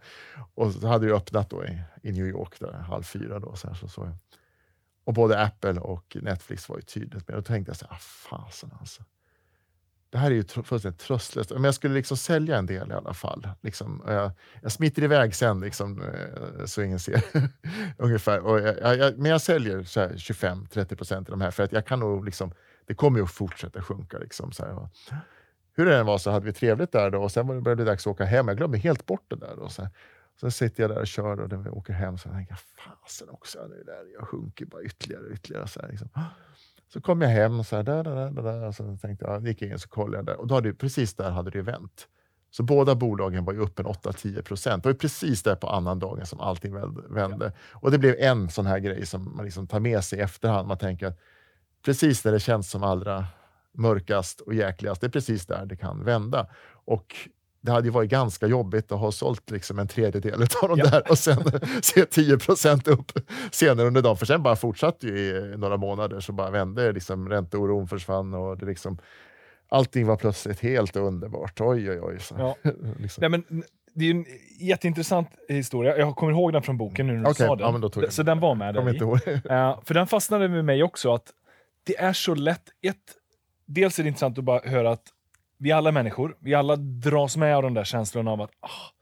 Och 0.55 0.73
så 0.73 0.87
hade 0.87 1.07
det 1.07 1.15
öppnat 1.15 1.51
då 1.51 1.65
i, 1.65 1.83
i 2.03 2.13
New 2.13 2.27
York 2.27 2.61
där, 2.61 2.73
halv 2.73 3.03
fyra. 3.03 3.39
Då, 3.39 3.57
så 3.57 3.69
här, 3.69 3.75
så 3.75 3.89
såg 3.89 4.07
jag. 4.07 4.15
Och 5.05 5.15
både 5.15 5.43
Apple 5.43 5.81
och 5.81 6.17
Netflix 6.23 6.69
var 6.69 6.77
ju 6.77 6.83
tydligt 6.83 7.29
med. 7.29 7.37
Då 7.37 7.43
tänkte 7.43 7.71
jag 7.71 7.77
så 7.77 7.87
här, 7.87 7.95
ah, 7.95 7.99
fasen 7.99 8.71
alltså. 8.81 9.03
Det 10.11 10.19
här 10.19 10.31
är 10.31 10.35
ju 10.35 10.43
tr- 10.43 10.63
fullständigt 10.63 11.01
tröstlöst. 11.01 11.51
Men 11.51 11.65
jag 11.65 11.75
skulle 11.75 11.95
liksom 11.95 12.17
sälja 12.17 12.59
en 12.59 12.67
del 12.67 12.91
i 12.91 12.95
alla 12.95 13.15
fall. 13.15 13.49
Liksom, 13.61 14.03
jag, 14.07 14.31
jag 14.63 14.73
smiter 14.73 15.03
iväg 15.03 15.35
sen 15.35 15.61
liksom, 15.61 16.03
eh, 16.03 16.65
så 16.65 16.83
ingen 16.83 16.99
ser. 16.99 17.23
Ungefär. 17.99 18.41
Och 18.41 18.61
jag, 18.61 18.99
jag, 18.99 19.19
men 19.19 19.31
jag 19.31 19.41
säljer 19.41 19.79
25-30 19.81 20.97
procent 20.97 21.29
i 21.29 21.31
de 21.31 21.41
här 21.41 21.51
för 21.51 21.63
att 21.63 21.73
jag 21.73 21.87
kan 21.87 22.01
nog 22.01 22.25
liksom, 22.25 22.53
det 22.87 22.95
kommer 22.95 23.19
ju 23.19 23.25
att 23.25 23.31
fortsätta 23.31 23.83
sjunka. 23.83 24.19
Liksom, 24.19 24.53
så 24.53 24.65
här. 24.65 24.73
Och 24.75 24.89
Hur 25.73 25.87
det 25.87 25.99
än 25.99 26.07
var 26.07 26.19
så 26.19 26.31
hade 26.31 26.47
vi 26.47 26.53
trevligt 26.53 26.93
där 26.93 27.11
då 27.11 27.23
och 27.23 27.33
sen 27.33 27.47
började 27.47 27.61
det 27.61 27.65
började 27.65 27.85
det 27.85 27.91
dags 27.91 28.07
att 28.07 28.11
åka 28.11 28.25
hem. 28.25 28.49
Jag 28.49 28.57
glömde 28.57 28.79
helt 28.79 29.07
bort 29.07 29.25
det 29.29 29.37
där. 29.37 29.57
Då, 29.57 29.69
så 29.69 29.83
här. 29.83 29.91
Sen 30.41 30.53
sitter 30.53 30.83
jag 30.83 30.91
där 30.91 30.99
och 31.01 31.07
kör 31.07 31.41
och 31.41 31.51
när 31.51 31.57
vi 31.57 31.71
åker 31.71 31.93
hem 31.93 32.19
så 32.19 32.29
tänker 32.29 32.53
jag, 32.53 32.61
fasen 32.61 33.29
också, 33.29 33.59
det 33.59 33.85
där, 33.85 34.13
jag 34.19 34.29
sjunker 34.29 34.67
bara 34.67 34.83
ytterligare 34.83 35.23
och 35.25 35.33
ytterligare. 35.33 35.69
Så, 35.69 35.81
här, 35.81 35.89
liksom 35.89 36.09
så 36.89 37.01
kom 37.01 37.21
jag 37.21 37.29
hem 37.29 37.65
så 37.65 37.77
här, 37.77 37.83
där, 37.83 38.05
där, 38.05 38.31
där, 38.31 38.43
där, 38.43 38.67
och 38.67 38.75
så 38.75 38.97
tänkte 38.97 39.25
jag, 39.25 39.47
gick 39.47 39.63
jag 39.63 39.71
in 39.71 39.79
så 39.79 39.89
kollade 39.89 40.17
jag 40.17 40.27
där 40.27 40.41
och 40.41 40.47
då 40.47 40.55
hade, 40.55 40.75
precis 40.75 41.15
där 41.15 41.31
hade 41.31 41.51
det 41.51 41.63
vänt. 41.63 42.09
Så 42.51 42.63
båda 42.63 42.95
bolagen 42.95 43.45
var 43.45 43.53
ju 43.53 43.61
upp 43.61 43.79
en 43.79 43.87
8-10 43.87 44.43
procent. 44.43 44.83
Det 44.83 44.89
var 44.89 44.95
precis 44.95 45.43
där 45.43 45.57
på 45.57 45.69
annan 45.69 45.99
dagen 45.99 46.27
som 46.27 46.41
allting 46.41 46.75
vände. 47.11 47.53
Och 47.73 47.91
det 47.91 47.99
blev 47.99 48.15
en 48.19 48.51
sån 48.51 48.67
här 48.67 48.79
grej 48.79 49.07
som 49.07 49.37
man 49.37 49.45
liksom 49.45 49.67
tar 49.67 49.81
med 49.81 50.05
sig 50.05 50.19
i 50.19 50.23
efterhand. 50.23 50.69
Man 50.69 50.79
tänker 50.79 51.07
att 51.07 51.19
precis 51.85 52.25
när 52.25 52.33
det 52.33 52.41
känns 52.41 52.71
som 52.71 52.83
allra 52.83 53.27
mörkast 53.73 54.41
och 54.41 54.55
jäkligast, 54.55 55.01
det 55.01 55.07
är 55.07 55.11
precis 55.11 55.47
där 55.47 55.67
det 55.67 55.77
kan 55.77 56.05
vända. 56.05 56.47
Och 56.85 57.17
det 57.61 57.73
hade 57.73 57.87
ju 57.87 57.91
varit 57.91 58.11
ganska 58.11 58.47
jobbigt 58.47 58.93
att 58.93 58.99
ha 59.01 59.13
sålt 59.13 59.51
liksom 59.51 59.79
en 59.79 59.89
tredjedel 59.89 60.43
av 60.63 60.69
de 60.69 60.79
Ja. 60.79 60.85
där 60.91 61.11
och 61.11 61.19
sen 61.19 61.37
se 61.83 62.05
10 62.05 62.39
procent 62.39 62.89
upp 62.89 63.13
senare 63.51 63.87
under 63.87 64.03
dagen. 64.03 64.17
För 64.17 64.27
sen 64.27 64.43
bara 64.43 64.57
fortsatte 64.57 65.07
ju 65.07 65.19
i 65.19 65.55
några 65.57 65.77
månader 65.77 66.21
så 66.21 66.33
bara 66.33 66.51
vände 66.51 66.93
liksom 66.93 67.29
ränteoron 67.29 67.89
försvann 67.89 68.35
och 68.35 68.59
det 68.59 68.67
liksom, 68.67 68.99
allting 69.69 70.07
var 70.07 70.17
plötsligt 70.17 70.61
helt 70.61 70.97
underbart. 70.97 71.61
Oj, 71.61 71.91
oj, 71.91 72.01
oj. 72.03 72.21
Så. 72.21 72.35
Ja. 72.39 72.57
liksom. 72.99 73.21
Nej, 73.21 73.31
men 73.31 73.63
det 73.95 74.05
är 74.05 74.11
en 74.11 74.27
jätteintressant 74.61 75.29
historia. 75.49 75.97
Jag 75.99 76.17
kommer 76.17 76.33
ihåg 76.33 76.53
den 76.53 76.63
från 76.63 76.79
boken 76.79 77.07
nu 77.07 77.13
när 77.13 77.25
du 77.25 77.31
Okej, 77.31 77.47
sa 77.47 77.57
den. 77.57 77.83
ja, 78.03 78.11
så 78.11 78.23
den 78.23 78.41
var 78.41 78.55
med 78.55 78.75
där 78.75 78.95
i. 78.95 78.99
Eh, 79.51 79.81
för 79.85 79.95
den 79.95 80.07
fastnade 80.07 80.49
med 80.49 80.65
mig 80.65 80.83
också, 80.83 81.15
att 81.15 81.33
det 81.85 81.99
är 81.99 82.13
så 82.13 82.35
lätt. 82.35 82.63
Ett, 82.83 82.97
dels 83.67 83.99
är 83.99 84.03
det 84.03 84.09
intressant 84.09 84.39
att 84.39 84.45
bara 84.45 84.61
höra 84.71 84.91
att 84.91 85.03
vi 85.59 85.73
alla 85.73 85.89
är 85.89 85.93
människor, 85.93 86.37
vi 86.39 86.55
alla 86.55 86.77
dras 86.77 87.37
med 87.37 87.57
av 87.57 87.63
de 87.63 87.75
där 87.75 87.85
känslorna 87.85 88.31
av 88.31 88.41
att 88.41 88.51
ah, 88.61 88.93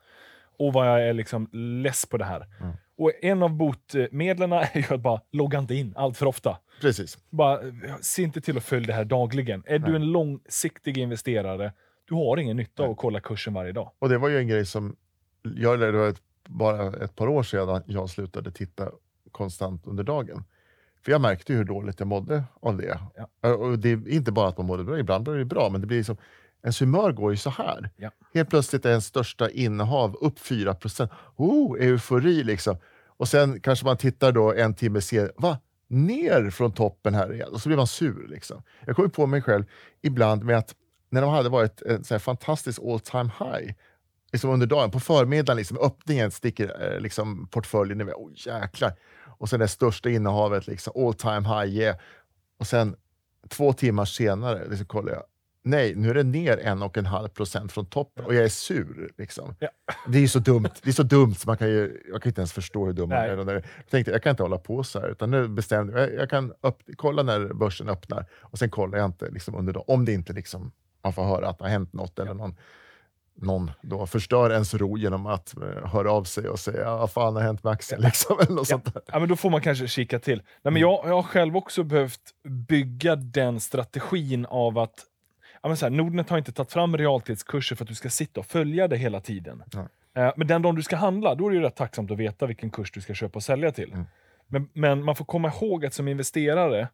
och 0.59 0.73
vad 0.73 0.89
jag 0.89 1.09
är 1.09 1.13
liksom 1.13 1.49
less 1.53 2.07
på 2.07 2.17
det 2.17 2.25
här. 2.25 2.47
Mm. 2.61 2.73
Och 2.99 3.13
en 3.23 3.43
av 3.43 3.51
botemedlen 3.51 4.53
är 4.53 4.71
ju 4.75 4.95
att 4.95 5.01
bara 5.01 5.21
logga 5.33 5.59
inte 5.59 5.75
in 5.75 5.93
allt 5.97 6.17
för 6.17 6.27
ofta. 6.27 6.59
Precis. 6.81 7.19
Bara, 7.31 7.61
eh, 7.61 7.97
se 8.01 8.23
inte 8.23 8.41
till 8.41 8.57
att 8.57 8.65
följa 8.65 8.87
det 8.87 8.93
här 8.93 9.05
dagligen. 9.05 9.63
Är 9.67 9.79
du 9.79 9.87
Nej. 9.87 9.97
en 9.97 10.13
långsiktig 10.13 10.99
investerare, 10.99 11.73
du 12.05 12.15
har 12.15 12.37
ingen 12.37 12.57
nytta 12.57 12.83
av 12.83 12.91
att 12.91 12.97
kolla 12.97 13.21
kursen 13.21 13.55
varje 13.55 13.73
dag. 13.73 13.91
Och 13.99 14.09
det 14.09 14.19
var 14.19 14.29
ju 14.29 14.39
en 14.39 14.49
grej 14.49 14.67
som, 14.67 14.97
jag, 15.43 15.77
var 15.77 16.09
ett, 16.09 16.23
bara 16.49 17.05
ett 17.05 17.17
par 17.17 17.29
år 17.29 17.43
sedan 17.43 17.83
jag 17.87 18.11
slutade 18.11 18.51
titta 18.51 18.91
konstant 19.33 19.87
under 19.87 20.05
dagen. 20.05 20.45
För 21.05 21.13
jag 21.13 21.21
märkte 21.21 21.53
ju 21.53 21.59
hur 21.59 21.65
dåligt 21.65 22.01
jag 22.01 22.07
mådde 22.07 22.45
av 22.61 22.77
det. 22.77 22.99
Ja. 23.41 23.55
Och 23.55 23.79
det 23.79 23.91
är 23.91 24.09
inte 24.09 24.33
bara 24.33 24.49
att 24.49 24.59
man 24.59 24.67
mådde 24.67 24.85
bra, 24.85 24.99
ibland 24.99 25.25
blir 25.25 25.35
det 25.35 25.45
bra, 25.45 25.69
men 25.73 25.81
det 25.81 25.87
blir 25.87 25.97
liksom, 25.97 26.17
ens 26.63 26.83
humör 26.83 27.13
går 27.13 27.31
ju 27.31 27.37
så 27.37 27.51
här. 27.51 27.91
Ja. 27.97 28.11
Helt 28.35 28.51
plötsligt 28.51 28.85
är 28.85 28.91
ens 28.91 29.07
största 29.07 29.51
innehav 29.51 30.17
upp 30.21 30.39
4 30.39 30.75
procent. 30.75 31.11
Oh, 31.37 31.81
eufori 31.81 32.45
liksom. 32.45 32.77
Och 33.07 33.29
sen 33.29 33.61
kanske 33.61 33.85
man 33.85 33.97
tittar 33.97 34.33
då 34.33 34.55
en 34.55 34.75
timme 34.75 35.01
senare, 35.01 35.33
va? 35.37 35.59
Ner 35.89 36.51
från 36.51 36.73
toppen 36.73 37.15
här 37.15 37.33
igen. 37.35 37.49
Och 37.53 37.61
så 37.61 37.69
blir 37.69 37.77
man 37.77 37.87
sur. 37.87 38.29
Liksom. 38.29 38.63
Jag 38.87 38.97
kommer 38.97 39.09
på 39.09 39.27
mig 39.27 39.43
själv 39.43 39.65
ibland 40.03 40.45
med 40.45 40.59
att 40.59 40.75
när 41.11 41.23
de 41.23 41.31
hade 41.31 41.49
varit 41.49 41.83
en 41.83 42.05
sån 42.05 42.15
här 42.15 42.19
fantastisk 42.19 42.81
all 42.83 43.01
time 43.01 43.31
high, 43.39 43.75
liksom 44.33 44.51
under 44.51 44.67
dagen, 44.67 44.91
på 44.91 45.01
förmiddagen, 45.01 45.57
liksom, 45.57 45.79
öppningen 45.79 46.31
sticker 46.31 46.93
eh, 46.95 47.01
liksom, 47.01 47.49
portföljen 47.49 48.01
iväg. 48.01 48.15
Oh, 48.15 48.31
jäklar. 48.35 48.93
Och 49.25 49.49
sen 49.49 49.61
det 49.61 49.69
största 49.69 50.11
innehavet, 50.11 50.67
liksom, 50.67 51.07
all 51.07 51.15
time 51.15 51.49
high, 51.49 51.77
yeah. 51.77 51.97
Och 52.59 52.67
sen 52.67 52.97
två 53.49 53.73
timmar 53.73 54.05
senare 54.05 54.69
liksom, 54.69 54.87
kollar 54.87 55.13
jag, 55.13 55.23
nej, 55.67 55.95
nu 55.95 56.11
är 56.11 56.15
det 56.15 56.23
ner 56.23 56.59
en 56.59 56.83
och 56.83 56.97
en 56.99 57.07
halv 57.07 57.29
procent 57.29 57.73
från 57.73 57.87
toppen 57.87 58.25
och 58.25 58.35
jag 58.35 58.45
är 58.45 58.49
sur. 58.49 59.11
Liksom. 59.19 59.55
Ja. 59.59 59.69
Det 60.09 60.19
är 60.19 60.27
så 60.29 60.39
dumt, 60.39 60.69
det 60.83 60.89
är 60.91 60.93
så 60.93 61.03
dumt 61.03 61.35
så 61.35 61.49
man 61.49 61.57
kan 61.57 61.69
ju, 61.69 62.03
jag 62.13 62.23
kan 62.23 62.31
inte 62.31 62.41
ens 62.41 62.53
förstå 62.53 62.87
hur 62.87 62.93
dum 62.93 63.09
man 63.09 63.19
är. 63.19 63.53
Jag 63.55 63.63
tänkte, 63.91 64.11
jag 64.13 64.23
kan 64.23 64.31
inte 64.31 64.43
hålla 64.43 64.59
på 64.59 64.83
så 64.85 65.01
här, 65.01 65.09
utan 65.09 65.31
nu 65.31 65.49
bestämde 65.49 66.01
jag, 66.01 66.15
jag 66.15 66.31
kan 66.31 66.53
upp, 66.61 66.83
kolla 66.97 67.23
när 67.23 67.53
börsen 67.55 67.89
öppnar 67.89 68.27
och 68.41 68.59
sen 68.59 68.71
kollar 68.71 68.99
jag 68.99 69.07
inte 69.07 69.31
liksom, 69.31 69.55
under 69.55 69.73
dagen, 69.73 69.85
om 69.87 70.05
det 70.05 70.13
inte 70.13 70.33
liksom, 70.33 70.73
man 71.03 71.13
får 71.13 71.25
höra 71.25 71.49
att 71.49 71.59
det 71.59 71.65
har 71.65 71.71
hänt 71.71 71.93
något 71.93 72.19
eller 72.19 72.35
någon 72.35 72.55
någon 73.39 73.71
då 73.83 74.07
förstör 74.07 74.51
ens 74.51 74.75
ro 74.75 74.99
genom 74.99 75.27
att 75.27 75.55
eh, 75.57 75.87
höra 75.93 76.13
av 76.13 76.25
sig 76.25 76.49
och 76.49 76.59
säga 76.59 76.97
vad 76.97 77.11
fan 77.11 77.35
har 77.37 77.43
hänt 77.43 77.65
med 77.65 77.73
aktien? 77.73 78.01
Liksom, 78.01 78.37
eller 78.41 78.53
något 78.53 78.71
Ja. 78.71 78.81
sånt 78.81 78.95
där. 78.95 79.03
Ja, 79.07 79.19
men 79.19 79.29
då 79.29 79.37
får 79.37 79.51
man 79.51 79.61
kanske 79.61 79.89
kika 79.89 80.19
till. 80.19 80.37
Nej, 80.39 80.45
Mm. 80.65 80.73
men 80.73 80.81
jag, 80.83 81.01
jag 81.05 81.15
har 81.15 81.23
själv 81.23 81.57
också 81.57 81.83
behövt 81.83 82.21
bygga 82.69 83.17
den 83.17 83.61
strategin 83.61 84.47
av 84.47 84.79
att 84.79 84.95
ja, 85.63 85.69
men 85.69 85.77
så 85.77 85.87
här, 85.87 85.91
Nordnet 85.91 86.31
har 86.31 86.39
inte 86.39 86.53
tagit 86.53 86.73
fram 86.73 86.97
realtidskurser 86.97 87.77
för 87.77 87.85
att 87.85 87.89
du 87.89 87.95
ska 87.95 88.11
sitta 88.11 88.41
och 88.41 88.47
följa 88.47 88.89
det 88.89 88.97
hela 88.97 89.21
tiden. 89.21 89.63
Nej. 89.75 90.27
Eh, 90.27 90.33
men 90.37 90.47
den 90.47 90.63
dagen 90.63 90.75
du 90.75 90.83
ska 90.83 90.97
handla, 90.97 91.35
då 91.35 91.47
är 91.47 91.51
det 91.51 91.57
ju 91.57 91.63
rätt 91.63 91.77
tacksamt 91.77 92.11
att 92.11 92.19
veta 92.19 92.47
vilken 92.47 92.71
kurs 92.71 92.93
du 92.93 93.01
ska 93.01 93.15
köpa 93.15 93.37
och 93.37 93.43
sälja 93.43 93.73
till. 93.73 93.93
Mm. 93.93 94.05
Men, 94.49 94.69
men 94.73 95.05
man 95.05 95.17
får 95.17 95.25
komma 95.25 95.49
ihåg 95.49 95.87
att 95.87 95.95
som 95.95 96.09
investerare, 96.09 96.89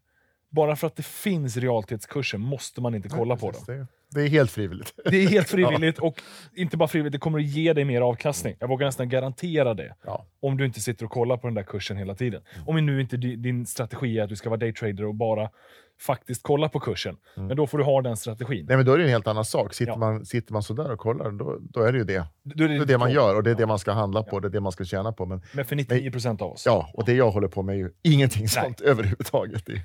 bara 0.51 0.77
för 0.77 0.87
att 0.87 0.97
det 0.97 1.07
finns 1.07 1.57
realtidskurser 1.57 2.39
måste 2.39 2.81
man 2.81 2.95
inte 2.95 3.09
kolla 3.09 3.37
på 3.37 3.51
dem. 3.51 3.65
Precis, 3.67 3.67
Det, 3.67 3.87
det 4.21 4.27
är 4.27 4.29
helt 4.29 4.51
frivilligt. 4.51 4.95
Det 5.05 5.17
är 5.17 5.29
helt 5.29 5.49
frivilligt 5.49 5.99
och 5.99 6.21
inte 6.55 6.77
bara 6.77 6.89
frivilligt, 6.89 7.13
det 7.13 7.19
kommer 7.19 7.39
att 7.39 7.45
ge 7.45 7.73
dig 7.73 7.85
mer 7.85 8.01
avkastning. 8.01 8.55
Jag 8.59 8.69
vågar 8.69 8.87
nästan 8.87 9.09
garantera 9.09 9.75
det. 9.75 9.95
Ja. 10.05 10.27
Om 10.41 10.57
du 10.57 10.65
inte 10.67 10.81
sitter 10.81 11.05
och 11.05 11.11
kollar 11.11 11.37
på 11.37 11.47
den 11.47 11.55
där 11.55 11.63
kursen 11.63 11.97
hela 11.97 12.15
tiden. 12.15 12.43
Om 12.67 12.87
nu 12.87 13.01
inte 13.01 13.17
di- 13.17 13.37
din 13.37 13.67
strategi 13.67 14.19
är 14.19 14.23
att 14.23 14.29
du 14.29 14.37
ska 14.37 14.49
vara 14.51 14.61
daytrader 14.61 15.05
och 15.05 15.15
bara 15.15 15.51
faktiskt 16.01 16.43
kolla 16.43 16.69
på 16.69 16.81
kursen. 16.81 17.17
Men 17.37 17.57
då 17.57 17.67
får 17.67 17.79
du 17.79 17.85
ha 17.85 18.03
den 18.03 18.17
strategin. 18.17 18.67
Nej, 18.69 18.77
men 18.77 18.87
då 18.87 18.93
är 18.93 18.99
det 18.99 19.05
en 19.05 19.11
helt 19.11 19.27
annan 19.27 19.45
sak. 19.45 19.75
Sitter, 19.75 19.93
Ja. 19.93 19.99
man, 19.99 20.25
sitter 20.27 20.53
man 20.53 20.63
sådär 20.63 20.93
och 20.93 20.99
kollar, 20.99 21.31
då, 21.31 21.59
då 21.61 21.81
är 21.83 21.93
det 21.93 21.99
ju 21.99 22.05
det. 22.05 22.25
Då 22.43 22.65
är 22.65 22.69
Det 22.69 22.75
är 22.77 22.85
det 22.85 22.99
man 22.99 23.13
gör 23.13 23.37
och 23.37 23.43
det 23.43 23.51
är 23.51 23.55
det 23.55 23.67
man 23.67 23.79
ska 23.79 23.93
handla 23.93 24.23
på, 24.23 24.41
det 24.41 24.49
är 24.49 24.51
det 24.51 24.61
man 24.61 24.73
ska 24.73 24.85
tjäna 24.85 25.13
på. 25.13 25.27
Men, 25.27 25.43
Men 25.55 25.65
för 25.65 25.77
99% 25.77 26.43
av 26.43 26.53
oss. 26.53 26.67
ja, 26.67 26.91
och 26.95 27.05
det 27.05 27.13
jag 27.13 27.31
håller 27.31 27.49
på 27.49 27.63
med 27.63 27.75
är 27.75 27.79
ju 27.79 27.91
ingenting 28.03 28.49
sånt 28.49 28.81
överhuvudtaget. 28.81 29.67
Det- 29.67 29.81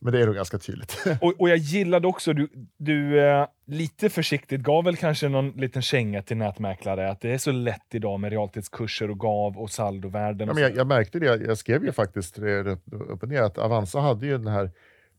Men 0.00 0.12
det 0.12 0.20
är 0.22 0.26
nog 0.26 0.34
ganska 0.34 0.58
tydligt. 0.58 1.04
Och, 1.20 1.34
och 1.40 1.48
jag 1.48 1.56
gillade 1.58 2.08
också, 2.08 2.32
du, 2.32 2.48
du 2.78 3.20
eh, 3.20 3.46
lite 3.66 4.10
försiktigt 4.10 4.60
gav 4.60 4.84
väl 4.84 4.96
kanske 4.96 5.28
någon 5.28 5.50
liten 5.50 5.82
känga 5.82 6.22
till 6.22 6.36
nätmäklare, 6.36 7.10
att 7.10 7.20
det 7.20 7.30
är 7.30 7.38
så 7.38 7.52
lätt 7.52 7.94
idag 7.94 8.20
med 8.20 8.30
realtidskurser 8.30 9.10
och 9.10 9.20
gav 9.20 9.58
och 9.58 9.70
saldovärden. 9.70 10.46
Ja, 10.46 10.50
och 10.50 10.54
men 10.54 10.62
jag, 10.62 10.76
jag 10.76 10.86
märkte 10.86 11.18
det, 11.18 11.26
jag 11.46 11.58
skrev 11.58 11.84
ju 11.84 11.92
faktiskt 11.92 12.34
det 12.40 12.60
upp 12.60 12.82
upp 12.92 13.22
och 13.22 13.28
ner, 13.28 13.42
att 13.42 13.58
Avanza 13.58 14.00
hade 14.00 14.26
ju 14.26 14.38
den 14.38 14.46
här 14.46 14.70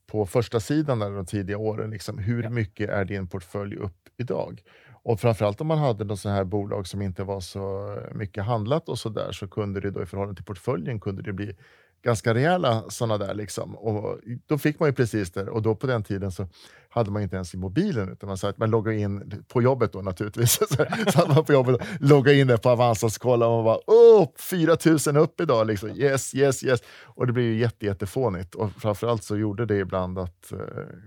på 0.07 0.25
första 0.25 0.59
sidan 0.59 0.99
där 0.99 1.11
de 1.11 1.25
tidiga 1.25 1.57
åren, 1.57 1.89
liksom, 1.91 2.17
hur 2.17 2.43
Ja. 2.43 2.49
mycket 2.49 2.89
är 2.89 3.05
din 3.05 3.27
portfölj 3.27 3.75
upp 3.75 4.09
idag? 4.17 4.61
Och 5.03 5.19
framförallt 5.19 5.61
om 5.61 5.67
man 5.67 5.77
hade 5.77 6.03
något 6.05 6.19
sånt 6.19 6.35
här 6.35 6.43
bolag 6.43 6.87
som 6.87 7.01
inte 7.01 7.23
var 7.23 7.39
så 7.39 7.97
mycket 8.15 8.43
handlat 8.45 8.89
och 8.89 8.99
så 8.99 9.09
där, 9.09 9.31
så 9.31 9.47
kunde 9.47 9.79
det 9.81 9.91
då 9.91 10.03
i 10.03 10.05
förhållande 10.05 10.35
till 10.35 10.45
portföljen 10.45 10.99
kunde 10.99 11.21
det 11.21 11.33
bli 11.33 11.55
ganska 12.03 12.33
rejäla 12.33 12.83
sådana 12.89 13.17
där. 13.17 13.33
Liksom. 13.33 13.75
Och 13.75 14.19
då 14.47 14.57
fick 14.57 14.79
man 14.79 14.89
ju 14.89 14.93
precis 14.93 15.31
det. 15.31 15.49
Och 15.49 15.61
då 15.61 15.75
på 15.75 15.87
den 15.87 16.03
tiden 16.03 16.31
så 16.31 16.47
hade 16.89 17.11
man 17.11 17.21
inte 17.21 17.35
ens 17.35 17.53
i 17.53 17.57
mobilen, 17.57 18.09
utan 18.09 18.27
man, 18.27 18.37
sa 18.37 18.49
att 18.49 18.57
man 18.57 18.69
loggade 18.69 18.97
in 18.97 19.43
på 19.47 19.61
jobbet 19.61 19.93
då 19.93 20.01
naturligtvis. 20.01 20.51
så 20.69 20.85
satt 21.11 21.27
man 21.27 21.45
på 21.45 21.53
jobbet 21.53 21.75
och 21.75 21.81
loggade 21.99 22.39
in 22.39 22.47
det 22.47 22.57
på 22.57 22.69
Avanza 22.69 23.05
och 23.05 23.13
kollade 23.13 23.45
kollade 23.45 23.55
man 23.55 23.65
bara 23.65 23.79
åh, 23.87 24.29
4000 24.35 25.17
upp 25.17 25.41
idag. 25.41 25.67
Liksom. 25.67 25.89
Yes, 25.89 26.35
yes, 26.35 26.63
yes. 26.63 26.81
Och 27.03 27.27
det 27.27 27.33
blev 27.33 27.45
ju 27.45 27.59
jätte, 27.59 27.85
jättefånigt. 27.85 28.55
Och 28.55 28.71
framförallt 28.71 29.23
så 29.23 29.37
gjorde 29.37 29.65
det 29.65 29.77
ibland 29.77 30.19
att 30.19 30.51
eh, 30.51 30.59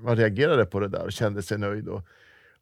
man 0.02 0.16
reagerade 0.16 0.64
på 0.64 0.80
det 0.80 0.88
där 0.88 1.04
och 1.04 1.12
kände 1.12 1.42
sig 1.42 1.58
nöjd. 1.58 1.88
Och, 1.88 2.02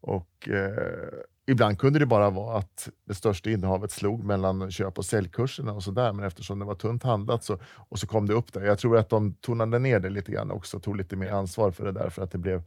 och 0.00 0.48
eh, 0.48 1.08
ibland 1.46 1.78
kunde 1.78 1.98
det 1.98 2.06
bara 2.06 2.30
vara 2.30 2.58
att 2.58 2.88
det 3.04 3.14
största 3.14 3.50
innehavet 3.50 3.90
slog 3.90 4.24
mellan 4.24 4.70
köp 4.70 4.98
och 4.98 5.04
säljkurserna 5.04 5.72
och 5.72 5.82
sådär, 5.82 6.12
men 6.12 6.26
eftersom 6.26 6.58
det 6.58 6.64
var 6.64 6.74
tunt 6.74 7.02
handlat 7.02 7.44
så, 7.44 7.58
och 7.88 7.98
så 7.98 8.06
kom 8.06 8.26
det 8.26 8.34
upp 8.34 8.52
där. 8.52 8.64
Jag 8.64 8.78
tror 8.78 8.98
att 8.98 9.08
de 9.08 9.34
tonade 9.34 9.78
ner 9.78 10.00
det 10.00 10.10
lite 10.10 10.32
grann 10.32 10.50
också, 10.50 10.80
tog 10.80 10.96
lite 10.96 11.16
mer 11.16 11.30
ansvar 11.30 11.70
för 11.70 11.84
det 11.84 11.92
där, 11.92 12.10
för 12.10 12.22
att 12.22 12.30
det 12.30 12.38
blev 12.38 12.62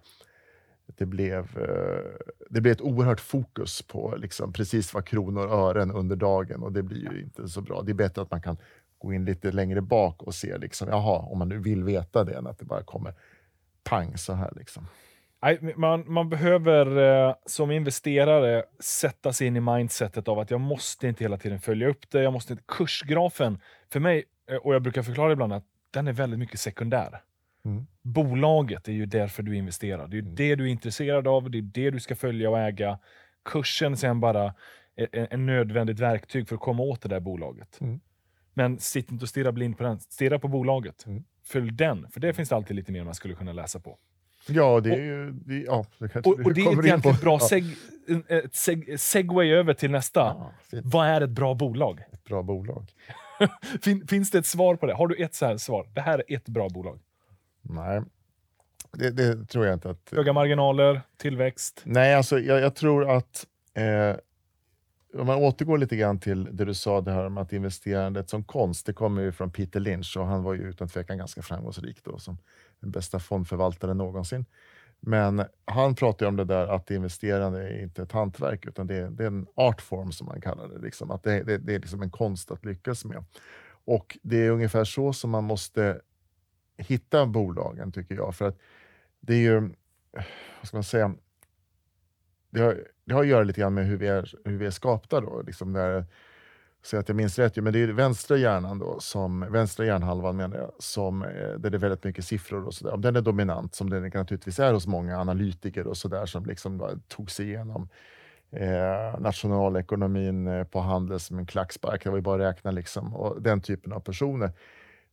det 0.96 1.06
blev, 1.06 1.58
eh, 1.58 2.28
det 2.50 2.62
blev 2.62 2.72
ett 2.72 2.82
oerhört 2.82 3.20
fokus 3.20 3.82
på 3.82 4.16
liksom 4.18 4.54
precis 4.54 4.94
vad 4.94 5.06
kronor 5.06 5.48
och 5.48 5.54
ören 5.54 5.92
under 5.92 6.16
dagen 6.16 6.64
och 6.64 6.72
det 6.72 6.84
blir 6.84 7.14
ju 7.14 7.22
inte 7.22 7.48
så 7.48 7.62
bra. 7.62 7.82
Det 7.82 7.92
är 7.92 7.94
bättre 7.94 8.22
att 8.22 8.32
man 8.32 8.42
kan 8.42 8.58
gå 8.98 9.14
in 9.14 9.26
lite 9.26 9.52
längre 9.52 9.82
bak 9.82 10.24
och 10.24 10.36
se, 10.36 10.58
liksom, 10.58 10.88
jaha, 10.88 11.20
om 11.20 11.38
man 11.38 11.50
nu 11.50 11.58
vill 11.58 11.84
veta 11.84 12.24
det, 12.24 12.38
än 12.38 12.48
att 12.48 12.60
det 12.60 12.66
bara 12.66 12.84
kommer 12.84 13.14
pang 13.84 14.18
så 14.18 14.34
här. 14.34 14.54
Liksom. 14.56 14.88
Man, 15.76 16.04
man 16.14 16.30
behöver 16.30 16.98
eh, 17.28 17.36
som 17.46 17.72
investerare 17.72 18.64
sätta 18.80 19.34
sig 19.34 19.48
in 19.48 19.56
i 19.58 19.60
mindsetet 19.60 20.28
av 20.28 20.40
att 20.40 20.52
jag 20.52 20.62
måste 20.62 21.08
inte 21.08 21.24
hela 21.24 21.38
tiden 21.38 21.60
följa 21.60 21.88
upp 21.88 22.10
det. 22.10 22.22
Jag 22.24 22.34
måste 22.34 22.54
inte, 22.54 22.64
kursgrafen, 22.68 23.60
för 23.90 24.00
mig, 24.00 24.24
eh, 24.52 24.56
och 24.56 24.76
jag 24.76 24.82
brukar 24.82 25.04
förklara 25.04 25.32
ibland 25.32 25.54
att 25.54 25.66
den 25.92 26.08
är 26.08 26.14
väldigt 26.14 26.40
mycket 26.40 26.60
sekundär. 26.60 27.22
Mm. 27.66 27.88
Bolaget 28.02 28.88
är 28.88 28.92
ju 28.92 29.06
därför 29.06 29.44
du 29.44 29.56
investerar. 29.56 30.08
Det 30.08 30.18
är 30.18 30.22
Mm. 30.22 30.36
det 30.36 30.56
du 30.56 30.64
är 30.64 30.68
intresserad 30.68 31.28
av, 31.28 31.52
det 31.52 31.58
är 31.58 31.62
det 31.62 31.90
du 31.92 32.00
ska 32.00 32.16
följa 32.16 32.50
och 32.50 32.60
äga. 32.60 33.00
Kursen 33.46 33.98
sen 33.98 34.20
bara 34.20 34.54
är 34.96 35.28
en 35.34 35.46
nödvändigt 35.46 36.00
verktyg 36.00 36.48
för 36.48 36.56
att 36.56 36.62
komma 36.62 36.84
åt 36.84 37.02
det 37.02 37.10
där 37.10 37.20
bolaget. 37.20 37.82
Mm. 37.82 38.00
Men 38.54 38.80
sitt 38.80 39.12
inte 39.12 39.26
och 39.26 39.30
stirra 39.30 39.52
blind 39.52 39.78
på 39.78 39.84
den. 39.84 40.00
Stirra 40.00 40.40
på 40.40 40.48
bolaget. 40.48 41.06
Mm. 41.06 41.24
Följ 41.46 41.72
den, 41.72 42.08
för 42.12 42.20
det 42.20 42.34
finns 42.34 42.50
det 42.50 42.56
alltid 42.56 42.76
lite 42.76 42.92
mer 42.92 43.04
man 43.04 43.16
skulle 43.16 43.34
kunna 43.36 43.54
läsa 43.54 43.80
på. 43.80 43.98
Ja, 44.48 44.80
det 44.80 44.94
är 44.94 45.04
ju... 45.04 45.32
Det, 45.32 45.58
ja, 45.58 45.86
det 46.00 46.16
Och, 46.16 46.40
och 46.40 46.54
det 46.54 46.62
är 46.62 46.86
egentligen 46.86 47.16
ett 47.16 47.22
bra 47.22 47.40
seg, 47.40 47.66
ett 48.28 48.56
seg, 48.56 49.00
segway 49.00 49.52
över 49.52 49.74
till 49.74 49.92
nästa. 49.92 50.20
Ja. 50.20 50.52
Vad 50.84 51.08
är 51.08 51.22
ett 51.22 51.30
bra 51.30 51.54
bolag? 51.54 52.04
Ett 52.12 52.24
bra 52.24 52.44
bolag. 52.44 52.92
Fin, 53.82 54.08
finns 54.08 54.32
det 54.32 54.38
ett 54.38 54.46
svar 54.46 54.76
på 54.76 54.86
det? 54.86 54.94
Har 54.94 55.08
du 55.08 55.16
ett 55.16 55.36
så 55.36 55.46
här 55.46 55.58
svar? 55.58 55.88
Det 55.94 56.02
här 56.02 56.24
är 56.28 56.36
ett 56.36 56.48
bra 56.48 56.70
bolag. 56.70 57.00
Nej, 57.62 58.02
det, 58.92 59.10
det 59.10 59.46
tror 59.46 59.66
jag 59.66 59.74
inte 59.74 59.90
att... 59.90 60.10
Höga 60.12 60.34
marginaler, 60.34 61.02
tillväxt. 61.18 61.82
Nej, 61.84 62.16
alltså 62.16 62.40
jag, 62.40 62.60
jag 62.60 62.76
tror 62.76 63.10
att 63.10 63.46
eh, 63.74 64.16
om 65.14 65.28
man 65.28 65.38
återgår 65.38 65.78
lite 65.78 65.96
grann 65.96 66.20
till 66.20 66.50
det 66.52 66.66
du 66.66 66.74
sa 66.74 67.02
det 67.02 67.12
här 67.12 67.26
om 67.26 67.38
att 67.38 67.54
investerandet 67.54 68.30
som 68.30 68.44
konst, 68.44 68.86
det 68.86 68.94
kommer 68.94 69.22
ju 69.22 69.32
från 69.32 69.52
Peter 69.52 69.80
Lynch 69.80 70.18
och 70.18 70.26
han 70.28 70.44
var 70.44 70.54
ju 70.54 70.62
utan 70.62 70.88
tvekan 70.90 71.18
ganska 71.18 71.42
framgångsrik 71.42 72.04
då 72.04 72.20
som 72.20 72.38
bästa 72.80 73.20
fondförvaltaren 73.20 73.98
någonsin. 73.98 74.46
Men 75.00 75.46
han 75.66 75.96
pratar 75.96 76.26
ju 76.26 76.28
om 76.28 76.36
det 76.36 76.46
där 76.46 76.68
att 76.68 76.92
investerande 76.92 77.70
är 77.70 77.84
inte 77.84 78.02
ett 78.02 78.12
hantverk 78.12 78.66
utan 78.66 78.88
det 78.88 78.96
är, 78.96 79.10
det 79.10 79.24
är 79.24 79.28
en 79.28 79.48
artform 79.56 80.12
som 80.12 80.28
man 80.28 80.42
kallar 80.42 80.68
det. 80.68 80.80
Liksom. 80.80 81.12
Att 81.12 81.24
det, 81.24 81.44
det, 81.44 81.58
det 81.58 81.76
är 81.76 81.80
liksom 81.80 82.02
en 82.02 82.12
konst 82.12 82.52
att 82.52 82.66
lyckas 82.66 83.06
med. 83.06 83.24
Och 83.86 84.18
det 84.22 84.38
är 84.38 84.52
ungefär 84.52 84.84
så 84.84 85.14
som 85.14 85.30
man 85.30 85.44
måste 85.44 86.02
hitta 86.78 87.26
bolagen 87.26 87.92
tycker 87.92 88.16
jag. 88.16 88.36
För 88.36 88.48
att 88.48 88.58
det 89.20 89.34
är 89.34 89.40
ju, 89.40 89.60
vad 90.60 90.68
ska 90.68 90.78
man 90.78 90.84
säga, 90.84 91.16
det 92.50 92.62
har, 92.62 92.84
det 93.06 93.14
har 93.14 93.22
att 93.22 93.28
göra 93.28 93.44
lite 93.44 93.62
grann 93.62 93.74
med 93.74 93.86
hur 93.86 93.98
vi 93.98 94.08
är, 94.08 94.34
hur 94.46 94.58
vi 94.58 94.66
är 94.66 94.72
skapta. 94.72 95.22
Då, 95.22 95.42
liksom 95.42 95.74
där, 95.74 96.06
så 96.84 96.98
att 96.98 97.10
jag 97.10 97.16
minns 97.16 97.40
rätt, 97.40 97.56
men 97.56 97.74
det 97.74 97.80
är 97.80 97.88
vänstra 97.88 98.38
hjärnan, 98.38 98.80
då, 98.80 99.00
som, 99.00 99.52
vänstra 99.52 99.86
hjärnhalvan 99.86 100.38
menar 100.38 100.58
jag, 100.58 100.72
som, 100.80 101.24
eh, 101.24 101.30
där 101.30 101.70
det 101.70 101.78
är 101.78 101.80
väldigt 101.80 102.04
mycket 102.04 102.26
siffror 102.26 102.68
och 102.68 102.74
sådär. 102.74 102.94
Om 102.94 103.02
den 103.02 103.16
är 103.16 103.22
dominant, 103.22 103.76
som 103.76 103.90
den 103.90 104.04
naturligtvis 104.04 104.60
är 104.60 104.74
hos 104.74 104.88
många 104.88 105.20
analytiker 105.20 105.88
och 105.88 105.98
sådär, 105.98 106.26
som 106.26 106.46
liksom 106.46 106.78
bara 106.78 106.92
tog 107.08 107.32
sig 107.32 107.48
igenom 107.48 107.90
eh, 108.52 109.20
nationalekonomin 109.20 110.48
eh, 110.48 110.64
på 110.64 110.80
handel 110.80 111.20
som 111.20 111.40
en 111.40 111.46
klackspark, 111.46 112.04
det 112.04 112.10
var 112.10 112.18
ju 112.18 112.24
bara 112.24 112.48
att 112.50 112.56
räkna 112.56 112.72
liksom, 112.72 113.16
och 113.16 113.42
den 113.42 113.62
typen 113.62 113.94
av 113.94 114.00
personer 114.00 114.52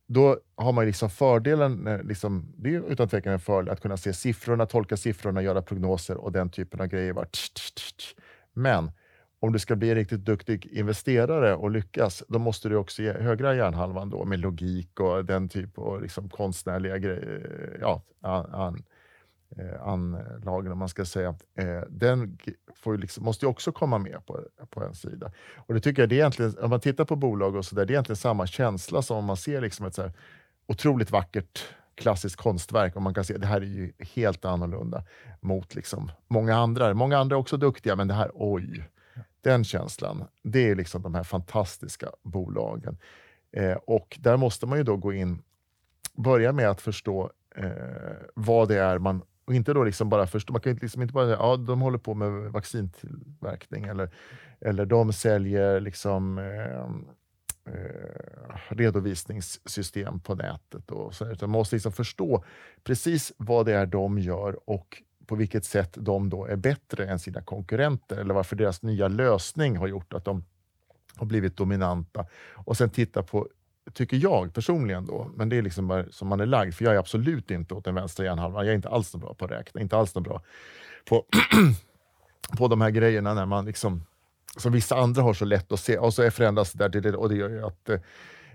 då 0.07 0.39
har 0.55 0.71
man 0.71 0.85
liksom 0.85 1.09
fördelen, 1.09 1.87
eh, 1.87 2.03
liksom, 2.03 2.53
det 2.57 2.75
är 2.75 2.91
utan 2.91 3.07
tvekan 3.07 3.33
en 3.33 3.39
fördel 3.39 3.73
att 3.73 3.81
kunna 3.81 3.97
se 3.97 4.13
siffrorna, 4.13 4.65
tolka 4.65 4.97
siffrorna, 4.97 5.41
göra 5.41 5.61
prognoser 5.61 6.17
och 6.17 6.31
den 6.31 6.49
typen 6.49 6.81
av 6.81 6.87
grejer. 6.87 7.13
Bara 7.13 7.25
tsch, 7.25 7.53
tsch, 7.53 7.95
tsch. 7.97 8.15
Men 8.53 8.91
om 9.45 9.53
du 9.53 9.59
ska 9.59 9.75
bli 9.75 9.89
en 9.89 9.95
riktigt 9.95 10.25
duktig 10.25 10.65
investerare 10.65 11.55
och 11.55 11.71
lyckas, 11.71 12.23
då 12.27 12.39
måste 12.39 12.69
du 12.69 12.75
också 12.75 13.01
ge 13.01 13.13
högra 13.13 13.55
hjärnhalvan 13.55 14.09
då, 14.09 14.25
med 14.25 14.39
logik 14.39 14.99
och 14.99 15.25
den 15.25 15.49
typ 15.49 15.77
av 15.77 16.01
liksom 16.01 16.29
konstnärliga 16.29 16.97
grejer, 16.97 17.71
eh, 17.73 17.81
ja, 17.81 18.01
an, 18.21 18.45
an, 18.53 18.83
anlagen 19.81 20.71
om 20.71 20.77
man 20.77 20.89
ska 20.89 21.05
säga. 21.05 21.35
Eh, 21.57 21.81
den 21.89 22.37
får 22.75 22.95
ju 22.95 23.01
liksom, 23.01 23.23
måste 23.23 23.45
ju 23.45 23.49
också 23.49 23.71
komma 23.71 23.97
med 23.97 24.25
på, 24.25 24.39
på 24.69 24.83
en 24.83 24.95
sida. 24.95 25.31
Och 25.55 25.73
det 25.73 25.79
tycker 25.79 26.01
jag, 26.01 26.09
det 26.09 26.15
är 26.15 26.19
egentligen, 26.19 26.57
om 26.61 26.69
man 26.69 26.79
tittar 26.79 27.05
på 27.05 27.15
bolag 27.15 27.55
och 27.55 27.65
så 27.65 27.75
där, 27.75 27.85
det 27.85 27.91
är 27.91 27.95
egentligen 27.95 28.17
samma 28.17 28.47
känsla 28.47 29.01
som 29.01 29.17
om 29.17 29.25
man 29.25 29.37
ser 29.37 29.61
liksom 29.61 29.85
ett 29.85 29.95
så 29.95 30.01
här 30.01 30.13
otroligt 30.67 31.11
vackert 31.11 31.63
klassiskt 31.95 32.35
konstverk 32.35 32.95
och 32.95 33.01
man 33.01 33.13
kan 33.13 33.23
se 33.23 33.35
att 33.35 33.41
det 33.41 33.47
här 33.47 33.61
är 33.61 33.65
ju 33.65 33.93
helt 33.99 34.45
annorlunda 34.45 35.03
mot 35.39 35.75
liksom 35.75 36.11
många 36.27 36.55
andra. 36.55 36.93
Många 36.93 37.17
andra 37.17 37.35
är 37.35 37.39
också 37.39 37.57
duktiga, 37.57 37.95
men 37.95 38.07
det 38.07 38.13
här, 38.13 38.31
oj, 38.33 38.83
den 39.45 39.63
känslan, 39.63 40.27
det 40.43 40.69
är 40.69 40.75
liksom 40.75 41.01
de 41.01 41.15
här 41.15 41.23
fantastiska 41.23 42.09
bolagen. 42.23 42.97
Eh, 43.51 43.77
och 43.87 44.17
där 44.19 44.37
måste 44.37 44.65
man 44.65 44.77
ju 44.77 44.83
då 44.83 44.97
gå 44.97 45.13
in, 45.13 45.41
börja 46.13 46.51
med 46.51 46.69
att 46.69 46.81
förstå 46.81 47.31
eh, 47.55 47.69
vad 48.33 48.67
det 48.67 48.79
är 48.79 48.99
man 48.99 49.21
och 49.45 49.53
inte 49.53 49.73
då 49.73 49.83
liksom 49.83 50.09
bara 50.09 50.27
förstå, 50.27 50.53
man 50.53 50.61
kan 50.61 50.75
liksom 50.75 51.01
inte 51.01 51.13
bara 51.13 51.25
säga 51.25 51.37
ja, 51.39 51.57
de 51.57 51.81
håller 51.81 51.97
på 51.97 52.13
med 52.13 52.51
vaccintillverkning 52.51 53.85
eller, 53.85 54.09
eller 54.61 54.85
de 54.85 55.13
säljer 55.13 55.79
liksom 55.79 56.37
eh, 56.37 56.85
eh, 57.73 58.55
redovisningssystem 58.69 60.19
på 60.19 60.35
nätet. 60.35 60.91
Och 60.91 61.13
så, 61.13 61.25
utan 61.31 61.49
man 61.49 61.59
måste 61.59 61.75
liksom 61.75 61.91
förstå 61.91 62.43
precis 62.83 63.33
vad 63.37 63.65
det 63.65 63.73
är 63.73 63.85
de 63.85 64.19
gör 64.19 64.69
och 64.69 65.03
på 65.27 65.35
vilket 65.35 65.65
sätt 65.65 65.97
de 65.99 66.29
då 66.29 66.45
är 66.45 66.55
bättre 66.55 67.07
än 67.07 67.19
sina 67.19 67.41
konkurrenter 67.41 68.17
eller 68.17 68.33
varför 68.33 68.55
deras 68.55 68.81
nya 68.81 69.07
lösning 69.07 69.77
har 69.77 69.87
gjort 69.87 70.13
att 70.13 70.25
de 70.25 70.43
har 71.15 71.25
blivit 71.25 71.57
dominanta. 71.57 72.25
Och 72.53 72.77
sen 72.77 72.89
titta 72.89 73.23
på, 73.23 73.47
tycker 73.93 74.17
jag 74.17 74.53
personligen 74.53 75.05
då, 75.05 75.31
men 75.35 75.49
det 75.49 75.57
är 75.57 75.61
liksom 75.61 75.87
bara 75.87 76.05
som 76.11 76.27
man 76.27 76.39
är 76.39 76.45
lagd, 76.45 76.73
för 76.73 76.85
jag 76.85 76.93
är 76.93 76.99
absolut 76.99 77.51
inte 77.51 77.73
åt 77.73 77.85
den 77.85 77.95
vänstra 77.95 78.25
hjärnhalvan. 78.25 78.65
Jag 78.65 78.71
är 78.71 78.75
inte 78.75 78.89
alls 78.89 79.09
så 79.09 79.17
bra 79.17 79.33
på 79.33 79.45
att 79.45 79.51
räkna, 79.51 79.81
inte 79.81 79.97
alls 79.97 80.11
så 80.11 80.19
bra 80.19 80.41
på, 81.09 81.25
på 82.57 82.67
de 82.67 82.81
här 82.81 82.89
grejerna 82.89 83.33
när 83.33 83.45
man 83.45 83.65
liksom 83.65 84.01
som 84.57 84.71
vissa 84.71 84.95
andra 84.95 85.21
har 85.21 85.33
så 85.33 85.45
lätt 85.45 85.71
att 85.71 85.79
se, 85.79 85.97
och 85.97 86.13
så 86.13 86.31
förändras 86.31 86.73
det 86.73 86.89
där 86.89 87.15
och 87.15 87.29
det 87.29 87.35
gör 87.35 87.49
ju 87.49 87.65
att, 87.65 87.89
eh, 87.89 87.99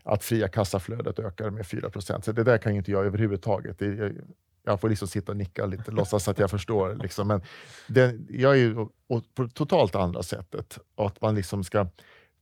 att 0.02 0.24
fria 0.24 0.48
kassaflödet 0.48 1.18
ökar 1.18 1.50
med 1.50 1.66
4% 1.66 2.24
Så 2.24 2.32
det 2.32 2.44
där 2.44 2.58
kan 2.58 2.72
ju 2.72 2.78
inte 2.78 2.90
jag 2.90 3.06
överhuvudtaget. 3.06 3.78
Det, 3.78 4.12
jag, 4.62 4.80
får 4.80 4.88
liksom 4.88 5.08
sitta 5.08 5.32
och 5.32 5.38
nicka 5.38 5.66
lite, 5.66 5.90
låtsas 5.90 6.28
att 6.28 6.38
jag 6.38 6.50
förstår. 6.50 6.94
Liksom. 6.94 7.28
Men 7.28 7.42
den, 7.86 8.26
jag 8.30 8.52
är 8.52 8.56
ju 8.56 8.74
på 9.34 9.48
totalt 9.54 9.94
andra 9.94 10.22
sättet. 10.22 10.78
Att 10.96 11.20
man 11.20 11.34
liksom 11.34 11.64
ska 11.64 11.86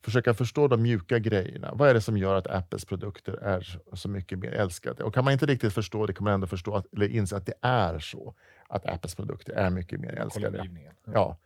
försöka 0.05 0.35
förstå 0.35 0.69
de 0.69 0.83
mjuka 0.83 1.19
grejerna. 1.19 1.71
Vad 1.75 1.89
är 1.89 1.95
det 1.95 2.01
som 2.01 2.17
gör 2.19 2.35
att 2.35 2.47
Apples 2.47 2.85
produkter 2.85 3.33
är 3.33 3.81
så 3.93 4.09
mycket 4.09 4.39
mer 4.39 4.53
älskade? 4.53 5.05
Och 5.05 5.15
kan 5.15 5.25
man 5.25 5.33
inte 5.33 5.47
riktigt 5.47 5.73
förstå 5.73 6.07
det 6.07 6.13
kan 6.13 6.25
man 6.25 6.33
ändå 6.33 6.47
förstå 6.47 6.75
att, 6.75 6.87
eller 6.93 7.09
inse 7.09 7.37
att 7.37 7.47
det 7.47 7.55
är 7.63 7.99
så. 7.99 8.35
Att 8.69 8.87
Apples 8.87 9.15
produkter 9.15 9.53
är 9.53 9.71
mycket 9.71 10.01
mer 10.01 10.13
älskade. 10.13 10.71
Ja. 11.05 11.39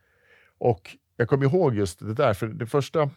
Och 0.58 0.96
jag 1.16 1.28
kommer 1.28 1.44
ihåg 1.44 1.74
just 1.74 1.98
det 1.98 2.14
där, 2.14 2.34
för 2.34 2.46
det 2.46 2.66
första 2.66 3.10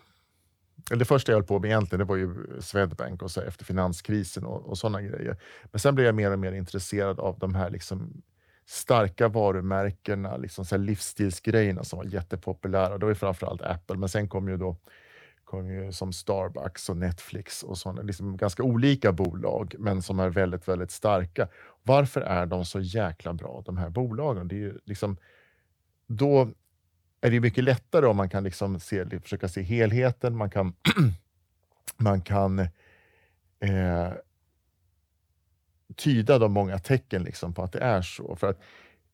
det 0.90 1.06
första 1.06 1.32
jag 1.32 1.38
höll 1.38 1.48
på 1.48 1.60
med 1.60 1.68
egentligen 1.68 2.00
det 2.00 2.06
var 2.06 2.16
ju 2.16 2.62
Swedbank 2.62 3.22
och 3.22 3.32
så 3.32 3.42
efter 3.42 3.66
finanskrisen 3.66 4.46
och, 4.46 4.70
och 4.70 4.78
sådana 4.78 5.02
grejer. 5.02 5.38
Men 5.64 5.80
sen 5.80 5.96
blev 5.96 6.06
jag 6.06 6.16
mer 6.16 6.32
och 6.32 6.40
mer 6.40 6.52
intresserad 6.52 7.20
av 7.20 7.40
de 7.40 7.56
här 7.56 7.70
liksom 7.70 8.22
starka 8.66 9.28
varumärkena, 9.28 10.38
liksom 10.38 10.66
så 10.66 10.78
livsstilsgrejerna 10.78 11.84
som 11.84 12.00
var 12.00 12.06
jättepopulära. 12.06 12.98
Det 12.98 13.06
var 13.06 13.14
framförallt 13.14 13.62
Apple, 13.62 13.98
men 13.98 14.10
sen 14.10 14.30
kom 14.30 14.50
ju 14.50 14.58
då 14.58 14.78
kom 15.44 15.70
ju 15.70 15.92
som 15.92 16.14
Starbucks 16.14 16.90
och 16.90 16.98
Netflix 16.98 17.64
och 17.64 17.78
sådana 17.78 18.02
liksom 18.02 18.38
ganska 18.38 18.64
olika 18.64 19.12
bolag, 19.12 19.76
men 19.80 20.02
som 20.02 20.20
är 20.20 20.30
väldigt, 20.30 20.68
väldigt 20.68 20.92
starka. 20.92 21.48
Varför 21.84 22.22
är 22.22 22.46
de 22.46 22.66
så 22.66 22.80
jäkla 22.80 23.34
bra, 23.34 23.64
de 23.66 23.78
här 23.78 23.90
bolagen? 23.90 24.48
Det 24.48 24.56
är 24.56 24.60
ju 24.60 24.80
liksom, 24.86 25.18
då 26.08 26.50
är 27.26 27.32
det 27.32 27.40
mycket 27.40 27.64
lättare 27.64 28.06
om 28.06 28.18
man 28.18 28.30
kan 28.30 28.44
liksom 28.44 28.80
se, 28.80 29.20
försöka 29.20 29.48
se 29.48 29.62
helheten, 29.62 30.38
man 30.38 30.50
kan, 30.50 30.74
man 31.98 32.22
kan 32.22 32.60
eh, 33.60 34.12
tyda 35.96 36.40
de 36.40 36.52
många 36.52 36.80
tecken 36.80 37.24
liksom 37.24 37.54
på 37.54 37.64
att 37.64 37.72
det 37.72 37.80
är 37.80 38.02
så. 38.02 38.36
För 38.36 38.50
att 38.50 38.60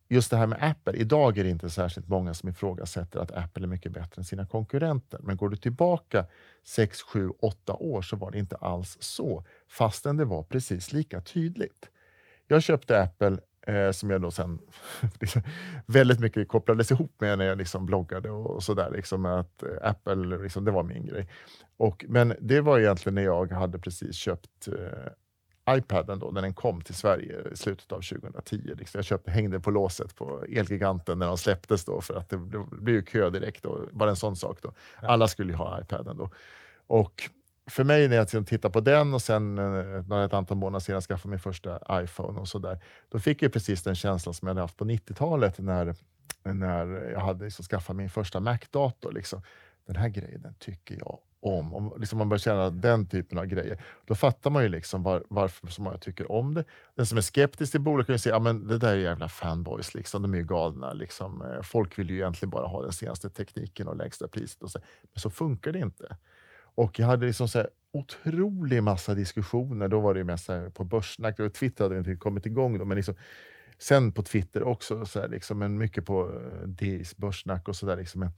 just 0.10 0.32
det 0.32 0.38
här 0.38 0.48
med 0.48 0.58
Apple, 0.62 0.94
idag 0.94 1.38
är 1.38 1.44
det 1.44 1.50
inte 1.50 1.70
särskilt 1.70 2.08
många 2.08 2.34
som 2.34 2.50
ifrågasätter 2.50 3.20
att 3.20 3.32
Apple 3.32 3.66
är 3.66 3.68
mycket 3.68 3.92
bättre 3.92 4.20
än 4.20 4.24
sina 4.24 4.46
konkurrenter. 4.46 5.20
Men 5.24 5.38
går 5.38 5.50
du 5.50 5.58
tillbaka 5.58 6.26
6, 6.64 7.02
7, 7.02 7.30
8 7.40 7.74
år 7.74 8.02
så 8.02 8.16
var 8.16 8.32
det 8.32 8.40
inte 8.40 8.56
alls 8.56 8.98
så, 9.00 9.46
fastän 9.68 10.18
det 10.18 10.26
var 10.26 10.44
precis 10.44 10.94
lika 10.94 11.22
tydligt. 11.22 11.90
Jag 12.48 12.64
köpte 12.64 13.02
Apple 13.02 13.38
eh, 13.68 13.92
som 13.92 14.10
jag 14.10 14.22
då 14.22 14.32
sen 14.32 14.60
liksom, 15.20 15.42
väldigt 15.86 16.20
mycket 16.20 16.48
kopplades 16.48 16.92
ihop 16.92 17.16
med 17.20 17.38
när 17.38 17.46
jag 17.46 17.58
liksom 17.58 17.86
bloggade 17.86 18.30
och, 18.30 18.64
sådär. 18.64 18.92
Liksom, 18.92 19.26
att 19.26 19.64
eh, 19.64 19.70
Apple, 19.82 20.38
liksom, 20.38 20.66
det 20.66 20.72
var 20.72 20.84
min 20.84 21.06
grej. 21.06 21.28
Och, 21.78 22.06
men 22.08 22.34
det 22.40 22.62
var 22.62 22.80
egentligen 22.80 23.16
när 23.16 23.24
jag 23.24 23.52
hade 23.52 23.80
precis 23.80 24.16
köpt 24.16 24.68
eh, 24.68 25.12
iPaden 25.70 26.20
då, 26.20 26.32
när 26.32 26.42
den 26.42 26.54
kom 26.54 26.82
till 26.82 26.96
Sverige 26.96 27.42
i 27.54 27.56
slutet 27.56 27.92
av 27.92 28.02
2010. 28.02 28.62
Liksom. 28.78 28.98
Jag 28.98 29.06
köpte, 29.06 29.32
hängde 29.32 29.60
på 29.60 29.72
låset 29.72 30.16
på 30.16 30.46
Elgiganten 30.50 31.20
när 31.20 31.28
de 31.28 31.38
släpptes 31.38 31.86
då 31.86 32.02
för 32.02 32.14
att 32.14 32.30
det, 32.30 32.38
det 32.38 32.66
blev 32.72 32.96
ju 32.96 33.04
kö 33.04 33.30
direkt. 33.30 33.64
Då. 33.64 33.86
Bara 33.92 34.10
en 34.10 34.16
sån 34.16 34.36
sak. 34.36 34.60
Då. 34.62 34.74
Alla 34.96 35.28
skulle 35.28 35.52
ju 35.52 35.58
ha 35.58 35.82
iPaden 35.82 36.18
då. 36.18 36.30
Och 36.88 37.30
för 37.70 37.84
mig 37.84 38.08
när 38.08 38.16
jag 38.16 38.28
tittar 38.28 38.44
tittade 38.44 38.72
på 38.72 38.80
den 38.80 39.14
och 39.14 39.22
sen 39.22 39.58
eh, 39.58 40.24
ett 40.26 40.34
antal 40.34 40.58
månader 40.58 40.80
senare 40.80 41.02
skaffade 41.02 41.30
min 41.30 41.40
första 41.40 42.02
iPhone 42.04 42.40
och 42.40 42.48
sådär, 42.48 42.80
då 43.10 43.20
fick 43.20 43.42
jag 43.42 43.54
precis 43.54 43.84
den 43.84 43.96
känslan 43.96 44.34
som 44.34 44.48
jag 44.48 44.54
hade 44.54 44.62
haft 44.62 44.78
på 44.78 44.86
90-talet 44.86 45.60
när, 45.60 45.96
när 46.44 47.12
jag 47.12 47.20
hade 47.20 47.46
liksom 47.46 47.64
skaffat 47.64 47.96
min 47.96 48.10
första 48.10 48.40
Mac-dator. 48.40 49.12
Liksom. 49.12 49.42
Den 49.86 49.96
här 49.96 50.10
grejen 50.10 50.56
tycker 50.60 50.98
jag 51.00 51.20
om. 51.42 51.74
om 51.74 51.94
liksom 51.98 52.18
man 52.18 52.30
börjar 52.30 52.40
känna 52.40 52.70
den 52.70 53.08
typen 53.08 53.38
av 53.38 53.46
grejer. 53.46 53.84
Då 54.06 54.16
fattar 54.16 54.50
man 54.50 54.64
ju 54.64 54.70
liksom 54.70 55.04
var, 55.04 55.24
varför 55.30 55.68
så 55.68 55.82
många 55.82 55.98
tycker 55.98 56.32
om 56.32 56.54
det. 56.54 56.64
Den 56.96 57.06
som 57.06 57.18
är 57.18 57.22
skeptisk 57.22 57.72
till 57.72 57.82
bolag 57.82 58.06
kan 58.06 58.16
ju 58.16 58.20
säga 58.20 58.36
att 58.36 58.68
det 58.68 58.78
där 58.78 58.94
är 58.94 58.98
jävla 58.98 59.30
fanboys, 59.30 59.94
liksom. 59.94 60.22
de 60.22 60.34
är 60.34 60.38
ju 60.38 60.44
galna. 60.44 60.94
Liksom. 60.94 61.42
Eh, 61.42 61.62
folk 61.62 62.00
vill 62.00 62.10
ju 62.10 62.16
egentligen 62.16 62.50
bara 62.50 62.68
ha 62.68 62.82
den 62.82 62.94
senaste 62.94 63.30
tekniken 63.30 63.88
och 63.88 63.96
lägsta 63.96 64.28
priset. 64.28 64.64
Och 64.64 64.72
så. 64.72 64.80
Men 65.14 65.22
så 65.22 65.30
funkar 65.30 65.72
det 65.72 65.80
inte. 65.80 66.18
Och 66.82 67.00
jag 67.00 67.08
hade 67.08 67.26
liksom 67.26 67.48
så 67.48 67.58
här 67.58 67.68
otrolig 67.94 68.84
massa 68.84 69.16
diskussioner. 69.16 69.88
Då 69.88 70.00
var 70.00 70.14
det 70.14 70.24
mest 70.24 70.50
på 70.74 70.84
Börssnack. 70.84 71.40
Och 71.40 71.54
Twitter 71.54 71.84
hade 71.84 71.98
inte 71.98 72.16
kommit 72.16 72.46
igång 72.46 72.78
då, 72.78 72.86
men 72.86 72.96
liksom, 72.96 73.16
sen 73.78 74.12
på 74.12 74.24
Twitter 74.24 74.64
också. 74.64 75.06
Så 75.06 75.20
här, 75.20 75.28
liksom, 75.28 75.60
men 75.60 75.78
mycket 75.78 76.06
på 76.06 76.22
eh, 76.22 76.68
DIs 76.68 77.18
Börssnack 77.18 77.68
och 77.68 77.76
sådär. 77.76 77.98
Liksom, 77.98 78.32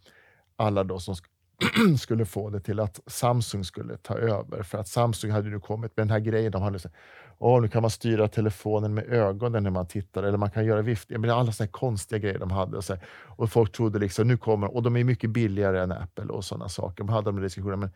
alla 0.55 0.83
då 0.83 0.99
som 0.99 1.15
sk 1.15 1.25
skulle 1.99 2.25
få 2.25 2.49
det 2.49 2.59
till 2.59 2.79
att 2.79 2.99
Samsung 3.07 3.63
skulle 3.63 3.97
ta 3.97 4.17
över. 4.17 4.63
För 4.63 4.77
att 4.77 4.87
Samsung 4.87 5.31
hade 5.31 5.49
nu 5.49 5.59
kommit 5.59 5.97
med 5.97 6.07
den 6.07 6.11
här 6.11 6.19
grejen. 6.19 6.51
De 6.51 6.61
hade 6.61 6.79
så 6.79 6.89
Åh, 7.37 7.61
nu 7.61 7.67
kan 7.67 7.81
man 7.81 7.91
styra 7.91 8.27
telefonen 8.27 8.93
med 8.93 9.13
ögonen 9.13 9.63
när 9.63 9.71
man 9.71 9.87
tittar, 9.87 10.23
eller 10.23 10.37
man 10.37 10.51
kan 10.51 10.65
göra 10.65 10.81
vift. 10.81 11.09
Men 11.09 11.29
alla 11.29 11.51
såna 11.51 11.67
konstiga 11.67 12.19
grejer 12.19 12.39
de 12.39 12.51
hade. 12.51 12.77
Och, 12.77 12.83
så 12.83 12.97
och 13.37 13.51
folk 13.51 13.71
trodde 13.71 13.99
liksom, 13.99 14.27
nu 14.27 14.37
kommer 14.37 14.75
och 14.75 14.83
de 14.83 14.97
är 14.97 15.03
mycket 15.03 15.29
billigare 15.29 15.79
än 15.79 15.91
Apple 15.91 16.25
och 16.25 16.45
sådana 16.45 16.69
saker. 16.69 17.03
De 17.03 17.09
hade 17.09 17.31
de 17.31 17.41
diskussionerna. 17.41 17.77
Men 17.77 17.89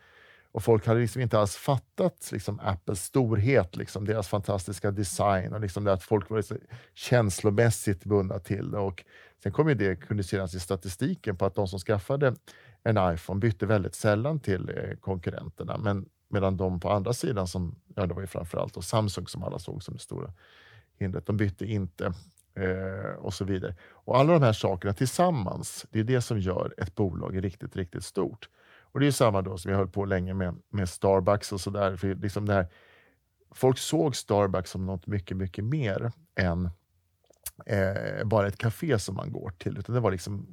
och 0.52 0.62
folk 0.62 0.86
hade 0.86 1.00
liksom 1.00 1.22
inte 1.22 1.38
alls 1.38 1.56
fattat 1.56 2.28
liksom, 2.32 2.60
Apples 2.60 3.04
storhet, 3.04 3.76
liksom, 3.76 4.04
deras 4.04 4.28
fantastiska 4.28 4.90
design 4.90 5.52
och 5.52 5.60
liksom 5.60 5.84
det 5.84 5.92
att 5.92 6.02
folk 6.02 6.30
var 6.30 6.36
liksom 6.36 6.58
känslomässigt 6.94 8.04
bundna 8.04 8.38
till 8.38 8.70
det. 8.70 8.78
Och 8.78 9.04
sen 9.42 9.52
kom 9.52 9.68
ju 9.68 9.74
det 9.74 9.96
kunde 9.96 10.22
synas 10.22 10.54
i 10.54 10.60
statistiken 10.60 11.36
på 11.36 11.46
att 11.46 11.54
de 11.54 11.68
som 11.68 11.78
skaffade 11.78 12.34
en 12.82 13.14
iPhone 13.14 13.40
bytte 13.40 13.66
väldigt 13.66 13.94
sällan 13.94 14.40
till 14.40 14.68
eh, 14.68 14.96
konkurrenterna. 14.96 15.78
Men 15.78 16.08
medan 16.28 16.56
de 16.56 16.80
på 16.80 16.90
andra 16.90 17.12
sidan, 17.12 17.46
som, 17.46 17.74
ja, 17.94 18.06
det 18.06 18.14
var 18.14 18.20
ju 18.20 18.26
framförallt 18.26 18.76
och 18.76 18.84
Samsung 18.84 19.26
som 19.26 19.42
alla 19.42 19.58
såg 19.58 19.82
som 19.82 19.94
det 19.94 20.00
stora 20.00 20.32
hindret, 20.98 21.26
de 21.26 21.36
bytte 21.36 21.66
inte 21.66 22.06
eh, 22.54 23.14
och 23.18 23.34
så 23.34 23.44
vidare. 23.44 23.74
Och 23.90 24.18
alla 24.18 24.32
de 24.32 24.42
här 24.42 24.52
sakerna 24.52 24.94
tillsammans, 24.94 25.86
det 25.90 26.00
är 26.00 26.04
det 26.04 26.20
som 26.20 26.40
gör 26.40 26.74
ett 26.78 26.94
bolag 26.94 27.44
riktigt, 27.44 27.76
riktigt 27.76 28.04
stort. 28.04 28.48
Och 28.98 29.02
det 29.02 29.06
är 29.06 29.10
samma 29.10 29.42
då 29.42 29.58
som 29.58 29.70
jag 29.70 29.78
höll 29.78 29.88
på 29.88 30.04
länge 30.04 30.34
med, 30.34 30.54
med 30.70 30.88
Starbucks 30.88 31.52
och 31.52 31.60
sådär. 31.60 32.16
Liksom 32.22 32.64
folk 33.54 33.78
såg 33.78 34.16
Starbucks 34.16 34.70
som 34.70 34.86
något 34.86 35.06
mycket, 35.06 35.36
mycket 35.36 35.64
mer 35.64 36.12
än 36.34 36.70
eh, 37.66 38.24
bara 38.24 38.46
ett 38.46 38.58
café 38.58 38.98
som 38.98 39.14
man 39.16 39.32
går 39.32 39.50
till. 39.58 39.78
Utan 39.78 39.94
det 39.94 40.00
var 40.00 40.10
liksom 40.10 40.46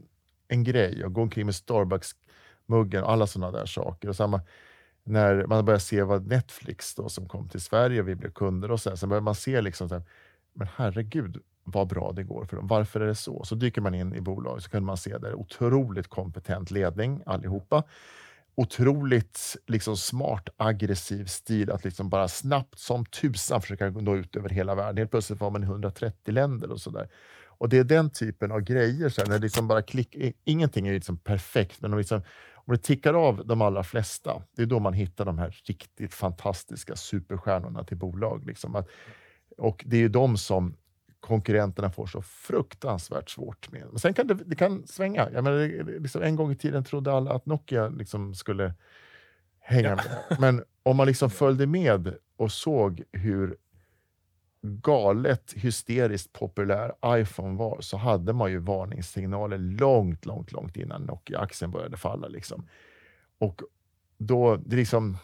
en 0.48 0.64
grej 0.64 1.04
att 1.04 1.14
gå 1.14 1.22
omkring 1.22 1.46
med 1.46 1.56
Starbucks-muggen 1.56 3.04
och 3.04 3.12
alla 3.12 3.28
sådana 3.28 3.58
där 3.58 3.66
saker. 3.66 4.10
Och 4.10 4.16
samma 4.16 4.42
när 5.04 5.46
man 5.46 5.66
började 5.66 5.84
se 5.84 6.04
vad 6.04 6.28
Netflix 6.28 6.96
då, 6.96 7.10
som 7.10 7.28
kom 7.28 7.50
till 7.50 7.62
Sverige 7.62 8.02
och 8.02 8.08
vi 8.08 8.16
blev 8.16 8.32
kunder 8.32 8.72
och 8.72 8.80
så, 8.80 8.98
sen 8.98 9.10
började 9.10 9.26
man 9.26 9.36
se 9.36 9.62
liksom 9.62 9.90
så 9.90 9.96
här, 9.96 10.04
men 10.54 10.68
herregud 10.76 11.38
vad 11.64 11.88
bra 11.88 12.12
det 12.12 12.24
går 12.24 12.46
för 12.46 12.56
dem. 12.56 12.68
Varför 12.68 13.00
är 13.00 13.08
det 13.08 13.16
så? 13.16 13.44
Så 13.44 13.56
dyker 13.56 13.82
man 13.82 13.96
in 13.96 14.16
i 14.16 14.22
bolaget 14.22 14.64
så 14.64 14.70
kan 14.70 14.86
man 14.86 14.98
se 14.98 15.18
där 15.18 15.34
otroligt 15.36 16.08
kompetent 16.08 16.72
ledning 16.72 17.24
allihopa 17.26 17.84
otroligt 18.56 19.58
liksom, 19.68 19.98
smart, 19.98 20.50
aggressiv 20.58 21.26
stil 21.26 21.72
att 21.72 21.84
liksom 21.84 22.10
bara 22.10 22.28
snabbt 22.28 22.80
som 22.80 23.06
tusan 23.06 23.62
försöka 23.62 23.90
nå 23.90 24.16
ut 24.16 24.36
över 24.36 24.50
hela 24.50 24.76
världen. 24.76 24.98
Helt 24.98 25.12
plötsligt 25.12 25.40
var 25.40 25.50
man 25.50 25.64
i 25.64 25.66
130 25.66 26.34
länder 26.34 26.72
och 26.72 26.82
sådär. 26.82 27.10
Och 27.58 27.70
det 27.70 27.78
är 27.78 27.84
den 27.84 28.10
typen 28.10 28.52
av 28.52 28.62
grejer, 28.62 29.10
så 29.10 29.22
här, 29.22 29.30
när 29.30 29.40
liksom 29.40 29.68
bara 29.68 29.82
klick, 29.82 30.16
ingenting 30.44 30.88
är 30.88 30.94
liksom 30.94 31.18
perfekt, 31.18 31.82
men 31.82 31.94
om, 31.94 32.00
liksom, 32.00 32.22
om 32.54 32.74
det 32.74 32.82
tickar 32.82 33.14
av 33.14 33.48
de 33.48 33.62
allra 33.62 33.84
flesta, 33.84 34.44
det 34.56 34.62
är 34.62 34.66
då 34.66 34.80
man 34.80 34.94
hittar 34.94 35.26
de 35.26 35.38
här 35.38 35.62
riktigt 35.64 36.14
fantastiska 36.14 36.96
superstjärnorna 36.96 37.84
till 37.84 37.98
bolag. 37.98 38.46
Liksom. 38.46 38.76
Att, 38.76 38.88
och 39.58 39.84
det 39.88 40.04
är 40.04 40.10
de 40.10 40.38
som 40.38 40.76
konkurrenterna 41.26 41.92
får 41.92 42.08
så 42.08 42.22
fruktansvärt 42.22 43.30
svårt 43.30 43.72
med. 43.72 43.88
Men 43.90 44.00
sen 44.00 44.14
kan 44.14 44.28
det, 44.28 44.34
det 44.34 44.56
kan 44.56 44.88
svänga. 44.88 45.30
Jag 45.34 45.44
menar, 45.44 46.00
liksom 46.00 46.22
en 46.22 46.36
gång 46.36 46.52
i 46.52 46.56
tiden 46.56 46.84
trodde 46.84 47.14
alla 47.14 47.32
att 47.32 47.46
Nokia 47.46 47.90
liksom 47.90 48.36
skulle 48.36 48.74
hänga 49.60 49.90
ja. 49.90 49.96
med. 49.96 50.40
Men 50.40 50.64
om 50.84 50.98
man 50.98 51.08
liksom 51.08 51.30
följde 51.30 51.68
med 51.68 52.16
och 52.38 52.52
såg 52.52 53.04
hur 53.12 53.58
galet 54.62 55.54
hysteriskt 55.54 56.34
populär 56.34 56.94
iPhone 57.06 57.58
var 57.58 57.82
så 57.82 57.98
hade 57.98 58.34
man 58.34 58.52
ju 58.52 58.58
varningssignaler 58.58 59.58
långt, 59.58 60.26
långt, 60.26 60.52
långt 60.52 60.78
innan 60.78 61.02
Nokia-aktien 61.02 61.72
började 61.72 61.98
falla. 61.98 62.28
Liksom. 62.28 62.68
Och 63.38 63.62
då, 64.18 64.56
det 64.56 64.76
liksom 64.76 65.18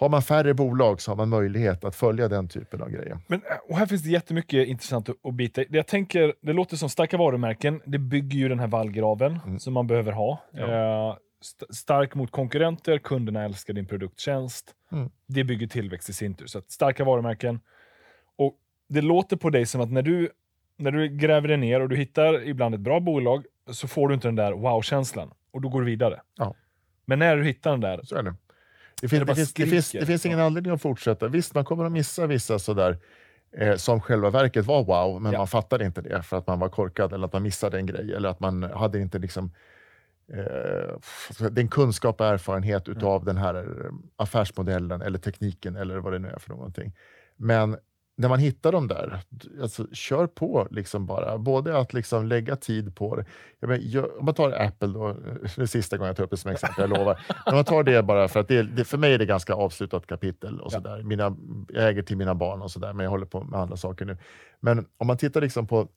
har 0.00 0.08
man 0.08 0.22
färre 0.22 0.54
bolag 0.54 1.00
så 1.00 1.10
har 1.10 1.16
man 1.16 1.28
möjlighet 1.28 1.84
att 1.84 1.96
följa 1.96 2.28
den 2.28 2.48
typen 2.48 2.82
av 2.82 2.90
grejer. 2.90 3.18
Men, 3.26 3.42
och 3.68 3.76
här 3.76 3.86
finns 3.86 4.02
det 4.02 4.10
jättemycket 4.10 4.68
intressant 4.68 5.08
att 5.08 5.34
bita 5.34 5.64
Jag 5.68 5.86
tänker, 5.86 6.34
Det 6.40 6.52
låter 6.52 6.76
som 6.76 6.88
starka 6.88 7.16
varumärken. 7.16 7.80
Det 7.84 7.98
bygger 7.98 8.38
ju 8.38 8.48
den 8.48 8.58
här 8.58 8.66
vallgraven 8.66 9.40
mm. 9.46 9.58
som 9.58 9.72
man 9.72 9.86
behöver 9.86 10.12
ha. 10.12 10.42
Ja. 10.52 11.08
Eh, 11.08 11.16
st 11.40 11.66
stark 11.70 12.14
mot 12.14 12.30
konkurrenter, 12.30 12.98
kunderna 12.98 13.44
älskar 13.44 13.74
din 13.74 13.86
produkttjänst. 13.86 14.74
Mm. 14.92 15.10
Det 15.26 15.44
bygger 15.44 15.66
tillväxt 15.66 16.08
i 16.08 16.12
sin 16.12 16.34
tur. 16.34 16.46
Så 16.46 16.62
starka 16.68 17.04
varumärken. 17.04 17.60
Och 18.36 18.56
Det 18.88 19.00
låter 19.00 19.36
på 19.36 19.50
dig 19.50 19.66
som 19.66 19.80
att 19.80 19.90
när 19.90 20.02
du, 20.02 20.30
när 20.76 20.90
du 20.90 21.08
gräver 21.08 21.48
dig 21.48 21.56
ner 21.56 21.80
och 21.80 21.88
du 21.88 21.96
hittar 21.96 22.48
ibland 22.48 22.74
ett 22.74 22.80
bra 22.80 23.00
bolag 23.00 23.44
så 23.70 23.88
får 23.88 24.08
du 24.08 24.14
inte 24.14 24.28
den 24.28 24.36
där 24.36 24.52
wow-känslan 24.52 25.30
och 25.50 25.60
då 25.60 25.68
går 25.68 25.80
du 25.80 25.86
vidare. 25.86 26.20
Ja. 26.36 26.54
Men 27.04 27.18
när 27.18 27.36
du 27.36 27.44
hittar 27.44 27.70
den 27.70 27.80
där, 27.80 28.00
det 29.00 29.06
det 29.06 29.08
finns, 29.08 29.26
det, 29.26 29.34
finns, 29.34 29.52
det, 29.54 29.66
finns, 29.66 29.92
det 29.92 30.06
finns 30.06 30.26
ingen 30.26 30.40
anledning 30.40 30.72
att 30.72 30.82
fortsätta. 30.82 31.28
Visst, 31.28 31.54
man 31.54 31.64
kommer 31.64 31.84
att 31.84 31.92
missa 31.92 32.26
vissa 32.26 32.58
sådär 32.58 32.98
eh, 33.58 33.76
som 33.76 34.00
själva 34.00 34.30
verket 34.30 34.66
var 34.66 34.84
wow, 34.84 35.22
men 35.22 35.32
Ja. 35.32 35.38
man 35.38 35.46
fattade 35.48 35.84
inte 35.84 36.00
det 36.02 36.22
för 36.22 36.36
att 36.38 36.46
man 36.46 36.58
var 36.58 36.68
korkad 36.68 37.12
eller 37.12 37.26
att 37.26 37.32
man 37.32 37.42
missade 37.42 37.76
en 37.78 37.86
grej 37.86 38.14
eller 38.14 38.28
att 38.28 38.40
man 38.40 38.62
hade 38.62 39.00
inte 39.00 39.18
liksom 39.18 39.52
eh, 40.32 41.48
den 41.50 41.68
kunskap 41.68 42.20
och 42.20 42.26
erfarenhet 42.26 42.86
Mm. 42.88 42.98
utav 42.98 43.24
den 43.24 43.36
här 43.36 43.66
affärsmodellen 44.16 45.02
eller 45.02 45.18
tekniken 45.18 45.76
eller 45.76 45.96
vad 45.98 46.12
det 46.12 46.18
nu 46.18 46.28
är 46.28 46.38
för 46.38 46.50
någonting. 46.50 46.92
Men 47.36 47.76
när 48.20 48.28
man 48.28 48.38
hittar 48.38 48.72
dem 48.72 48.88
där, 48.88 49.20
alltså, 49.62 49.86
kör 49.92 50.26
på 50.26 50.68
liksom 50.70 51.06
bara. 51.06 51.38
Både 51.38 51.78
att 51.78 51.92
liksom 51.92 52.26
lägga 52.26 52.56
tid 52.56 52.96
på 52.96 53.16
det. 53.16 53.24
Jag 53.60 53.78
jag, 53.78 54.18
om 54.18 54.24
man 54.24 54.34
tar 54.34 54.50
Apple 54.50 54.88
då, 54.88 55.16
det 55.56 55.66
sista 55.66 55.96
gången 55.96 56.06
jag 56.08 56.16
tar 56.16 56.24
upp 56.24 56.30
det 56.30 56.36
som 56.36 56.50
exempel, 56.50 56.90
jag 56.90 56.98
lovar. 56.98 57.20
Om 57.46 57.54
man 57.54 57.64
tar 57.64 57.82
det 57.82 58.02
bara 58.02 58.28
för 58.28 58.40
att 58.40 58.48
det, 58.48 58.62
det, 58.62 58.84
för 58.84 58.98
mig 58.98 59.14
är 59.14 59.18
det 59.18 59.26
ganska 59.26 59.54
avslutat 59.54 60.06
kapitel. 60.06 60.60
Och 60.60 60.72
Ja. 60.72 60.76
så 60.76 60.80
där. 60.80 61.02
Mina, 61.02 61.36
jag 61.68 61.88
äger 61.88 62.02
till 62.02 62.16
mina 62.16 62.34
barn 62.34 62.62
och 62.62 62.70
sådär, 62.70 62.92
men 62.92 63.04
jag 63.04 63.10
håller 63.10 63.26
på 63.26 63.44
med 63.44 63.60
andra 63.60 63.76
saker 63.76 64.04
nu. 64.04 64.16
Men 64.60 64.86
om 64.98 65.06
man 65.06 65.16
tittar 65.16 65.40
liksom 65.40 65.66
på 65.66 65.88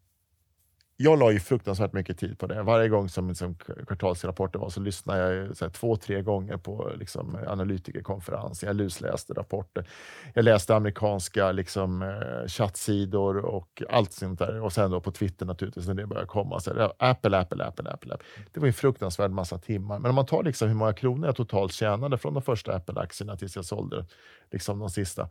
jag 1.03 1.19
la 1.19 1.31
ju 1.31 1.39
fruktansvärt 1.39 1.93
mycket 1.93 2.17
tid 2.17 2.39
på 2.39 2.47
det. 2.47 2.63
Varje 2.63 2.89
gång 2.89 3.09
som 3.09 3.35
som 3.35 3.55
kvartalsrapporten 3.55 4.61
var 4.61 4.69
så 4.69 4.79
lyssnade 4.79 5.33
jag 5.33 5.57
så 5.57 5.65
här, 5.65 5.69
två, 5.71 5.95
tre 5.95 6.21
gånger 6.21 6.57
på 6.57 6.91
liksom, 6.99 7.37
analytikerkonferenser. 7.47 8.67
Jag 8.67 8.75
lusläste 8.75 9.33
rapporter. 9.33 9.89
Jag 10.33 10.45
läste 10.45 10.75
amerikanska 10.75 11.51
liksom, 11.51 12.01
eh, 12.01 12.47
chattsidor 12.47 13.37
och 13.37 13.83
allt 13.89 14.13
sånt 14.13 14.39
där. 14.39 14.61
Och 14.61 14.73
sen 14.73 14.91
då 14.91 15.01
på 15.01 15.11
Twitter 15.11 15.45
naturligtvis 15.45 15.87
när 15.87 15.93
det 15.93 16.07
började 16.07 16.27
komma. 16.27 16.59
Så 16.59 16.73
här, 16.73 16.91
Apple, 16.97 17.37
Apple, 17.37 17.65
Apple, 17.65 17.89
Apple, 17.89 18.13
Apple. 18.13 18.17
Det 18.53 18.59
var 18.59 18.67
ju 18.67 18.69
en 18.69 18.73
fruktansvärd 18.73 19.31
massa 19.31 19.57
timmar. 19.57 19.99
Men 19.99 20.09
om 20.09 20.15
man 20.15 20.25
tar 20.25 20.43
liksom 20.43 20.67
hur 20.67 20.75
många 20.75 20.93
kronor 20.93 21.25
jag 21.25 21.35
totalt 21.35 21.73
tjänade 21.73 22.17
från 22.17 22.33
de 22.33 22.43
första 22.43 22.75
Apple-aktierna 22.75 23.37
tills 23.37 23.55
jag 23.55 23.65
sålde 23.65 24.05
liksom, 24.51 24.79
de 24.79 24.89
sista. 24.89 25.29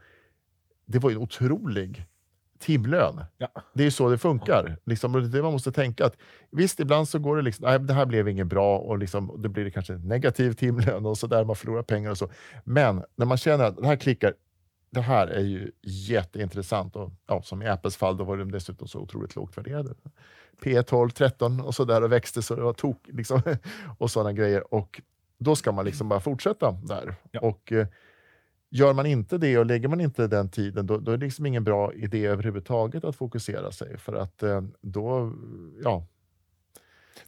Det 0.86 0.98
var 0.98 1.10
ju 1.10 1.16
en 1.16 1.22
otrolig 1.22 2.06
timlön. 2.62 3.24
Ja. 3.38 3.48
Det 3.72 3.86
är 3.86 3.90
så 3.90 4.10
det 4.10 4.18
funkar. 4.18 4.76
Liksom, 4.84 5.14
och 5.14 5.22
det 5.22 5.42
man 5.42 5.52
måste 5.52 5.72
tänka. 5.72 6.06
Att, 6.06 6.16
visst, 6.50 6.80
ibland 6.80 7.08
så 7.08 7.18
går 7.18 7.36
det 7.36 7.42
liksom, 7.42 7.66
nej, 7.66 7.78
det 7.78 7.94
här 7.94 8.06
blev 8.06 8.28
inget 8.28 8.46
bra 8.46 8.78
och 8.78 8.98
liksom, 8.98 9.42
då 9.42 9.48
blir 9.48 9.64
det 9.64 9.70
kanske 9.70 9.92
negativ 9.92 10.52
timlön 10.52 11.06
och 11.06 11.18
så 11.18 11.26
där, 11.26 11.44
man 11.44 11.56
förlorar 11.56 11.82
pengar 11.82 12.10
och 12.10 12.18
så. 12.18 12.30
Men 12.64 13.02
när 13.16 13.26
man 13.26 13.38
känner 13.38 13.64
att 13.64 13.76
det 13.76 13.86
här 13.86 13.96
klickar, 13.96 14.34
det 14.90 15.00
här 15.00 15.26
är 15.26 15.40
ju 15.40 15.70
jätteintressant 15.82 16.96
och 16.96 17.10
ja, 17.26 17.42
som 17.42 17.62
i 17.62 17.68
Apples 17.68 17.96
fall, 17.96 18.16
då 18.16 18.24
var 18.24 18.36
de 18.36 18.52
dessutom 18.52 18.88
så 18.88 18.98
otroligt 18.98 19.36
lågt 19.36 19.58
värderade. 19.58 19.94
P 20.62 20.82
12, 20.82 21.10
13 21.10 21.60
och 21.60 21.74
så 21.74 21.84
där 21.84 22.02
och 22.02 22.12
växte 22.12 22.42
så 22.42 22.54
det 22.54 22.62
var 22.62 22.72
tok 22.72 23.08
liksom, 23.08 23.42
och 23.98 24.10
sådana 24.10 24.32
grejer. 24.32 24.74
Och 24.74 25.00
då 25.38 25.56
ska 25.56 25.72
man 25.72 25.84
liksom 25.84 26.08
bara 26.08 26.20
fortsätta 26.20 26.72
där. 26.72 27.14
Ja. 27.30 27.40
Och 27.40 27.72
eh, 27.72 27.86
Gör 28.74 28.92
man 28.92 29.06
inte 29.06 29.38
det 29.38 29.58
och 29.58 29.66
lägger 29.66 29.88
man 29.88 30.00
inte 30.00 30.26
den 30.26 30.48
tiden, 30.50 30.86
då, 30.86 30.98
då 30.98 31.12
är 31.12 31.16
det 31.16 31.24
liksom 31.24 31.46
ingen 31.46 31.64
bra 31.64 31.92
idé 31.94 32.26
överhuvudtaget 32.26 33.04
att 33.04 33.16
fokusera 33.16 33.70
sig. 33.72 33.98
För 33.98 34.14
att 34.14 34.42
eh, 34.42 34.60
då, 34.80 35.32
ja, 35.84 36.06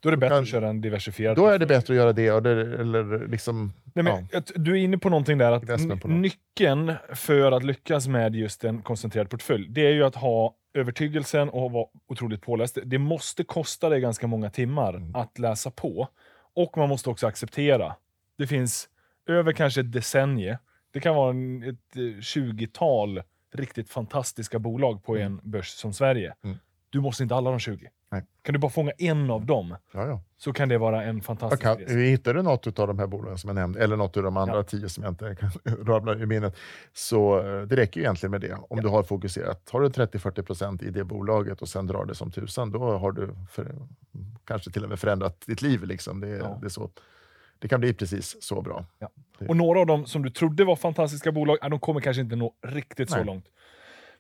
Då 0.01 0.09
är 0.09 0.11
det 0.11 0.17
bättre 0.17 0.39
att 0.39 0.49
köra 0.49 0.69
en 0.69 0.81
diversifierad. 0.81 1.37
då 1.37 1.47
är 1.47 1.59
det 1.59 1.67
bättre 1.67 1.95
att 1.95 1.97
göra 1.97 2.13
det. 2.13 2.41
Det 2.41 2.81
eller 2.81 3.29
liksom, 3.29 3.73
Nej, 3.95 4.03
men, 4.05 4.29
ja. 4.33 4.41
Du 4.55 4.71
är 4.73 4.77
inne 4.77 4.99
på 4.99 5.09
någonting 5.11 5.39
där, 5.39 5.53
att 5.53 6.01
på 6.01 6.09
nyckeln 6.09 6.93
för 7.15 7.53
att 7.53 7.65
lyckas 7.65 8.09
med 8.09 8.35
just 8.35 8.65
en 8.65 8.83
koncentrerad 8.83 9.31
portfölj, 9.31 9.69
det 9.69 9.87
är 9.87 9.93
ju 9.93 10.05
att 10.05 10.15
ha 10.17 10.55
övertygelsen 10.75 11.49
och 11.49 11.71
vara 11.73 11.87
otroligt 12.09 12.43
påläst. 12.43 12.79
Det 12.85 12.99
måste 12.99 13.45
kosta 13.45 13.89
dig 13.89 14.01
ganska 14.01 14.27
många 14.27 14.51
timmar 14.51 14.95
Mm. 14.95 15.15
att 15.15 15.39
läsa 15.39 15.71
på. 15.71 16.09
Och 16.55 16.77
man 16.77 16.89
måste 16.89 17.11
också 17.11 17.27
acceptera. 17.27 17.95
Det 18.39 18.47
finns 18.47 18.89
över 19.29 19.53
kanske 19.53 19.81
ett 19.81 19.93
decennium, 19.93 20.57
det 20.95 21.01
kan 21.01 21.15
vara 21.15 21.31
en, 21.31 21.63
ett 21.63 21.97
eh, 21.97 22.01
20-tal 22.01 23.23
riktigt 23.53 23.91
fantastiska 23.91 24.59
bolag 24.59 25.05
på 25.05 25.17
en 25.17 25.41
börs 25.43 25.69
som 25.69 25.93
Sverige. 25.93 26.35
Mm. 26.45 26.57
Du 26.91 27.01
måste 27.01 27.23
inte 27.23 27.35
alla 27.35 27.51
de 27.51 27.59
20. 27.59 27.89
Nej. 28.11 28.25
Kan 28.43 28.53
du 28.53 28.59
bara 28.59 28.71
fånga 28.71 28.91
en 28.99 29.31
av 29.31 29.47
dem, 29.47 29.77
Ja, 29.93 30.07
ja. 30.07 30.21
så 30.37 30.53
kan 30.53 30.69
det 30.69 30.79
vara 30.79 31.03
en 31.05 31.21
fantastisk 31.23 31.63
kan, 31.63 31.77
resa. 31.79 31.95
vi 31.95 32.09
hittade 32.11 32.43
något 32.43 32.79
av 32.79 32.87
de 32.87 32.99
här 32.99 33.07
bolagen 33.07 33.39
som 33.39 33.49
jag 33.49 33.55
nämnde, 33.55 33.85
eller 33.85 33.97
något 33.97 34.17
av 34.17 34.23
de 34.23 34.37
andra 34.37 34.57
Ja. 34.57 34.63
tio 34.63 34.89
som 34.89 35.05
jag 35.05 35.11
inte 35.13 35.35
kan 35.41 35.51
rabbla 35.87 36.17
i 36.19 36.27
minnet. 36.27 36.57
Så 36.93 37.39
eh, 37.39 37.63
det 37.63 37.77
räcker 37.77 38.01
ju 38.01 38.05
egentligen 38.05 38.31
med 38.31 38.41
det. 38.41 38.57
Om 38.69 38.81
du 38.83 38.89
har 38.89 39.03
fokuserat. 39.03 39.69
Har 39.73 39.81
du 39.81 39.89
30-40% 39.89 40.85
i 40.85 40.91
det 40.91 41.05
bolaget 41.05 41.63
och 41.63 41.69
sen 41.69 41.87
drar 41.87 42.05
det 42.05 42.15
som 42.15 42.31
tusan, 42.31 42.71
då 42.71 42.99
har 42.99 43.13
du 43.13 43.35
för, 43.51 43.75
kanske 44.45 44.71
till 44.71 44.83
och 44.83 44.89
med 44.89 44.99
förändrat 44.99 45.41
ditt 45.47 45.63
liv. 45.63 45.85
Liksom. 45.85 46.21
Det, 46.21 46.27
det, 46.61 46.67
är 46.67 46.69
så, 46.69 46.91
det 47.65 47.69
kan 47.69 47.81
bli 47.81 47.95
precis 47.95 48.37
så 48.43 48.63
bra. 48.63 48.85
Och 49.49 49.57
några 49.57 49.81
av 49.81 49.87
dem 49.87 50.07
som 50.07 50.23
du 50.23 50.31
trodde 50.31 50.65
var 50.65 50.77
fantastiska 50.77 51.33
bolag, 51.33 51.59
ja, 51.61 51.69
de 51.69 51.81
kommer 51.81 52.01
kanske 52.01 52.23
inte 52.23 52.37
nå 52.37 52.55
riktigt 52.67 53.11
så 53.11 53.17
Nej. 53.17 53.25
långt. 53.25 53.45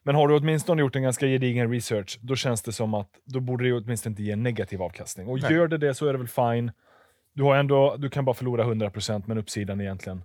Men 0.02 0.14
har 0.14 0.28
du 0.28 0.36
åtminstone 0.36 0.80
gjort 0.80 0.96
en 0.96 1.02
ganska 1.02 1.26
gedigen 1.26 1.70
research, 1.72 2.18
då 2.22 2.36
känns 2.36 2.62
det 2.62 2.72
som 2.72 2.94
att 2.94 3.08
då 3.24 3.40
borde 3.40 3.64
det 3.64 3.72
åtminstone 3.72 4.12
inte 4.12 4.22
ge 4.22 4.32
en 4.32 4.42
negativ 4.42 4.82
avkastning. 4.82 5.28
Och 5.28 5.42
Nej. 5.42 5.52
gör 5.52 5.68
det 5.68 5.78
det 5.78 5.94
så 5.94 6.06
är 6.06 6.12
det 6.12 6.18
väl 6.18 6.28
fine. 6.28 6.72
Du, 7.34 7.42
har 7.42 7.56
ändå, 7.56 7.96
du 7.98 8.10
kan 8.10 8.24
bara 8.24 8.34
förlora 8.34 8.64
100% 8.64 9.22
men 9.26 9.38
uppsidan 9.38 9.80
egentligen 9.80 10.22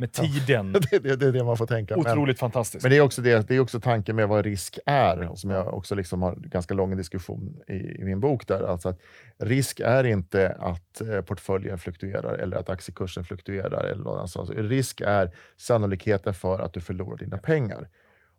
med 0.00 0.12
tiden, 0.12 0.72
Det, 0.90 0.98
det, 0.98 1.16
det 1.16 1.26
är 1.26 1.32
det 1.32 1.44
man 1.44 1.56
får 1.56 1.66
tänka. 1.66 1.96
Men, 1.96 2.06
otroligt 2.06 2.38
fantastiskt. 2.38 2.82
men 2.82 2.90
det 2.90 2.96
är 2.96 3.00
också 3.00 3.22
det, 3.22 3.48
det 3.48 3.56
är 3.56 3.60
också 3.60 3.80
tanken 3.80 4.16
med 4.16 4.28
vad 4.28 4.44
risk 4.44 4.78
är, 4.86 5.30
som 5.34 5.50
jag 5.50 5.74
också 5.74 5.94
liksom 5.94 6.22
har 6.22 6.34
ganska 6.34 6.74
lång 6.74 6.96
diskussion 6.96 7.56
i, 7.68 7.74
i 7.74 8.04
min 8.04 8.20
bok. 8.20 8.46
där. 8.46 8.62
Alltså 8.62 8.88
att 8.88 9.00
risk 9.38 9.80
är 9.80 10.04
inte 10.04 10.56
att 10.58 11.00
eh, 11.00 11.20
portföljen 11.20 11.78
fluktuerar 11.78 12.34
eller 12.34 12.56
att 12.56 12.68
aktiekursen 12.68 13.24
fluktuerar. 13.24 13.84
Eller 13.84 14.04
något 14.04 14.18
annat. 14.18 14.30
sånt. 14.30 14.50
Risk 14.50 15.00
är 15.00 15.30
sannolikheten 15.56 16.34
för 16.34 16.58
att 16.58 16.72
du 16.72 16.80
förlorar 16.80 17.16
dina 17.16 17.38
pengar. 17.38 17.88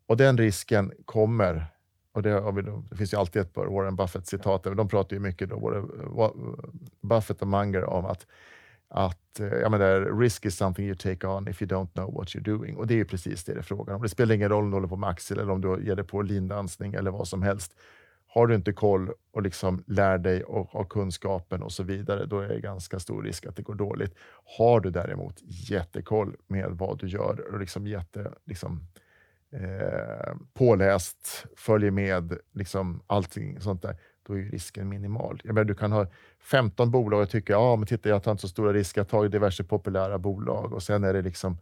Och 0.07 0.17
den 0.17 0.37
risken 0.37 0.91
kommer, 1.05 1.65
och 2.11 2.21
det, 2.21 2.51
vi, 2.51 2.61
det 2.89 2.95
finns 2.95 3.13
ju 3.13 3.17
alltid 3.17 3.41
ett 3.41 3.53
par 3.53 3.65
Warren 3.65 3.95
Buffett-citat, 3.95 4.63
de 4.63 4.87
pratar 4.87 5.15
ju 5.15 5.19
mycket, 5.19 5.49
då, 5.49 5.59
både 5.59 5.83
Buffett 7.01 7.41
och 7.41 7.47
Munger, 7.47 7.83
om 7.83 8.05
att 8.05 8.27
att 8.93 9.39
eh, 9.39 9.47
jag 9.47 9.71
menar, 9.71 10.19
risk 10.19 10.45
is 10.45 10.57
something 10.57 10.85
you 10.85 10.95
take 10.95 11.27
on 11.27 11.47
if 11.47 11.61
you 11.61 11.69
don't 11.69 11.93
know 11.93 12.13
what 12.13 12.27
you're 12.27 12.43
doing. 12.43 12.77
Och 12.77 12.87
det 12.87 12.93
är 12.93 12.97
ju 12.97 13.05
precis 13.05 13.43
det 13.43 13.53
det 13.53 13.59
är 13.59 13.63
frågan 13.63 13.95
om. 13.95 14.01
Det 14.01 14.09
spelar 14.09 14.35
ingen 14.35 14.49
roll 14.49 14.63
om 14.63 14.69
du 14.69 14.75
håller 14.75 14.87
på 14.87 14.95
med 14.95 15.09
axel 15.09 15.39
eller 15.39 15.51
om 15.51 15.61
du 15.61 15.85
ger 15.85 15.95
dig 15.95 16.05
på 16.05 16.21
lindansning 16.21 16.93
eller 16.93 17.11
vad 17.11 17.27
som 17.27 17.41
helst. 17.41 17.75
Har 18.27 18.47
du 18.47 18.55
inte 18.55 18.73
koll 18.73 19.11
och 19.31 19.41
liksom 19.41 19.83
lär 19.87 20.17
dig 20.17 20.43
och 20.43 20.69
har 20.71 20.85
kunskapen 20.85 21.63
och 21.63 21.71
så 21.71 21.83
vidare, 21.83 22.25
då 22.25 22.39
är 22.39 22.47
det 22.47 22.59
ganska 22.59 22.99
stor 22.99 23.23
risk 23.23 23.45
att 23.45 23.55
det 23.55 23.61
går 23.61 23.75
dåligt. 23.75 24.15
Har 24.57 24.79
du 24.79 24.89
däremot 24.89 25.35
jättekoll 25.69 26.35
med 26.47 26.71
vad 26.71 26.99
du 26.99 27.07
gör 27.07 27.53
och 27.53 27.59
liksom 27.59 27.87
jätte, 27.87 28.31
liksom, 28.45 28.87
eh, 29.51 30.35
påläst, 30.53 31.45
följer 31.57 31.91
med, 31.91 32.37
liksom 32.53 33.01
allting 33.07 33.61
sånt 33.61 33.81
där, 33.81 33.97
då 34.31 34.37
är 34.37 34.43
risken 34.43 34.89
minimal. 34.89 35.41
Jag 35.43 35.53
menar, 35.53 35.65
du 35.65 35.75
kan 35.75 35.91
ha 35.91 36.07
15 36.39 36.91
bolag 36.91 37.21
och 37.21 37.29
tycka, 37.29 37.53
ja 37.53 37.75
men 37.75 37.87
titta 37.87 38.09
jag 38.09 38.23
tar 38.23 38.31
inte 38.31 38.41
så 38.41 38.47
stora 38.47 38.73
risker, 38.73 39.01
jag 39.01 39.07
tar 39.07 39.27
diverse 39.27 39.63
populära 39.63 40.17
bolag 40.17 40.73
och 40.73 40.83
sen 40.83 41.03
är 41.03 41.13
det 41.13 41.21
liksom, 41.21 41.57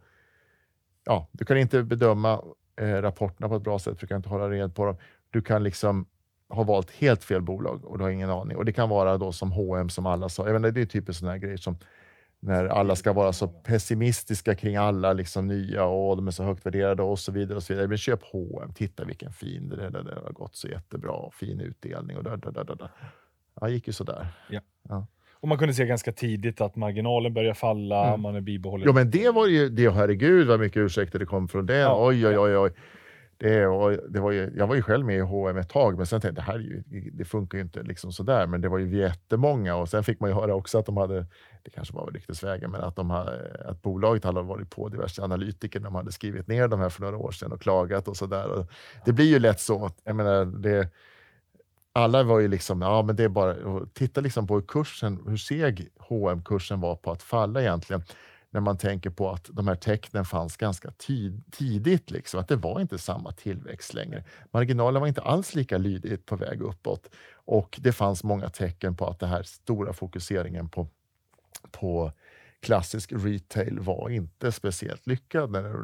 ja, 1.04 1.28
du 1.32 1.44
kan 1.44 1.58
inte 1.58 1.82
bedöma 1.82 2.42
eh, 2.76 2.86
rapporterna 2.86 3.48
på 3.48 3.56
ett 3.56 3.62
bra 3.62 3.78
sätt, 3.78 3.94
för 3.94 4.00
du 4.00 4.06
kan 4.06 4.16
inte 4.16 4.28
hålla 4.28 4.50
reda 4.50 4.68
på 4.68 4.84
dem. 4.86 4.96
Du 5.30 5.42
kan 5.42 5.62
liksom 5.62 6.06
ha 6.48 6.62
valt 6.62 6.90
helt 6.90 7.24
fel 7.24 7.42
bolag 7.42 7.84
och 7.84 7.98
du 7.98 8.04
har 8.04 8.10
ingen 8.10 8.30
aning. 8.30 8.56
Och 8.56 8.64
det 8.64 8.72
kan 8.72 8.88
vara 8.88 9.18
då 9.18 9.32
som 9.32 9.52
H&M 9.52 9.88
som 9.88 10.06
alla 10.06 10.28
sa, 10.28 10.44
jag 10.44 10.52
menar, 10.52 10.70
det 10.70 10.80
är 10.80 10.86
typiskt 10.86 11.20
sådana 11.20 11.32
här 11.32 11.38
grejer 11.38 11.56
som 11.56 11.76
när 12.42 12.64
alla 12.66 12.96
ska 12.96 13.12
vara 13.12 13.32
så 13.32 13.48
pessimistiska 13.48 14.54
kring 14.54 14.76
alla 14.76 15.12
liksom 15.12 15.46
nya 15.46 15.84
och 15.84 16.16
de 16.16 16.26
är 16.26 16.30
så 16.30 16.42
högt 16.44 16.66
värderade 16.66 17.02
och 17.02 17.18
så 17.18 17.32
vidare. 17.32 17.56
och 17.56 17.62
så 17.62 17.72
vidare. 17.72 17.88
Men 17.88 17.98
köp 17.98 18.20
H&M, 18.32 18.72
titta 18.74 19.04
vilken 19.04 19.32
fin, 19.32 19.68
det, 19.68 19.76
det, 19.76 20.02
det 20.02 20.14
har 20.24 20.32
gått 20.32 20.56
så 20.56 20.68
jättebra, 20.68 21.30
fin 21.32 21.60
utdelning 21.60 22.16
och 22.16 22.24
där, 22.24 22.36
där, 22.36 22.50
där, 22.52 22.64
där. 22.64 22.90
Ja, 23.60 23.66
det 23.66 23.72
gick 23.72 23.86
ju 23.86 23.92
sådär. 23.92 24.26
Och 25.42 25.48
man 25.48 25.58
kunde 25.58 25.74
se 25.74 25.86
ganska 25.86 26.12
tidigt 26.12 26.60
att 26.60 26.76
marginalen 26.76 27.34
börjar 27.34 27.54
falla, 27.54 28.08
Mm. 28.08 28.20
man 28.20 28.34
är 28.34 28.40
bibehållen. 28.40 28.86
Jo, 28.86 28.92
men 28.92 29.10
det 29.10 29.30
var 29.30 29.46
ju, 29.46 29.68
det, 29.68 29.90
herregud 29.90 30.46
vad 30.46 30.60
mycket 30.60 30.76
ursäkter 30.76 31.18
det 31.18 31.26
kom 31.26 31.48
från 31.48 31.66
det. 31.66 31.76
Ja. 31.76 32.06
Oj, 32.06 32.26
oj, 32.26 32.38
oj, 32.38 32.56
oj. 32.56 32.72
Det, 33.40 33.66
och 33.66 33.90
det 34.08 34.20
var 34.20 34.30
ju, 34.30 34.52
jag 34.56 34.66
var 34.66 34.74
ju 34.74 34.82
själv 34.82 35.06
med 35.06 35.16
i 35.16 35.20
H&M 35.20 35.56
ett 35.56 35.68
tag, 35.68 35.96
men 35.96 36.06
sen 36.06 36.20
tänkte 36.20 36.40
jag, 36.40 36.46
det 36.46 36.52
här 36.52 36.58
är 36.58 36.62
ju, 36.62 37.10
det 37.10 37.24
funkar 37.24 37.58
ju 37.58 37.64
inte 37.64 37.82
liksom 37.82 38.12
sådär. 38.12 38.46
Men 38.46 38.60
det 38.60 38.68
var 38.68 38.78
ju 38.78 38.96
jättemånga 38.98 39.76
och 39.76 39.88
sen 39.88 40.04
fick 40.04 40.20
man 40.20 40.30
ju 40.30 40.36
höra 40.36 40.54
också 40.54 40.78
att 40.78 40.86
de 40.86 40.96
hade, 40.96 41.26
det 41.62 41.70
kanske 41.70 41.94
var 41.94 42.10
ryktesvägen, 42.10 42.70
men 42.70 42.80
att, 42.80 42.96
de 42.96 43.10
hade, 43.10 43.62
att 43.64 43.82
bolaget 43.82 44.24
hade 44.24 44.42
varit 44.42 44.70
på 44.70 44.88
diverse 44.88 45.22
analytiker. 45.22 45.80
De 45.80 45.94
hade 45.94 46.12
skrivit 46.12 46.48
ner 46.48 46.68
de 46.68 46.80
här 46.80 46.88
för 46.88 47.02
några 47.02 47.16
år 47.16 47.30
sedan 47.30 47.52
och 47.52 47.60
klagat 47.60 48.08
och 48.08 48.16
sådär. 48.16 48.66
Det 49.04 49.12
blir 49.12 49.26
ju 49.26 49.38
lätt 49.38 49.60
så. 49.60 49.90
Jag 50.04 50.16
menar, 50.16 50.44
det, 50.44 50.88
alla 51.92 52.22
var 52.22 52.40
ju 52.40 52.48
liksom, 52.48 52.82
ja 52.82 53.02
men 53.02 53.16
det 53.16 53.24
är 53.24 53.28
bara, 53.28 53.50
att 53.50 53.94
titta 53.94 54.20
liksom 54.20 54.46
på 54.46 54.54
hur 54.54 54.62
kursen, 54.62 55.20
hur 55.26 55.36
seg 55.36 55.88
hm 56.08 56.42
kursen 56.44 56.80
var 56.80 56.96
på 56.96 57.12
att 57.12 57.22
falla 57.22 57.60
egentligen 57.60 58.02
när 58.50 58.60
man 58.60 58.78
tänker 58.78 59.10
på 59.10 59.30
att 59.30 59.50
de 59.52 59.68
här 59.68 59.74
tecknen 59.74 60.24
fanns 60.24 60.56
ganska 60.56 60.90
tid, 60.90 61.42
tidigt. 61.50 62.10
Liksom, 62.10 62.40
att 62.40 62.48
det 62.48 62.56
var 62.56 62.80
inte 62.80 62.98
samma 62.98 63.32
tillväxt 63.32 63.94
längre. 63.94 64.24
Marginalen 64.50 65.00
var 65.00 65.08
inte 65.08 65.22
alls 65.22 65.54
lika 65.54 65.78
lydigt 65.78 66.26
på 66.26 66.36
väg 66.36 66.62
uppåt. 66.62 67.08
Och 67.32 67.78
det 67.82 67.92
fanns 67.92 68.24
många 68.24 68.48
tecken 68.48 68.96
på 68.96 69.06
att 69.06 69.18
den 69.18 69.28
här 69.28 69.42
stora 69.42 69.92
fokuseringen 69.92 70.68
på, 70.68 70.88
på 71.70 72.12
klassisk 72.62 73.12
retail 73.12 73.78
var 73.80 74.08
inte 74.10 74.52
speciellt 74.52 75.06
lyckad 75.06 75.50
när 75.50 75.62
det, 75.62 75.74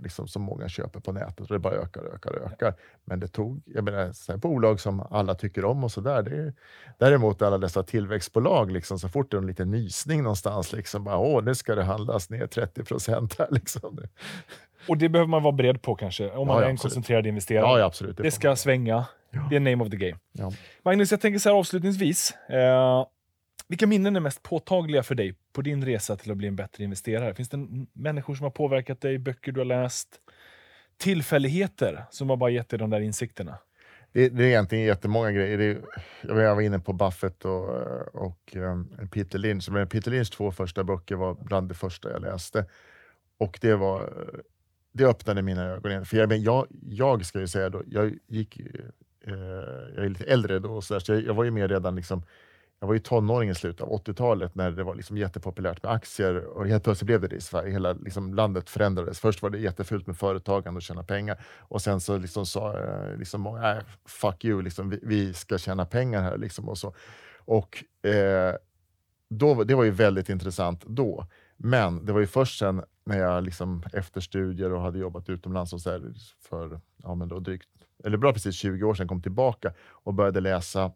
liksom, 0.00 0.28
så 0.28 0.38
många 0.38 0.68
köper 0.68 1.00
på 1.00 1.12
nätet 1.12 1.40
och 1.40 1.52
det 1.52 1.58
bara 1.58 1.74
ökar 1.74 2.00
och 2.02 2.14
ökar 2.14 2.30
och 2.38 2.52
ökar. 2.52 2.74
Men 3.04 3.20
det 3.20 3.28
tog, 3.28 3.62
jag 3.66 3.84
menar, 3.84 4.12
så 4.12 4.36
bolag 4.38 4.80
som 4.80 5.00
alla 5.00 5.34
tycker 5.34 5.64
om 5.64 5.84
och 5.84 5.92
sådär. 5.92 6.52
Däremot 6.98 7.42
alla 7.42 7.58
dessa 7.58 7.82
tillväxtbolag, 7.82 8.70
liksom, 8.72 8.98
så 8.98 9.08
fort 9.08 9.30
det 9.30 9.36
är 9.36 9.38
en 9.40 9.46
liten 9.46 9.70
nysning 9.70 10.22
någonstans, 10.22 10.72
liksom, 10.72 11.04
bara, 11.04 11.18
åh, 11.18 11.44
nu 11.44 11.54
ska 11.54 11.74
det 11.74 11.84
handlas 11.84 12.30
ner 12.30 12.46
30 12.46 12.84
procent 12.84 13.38
här. 13.38 13.48
Liksom. 13.54 13.98
Och 14.88 14.98
det 14.98 15.08
behöver 15.08 15.28
man 15.28 15.42
vara 15.42 15.52
beredd 15.52 15.82
på 15.82 15.94
kanske, 15.94 16.30
om 16.30 16.46
man 16.46 16.56
Ja, 16.56 16.60
är 16.60 16.64
ja, 16.64 16.68
en 16.68 16.74
absolut. 16.74 16.80
koncentrerad 16.94 17.26
investerare. 17.26 17.62
Ja, 17.62 17.78
ja, 17.78 17.84
absolut. 17.84 18.16
Det 18.16 18.22
får 18.22 18.30
ska 18.30 18.48
man. 18.48 18.56
svänga. 18.56 19.04
Det 19.50 19.56
är 19.56 19.60
name 19.60 19.84
of 19.84 19.90
the 19.90 19.96
game. 19.96 20.16
Magnus, 20.84 21.10
jag 21.10 21.20
tänker 21.20 21.38
så 21.38 21.48
här 21.48 21.56
avslutningsvis. 21.56 22.34
Eh, 22.48 23.06
vilka 23.68 23.86
minnen 23.86 24.16
är 24.16 24.20
mest 24.20 24.42
påtagliga 24.42 25.02
för 25.02 25.14
dig 25.14 25.34
på 25.52 25.62
din 25.62 25.84
resa 25.84 26.16
till 26.16 26.30
att 26.30 26.36
bli 26.36 26.48
en 26.48 26.56
bättre 26.56 26.84
investerare? 26.84 27.34
Finns 27.34 27.48
det 27.48 27.68
människor 27.92 28.34
som 28.34 28.44
har 28.44 28.50
påverkat 28.50 29.00
dig, 29.00 29.18
böcker 29.18 29.52
du 29.52 29.60
har 29.60 29.64
läst, 29.64 30.08
tillfälligheter 30.96 32.04
som 32.10 32.30
har 32.30 32.36
bara 32.36 32.50
gett 32.50 32.68
dig 32.68 32.78
de 32.78 32.90
där 32.90 33.00
insikterna? 33.00 33.58
Det, 34.12 34.28
det 34.28 34.44
är 34.44 34.48
egentligen 34.48 34.84
jättemånga 34.84 35.32
grejer. 35.32 35.58
Det 35.58 35.82
jag 36.22 36.54
var 36.54 36.62
inne 36.62 36.78
på 36.78 36.92
Buffett 36.92 37.44
och, 37.44 37.68
och 38.14 38.56
um, 38.56 39.08
Peter 39.12 39.38
Lynch. 39.38 39.70
Men 39.70 39.88
Peter 39.88 40.10
Lynchs 40.10 40.30
två 40.30 40.52
första 40.52 40.84
böcker 40.84 41.14
var 41.14 41.34
bland 41.34 41.68
det 41.68 41.74
första 41.74 42.10
jag 42.10 42.22
läste. 42.22 42.66
Och 43.38 43.58
det 43.60 43.74
var 43.74 44.12
det 44.94 45.04
öppnade 45.04 45.42
mina 45.42 45.64
ögon. 45.64 45.90
igen. 45.90 46.04
För 46.04 46.16
jag, 46.16 46.28
men 46.28 46.42
jag, 46.42 46.66
jag 46.82 47.26
ska 47.26 47.40
ju 47.40 47.48
säga 47.48 47.70
då, 47.70 47.82
jag 47.86 48.18
gick 48.26 48.60
eh, 49.26 49.34
jag 49.94 50.04
är 50.04 50.08
lite 50.08 50.24
äldre 50.24 50.58
då, 50.58 50.80
så, 50.80 50.94
där, 50.94 51.00
så 51.00 51.12
jag, 51.12 51.22
jag 51.22 51.34
var 51.34 51.44
ju 51.44 51.50
med 51.50 51.70
redan 51.70 51.96
liksom, 51.96 52.22
jag 52.84 52.88
var 52.88 52.94
ju 52.94 53.00
tonåring 53.00 53.50
i 53.50 53.54
slutet 53.54 53.80
av 53.80 53.88
80-talet 53.88 54.54
när 54.54 54.70
det 54.70 54.84
var 54.84 54.94
liksom 54.94 55.16
jättepopulärt 55.16 55.82
med 55.82 55.92
aktier 55.92 56.44
och 56.44 56.66
helt 56.66 56.84
plötsligt 56.84 57.06
blev 57.06 57.20
det 57.20 57.28
det 57.28 57.36
i 57.36 57.40
Sverige. 57.40 57.72
Hela 57.72 57.92
liksom, 57.92 58.34
landet 58.34 58.70
förändrades. 58.70 59.20
Först 59.20 59.42
var 59.42 59.50
det 59.50 59.58
jättefult 59.58 60.06
med 60.06 60.16
företagande 60.16 60.78
och 60.78 60.82
tjäna 60.82 61.02
pengar 61.02 61.44
och 61.58 61.82
sen 61.82 62.00
så 62.00 62.18
liksom 62.18 62.46
sa 62.46 62.78
eh, 62.78 63.16
liksom, 63.16 63.40
många, 63.40 63.76
äh, 63.76 63.82
fuck 64.04 64.44
you, 64.44 64.62
liksom, 64.62 64.90
vi, 64.90 64.98
vi 65.02 65.34
ska 65.34 65.58
tjäna 65.58 65.86
pengar 65.86 66.22
här. 66.22 66.36
Liksom, 66.36 66.68
och 66.68 66.78
så. 66.78 66.94
Och, 67.38 67.84
eh, 68.06 68.54
då, 69.30 69.64
det 69.64 69.74
var 69.74 69.84
ju 69.84 69.90
väldigt 69.90 70.28
intressant 70.28 70.84
då. 70.86 71.26
Men 71.56 72.04
det 72.06 72.12
var 72.12 72.20
ju 72.20 72.26
först 72.26 72.58
sen 72.58 72.82
när 73.04 73.18
jag 73.18 73.44
liksom, 73.44 73.82
efter 73.92 74.20
studier 74.20 74.72
och 74.72 74.82
hade 74.82 74.98
jobbat 74.98 75.28
utomlands 75.28 75.72
och 75.72 75.80
så 75.80 75.90
här, 75.90 76.12
för 76.48 76.80
ja, 77.02 77.14
men 77.14 77.28
då 77.28 77.38
drygt, 77.38 77.68
eller 78.04 78.16
bra 78.16 78.32
precis 78.32 78.54
20 78.54 78.84
år 78.84 78.94
sedan 78.94 79.08
kom 79.08 79.22
tillbaka 79.22 79.72
och 79.90 80.14
började 80.14 80.40
läsa 80.40 80.92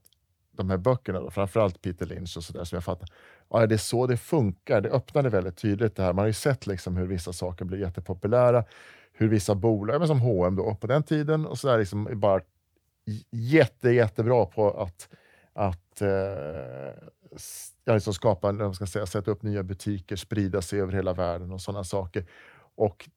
de 0.59 0.70
här 0.70 0.76
böckerna, 0.76 1.20
då, 1.20 1.30
framförallt 1.30 1.82
Peter 1.82 2.06
Lynch 2.06 2.36
och 2.36 2.44
sådär, 2.44 2.64
som 2.64 2.76
jag 2.76 2.84
fattar. 2.84 3.09
Ja, 3.50 3.66
det 3.66 3.74
är 3.74 3.76
så 3.76 4.06
det 4.06 4.16
funkar. 4.16 4.80
Det 4.80 4.90
öppnade 4.90 5.28
väldigt 5.28 5.56
tydligt 5.56 5.96
det 5.96 6.02
här. 6.02 6.12
Man 6.12 6.22
har 6.22 6.26
ju 6.26 6.32
sett 6.32 6.66
liksom 6.66 6.96
hur 6.96 7.06
vissa 7.06 7.32
saker 7.32 7.64
blir 7.64 7.78
jättepopulära, 7.78 8.64
hur 9.12 9.28
vissa 9.28 9.54
bolag, 9.54 9.98
men 9.98 10.09
som 10.09 10.20
H&M 10.20 10.56
då, 10.56 10.74
på 10.74 10.86
den 10.86 11.02
tiden, 11.02 11.46
och 11.46 11.59
så 11.59 11.68
där, 11.68 11.78
liksom, 11.78 12.06
är 12.06 12.14
bara 12.14 12.40
jätte, 13.30 13.90
jättebra 13.90 14.46
på 14.46 14.80
att, 14.80 15.09
att 15.52 16.02
eh, 16.02 16.09
ja, 17.84 17.94
liksom 17.94 18.14
skapa, 18.14 18.52
vad 18.52 18.74
ska 18.74 18.86
säga, 18.86 19.06
sätta 19.06 19.30
upp 19.30 19.42
nya 19.42 19.62
butiker, 19.62 20.16
sprida 20.16 20.62
sig 20.62 20.80
över 20.80 20.92
hela 20.92 21.12
världen 21.12 21.52
och 21.52 21.61
sådana 21.61 21.84
saker. 21.84 22.26
Och 22.76 23.09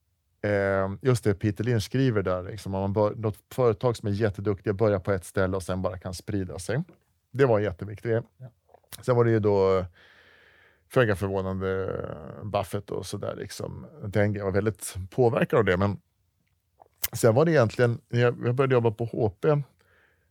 eh, 0.49 0.91
just 1.01 1.23
det 1.23 1.33
Peter 1.33 1.63
Lynch 1.63 1.83
skriver 1.83 2.21
där, 2.21 2.43
liksom, 2.43 2.75
om 2.75 2.81
man 2.81 2.93
bör, 2.93 3.15
något 3.15 3.37
företag 3.51 3.97
som 3.97 4.07
är 4.07 4.11
jätteduktiga 4.11 4.73
börjar 4.73 4.99
på 4.99 5.11
ett 5.11 5.25
ställe 5.25 5.55
och 5.55 5.63
sen 5.63 5.81
bara 5.81 5.97
kan 5.97 6.13
sprida 6.13 6.59
sig. 6.59 6.83
Det 7.31 7.45
var 7.45 7.57
en 7.57 7.63
jätteviktig 7.63 8.11
grej. 8.11 8.21
Sen 9.01 9.15
var 9.15 9.25
det 9.25 9.31
ju 9.31 9.39
då 9.39 9.85
föga 10.89 11.15
förvånande 11.15 11.95
Buffett 12.43 12.91
och 12.91 13.05
sådär. 13.05 13.35
Liksom. 13.35 13.85
Den 14.03 14.33
grejen 14.33 14.45
var 14.45 14.53
väldigt 14.53 14.95
påverkad 15.09 15.59
av 15.59 15.65
det. 15.65 15.77
Men 15.77 16.01
sen 17.13 17.35
var 17.35 17.45
det 17.45 17.51
egentligen, 17.51 18.01
när 18.09 18.21
jag, 18.21 18.35
jag 18.45 18.55
började 18.55 18.75
jobba 18.75 18.91
på 18.91 19.05
HP 19.05 19.45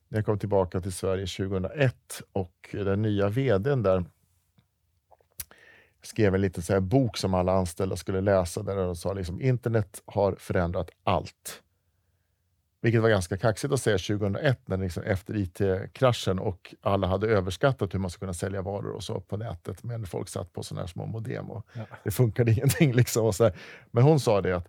när 0.08 0.18
jag 0.18 0.26
kom 0.26 0.38
tillbaka 0.38 0.80
till 0.80 0.92
Sverige 0.92 1.26
2001 1.26 2.22
och 2.32 2.68
den 2.72 3.02
nya 3.02 3.28
vdn 3.28 3.82
där 3.82 4.04
skrev 6.02 6.34
en 6.34 6.40
liten 6.40 6.62
så 6.62 6.80
bok 6.80 7.16
som 7.16 7.34
alla 7.34 7.52
anställda 7.52 7.96
skulle 7.96 8.20
läsa 8.20 8.62
där 8.62 8.76
de 8.76 8.96
sa 8.96 9.12
liksom 9.12 9.40
internet 9.40 10.02
har 10.06 10.34
förändrat 10.38 10.90
allt. 11.04 11.62
Vilket 12.82 13.02
var 13.02 13.08
ganska 13.08 13.36
kaxigt 13.36 13.72
att 13.72 13.80
säga 13.80 13.98
2001 13.98 14.68
när 14.68 14.76
liksom 14.76 15.02
efter 15.02 15.36
IT-kraschen 15.36 16.38
och 16.38 16.74
alla 16.80 17.06
hade 17.06 17.26
överskattat 17.28 17.94
hur 17.94 17.98
man 17.98 18.10
skulle 18.10 18.26
kunna 18.26 18.34
sälja 18.34 18.62
varor 18.62 18.90
och 18.90 19.04
så 19.04 19.20
på 19.20 19.36
nätet. 19.36 19.82
Men 19.84 20.06
folk 20.06 20.28
satt 20.28 20.52
på 20.52 20.62
sådana 20.62 20.80
här 20.82 20.88
små 20.88 21.06
modem 21.06 21.50
och 21.50 21.66
Ja. 21.72 21.82
det 22.04 22.10
funkade 22.10 22.50
ingenting. 22.52 22.92
Liksom 22.92 23.24
och 23.26 23.34
så 23.34 23.44
här. 23.44 23.52
Men 23.90 24.04
hon 24.04 24.20
sa 24.20 24.40
det 24.40 24.56
att 24.56 24.68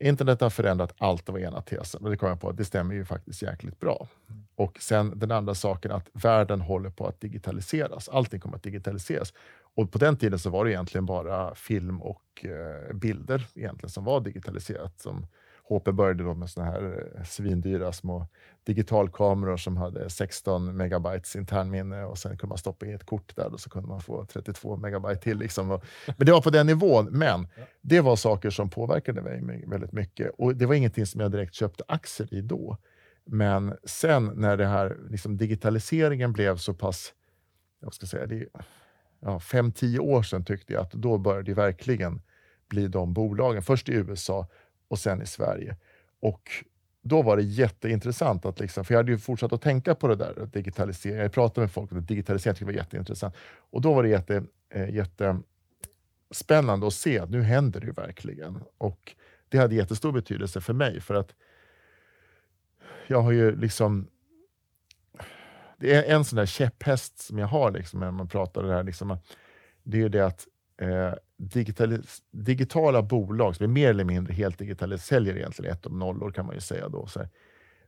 internet 0.00 0.40
har 0.40 0.50
förändrat 0.50 0.94
allt, 0.98 1.26
det 1.26 1.32
var 1.32 1.38
ena 1.38 1.62
tesen. 1.62 2.04
Och 2.04 2.10
det 2.10 2.16
kom 2.16 2.28
jag 2.28 2.40
på 2.40 2.48
att 2.48 2.56
det 2.56 2.64
stämmer 2.64 2.94
ju 2.94 3.04
faktiskt 3.04 3.42
jäkligt 3.42 3.80
bra. 3.80 4.08
Och 4.54 4.78
sen 4.80 5.18
den 5.18 5.30
andra 5.30 5.54
saken 5.54 5.92
att 5.92 6.08
världen 6.12 6.60
håller 6.60 6.90
på 6.90 7.06
att 7.06 7.20
digitaliseras. 7.20 8.08
Allting 8.08 8.40
kommer 8.40 8.56
att 8.56 8.62
digitaliseras. 8.62 9.32
Och 9.74 9.92
på 9.92 9.98
den 9.98 10.16
tiden 10.16 10.38
så 10.38 10.50
var 10.50 10.64
det 10.64 10.70
egentligen 10.70 11.06
bara 11.06 11.54
film 11.54 12.02
och 12.02 12.22
eh, 12.44 12.94
bilder 12.94 13.46
egentligen 13.54 13.90
som 13.90 14.04
var 14.04 14.20
digitaliserat. 14.20 15.00
Som 15.00 15.26
HP 15.68 15.84
började 15.92 16.24
då 16.24 16.34
med 16.34 16.50
såna 16.50 16.66
här 16.66 17.10
eh, 17.16 17.24
svindyra 17.24 17.92
små 17.92 18.26
digitalkameror 18.64 19.56
som 19.56 19.76
hade 19.76 20.10
16 20.10 20.76
megabytes 20.76 21.36
internminne 21.36 22.04
och 22.04 22.18
sen 22.18 22.36
kunde 22.36 22.48
man 22.48 22.58
stoppa 22.58 22.86
in 22.86 22.94
ett 22.94 23.06
kort 23.06 23.36
där 23.36 23.52
och 23.52 23.60
så 23.60 23.70
kunde 23.70 23.88
man 23.88 24.00
få 24.00 24.24
32 24.24 24.76
megabyte 24.76 25.22
till. 25.22 25.38
Liksom. 25.38 25.68
Men 26.06 26.26
det 26.26 26.32
var 26.32 26.40
på 26.40 26.50
den 26.50 26.66
nivån. 26.66 27.08
Men 27.10 27.48
det 27.80 28.00
var 28.00 28.16
saker 28.16 28.50
som 28.50 28.70
påverkade 28.70 29.22
mig 29.22 29.64
väldigt 29.66 29.92
mycket 29.92 30.30
och 30.38 30.56
det 30.56 30.66
var 30.66 30.74
ingenting 30.74 31.06
som 31.06 31.20
jag 31.20 31.30
direkt 31.30 31.54
köpte 31.54 31.84
aktier 31.88 32.34
i 32.34 32.40
då. 32.40 32.78
Men 33.24 33.76
sen 33.84 34.32
när 34.34 34.56
det 34.56 34.66
här 34.66 34.96
liksom 35.10 35.36
digitaliseringen 35.36 36.32
blev 36.32 36.56
så 36.56 36.74
pass, 36.74 37.12
jag 37.80 37.94
ska 37.94 38.06
säga, 38.06 38.26
det 38.26 38.36
är, 38.36 38.48
ja, 39.20 39.40
fem, 39.40 39.72
tio 39.72 39.98
år 39.98 40.22
sedan 40.22 40.44
tyckte 40.44 40.72
jag 40.72 40.82
att 40.82 40.92
då 40.92 41.18
började 41.18 41.50
det 41.50 41.54
verkligen 41.54 42.22
bli 42.68 42.88
de 42.88 43.12
bolagen. 43.12 43.62
Först 43.62 43.88
i 43.88 43.92
USA 43.92 44.48
och 44.92 44.98
sen 44.98 45.22
i 45.22 45.26
Sverige. 45.26 45.76
Och 46.20 46.50
då 47.02 47.22
var 47.22 47.36
det 47.36 47.42
jätteintressant, 47.42 48.46
att 48.46 48.60
liksom, 48.60 48.84
för 48.84 48.94
jag 48.94 48.98
hade 48.98 49.12
ju 49.12 49.18
fortsatt 49.18 49.52
att 49.52 49.62
tänka 49.62 49.94
på 49.94 50.08
det 50.08 50.16
där, 50.16 50.42
att 50.42 50.52
digitalisering. 50.52 51.16
Jag 51.16 51.32
pratade 51.32 51.60
med 51.60 51.72
folk 51.72 51.92
om 51.92 51.98
att 51.98 52.08
digitalisering 52.08 52.54
tyckte 52.54 52.64
var 52.64 52.72
jätteintressant. 52.72 53.34
Och 53.70 53.80
då 53.80 53.94
var 53.94 54.02
det 54.02 54.08
jätte, 54.08 54.44
eh, 54.70 54.94
jättespännande 54.94 56.86
att 56.86 56.94
se 56.94 57.18
att 57.18 57.30
nu 57.30 57.42
händer 57.42 57.80
det 57.80 57.86
ju 57.86 57.92
verkligen. 57.92 58.58
Och 58.78 59.16
det 59.48 59.58
hade 59.58 59.74
jättestor 59.74 60.12
betydelse 60.12 60.60
för 60.60 60.72
mig, 60.72 61.00
för 61.00 61.14
att 61.14 61.34
jag 63.06 63.22
har 63.22 63.32
ju 63.32 63.56
liksom 63.56 64.08
det 65.78 65.94
är 65.94 66.14
en 66.14 66.24
sån 66.24 66.36
där 66.36 66.46
käpphäst 66.46 67.18
som 67.18 67.38
jag 67.38 67.46
har 67.46 67.70
liksom, 67.70 68.00
när 68.00 68.10
man 68.10 68.28
pratar 68.28 68.62
om 68.62 68.68
det 68.68 68.74
här. 68.74 68.82
Liksom, 68.82 69.10
att 69.10 69.26
det 69.82 69.96
är 69.96 70.00
ju 70.00 70.08
det 70.08 70.26
att 70.26 70.46
eh, 70.76 71.12
digitala 72.30 73.02
bolag 73.02 73.56
som 73.56 73.64
är 73.64 73.68
mer 73.68 73.90
eller 73.90 74.04
mindre 74.04 74.34
helt 74.34 74.58
digitala, 74.58 74.98
säljer 74.98 75.36
egentligen 75.36 75.72
ett 75.72 75.86
och 75.86 75.92
nollor 75.92 76.30
kan 76.30 76.46
man 76.46 76.54
ju 76.54 76.60
säga 76.60 76.88
då. 76.88 77.06
Så 77.06 77.18
här. 77.18 77.28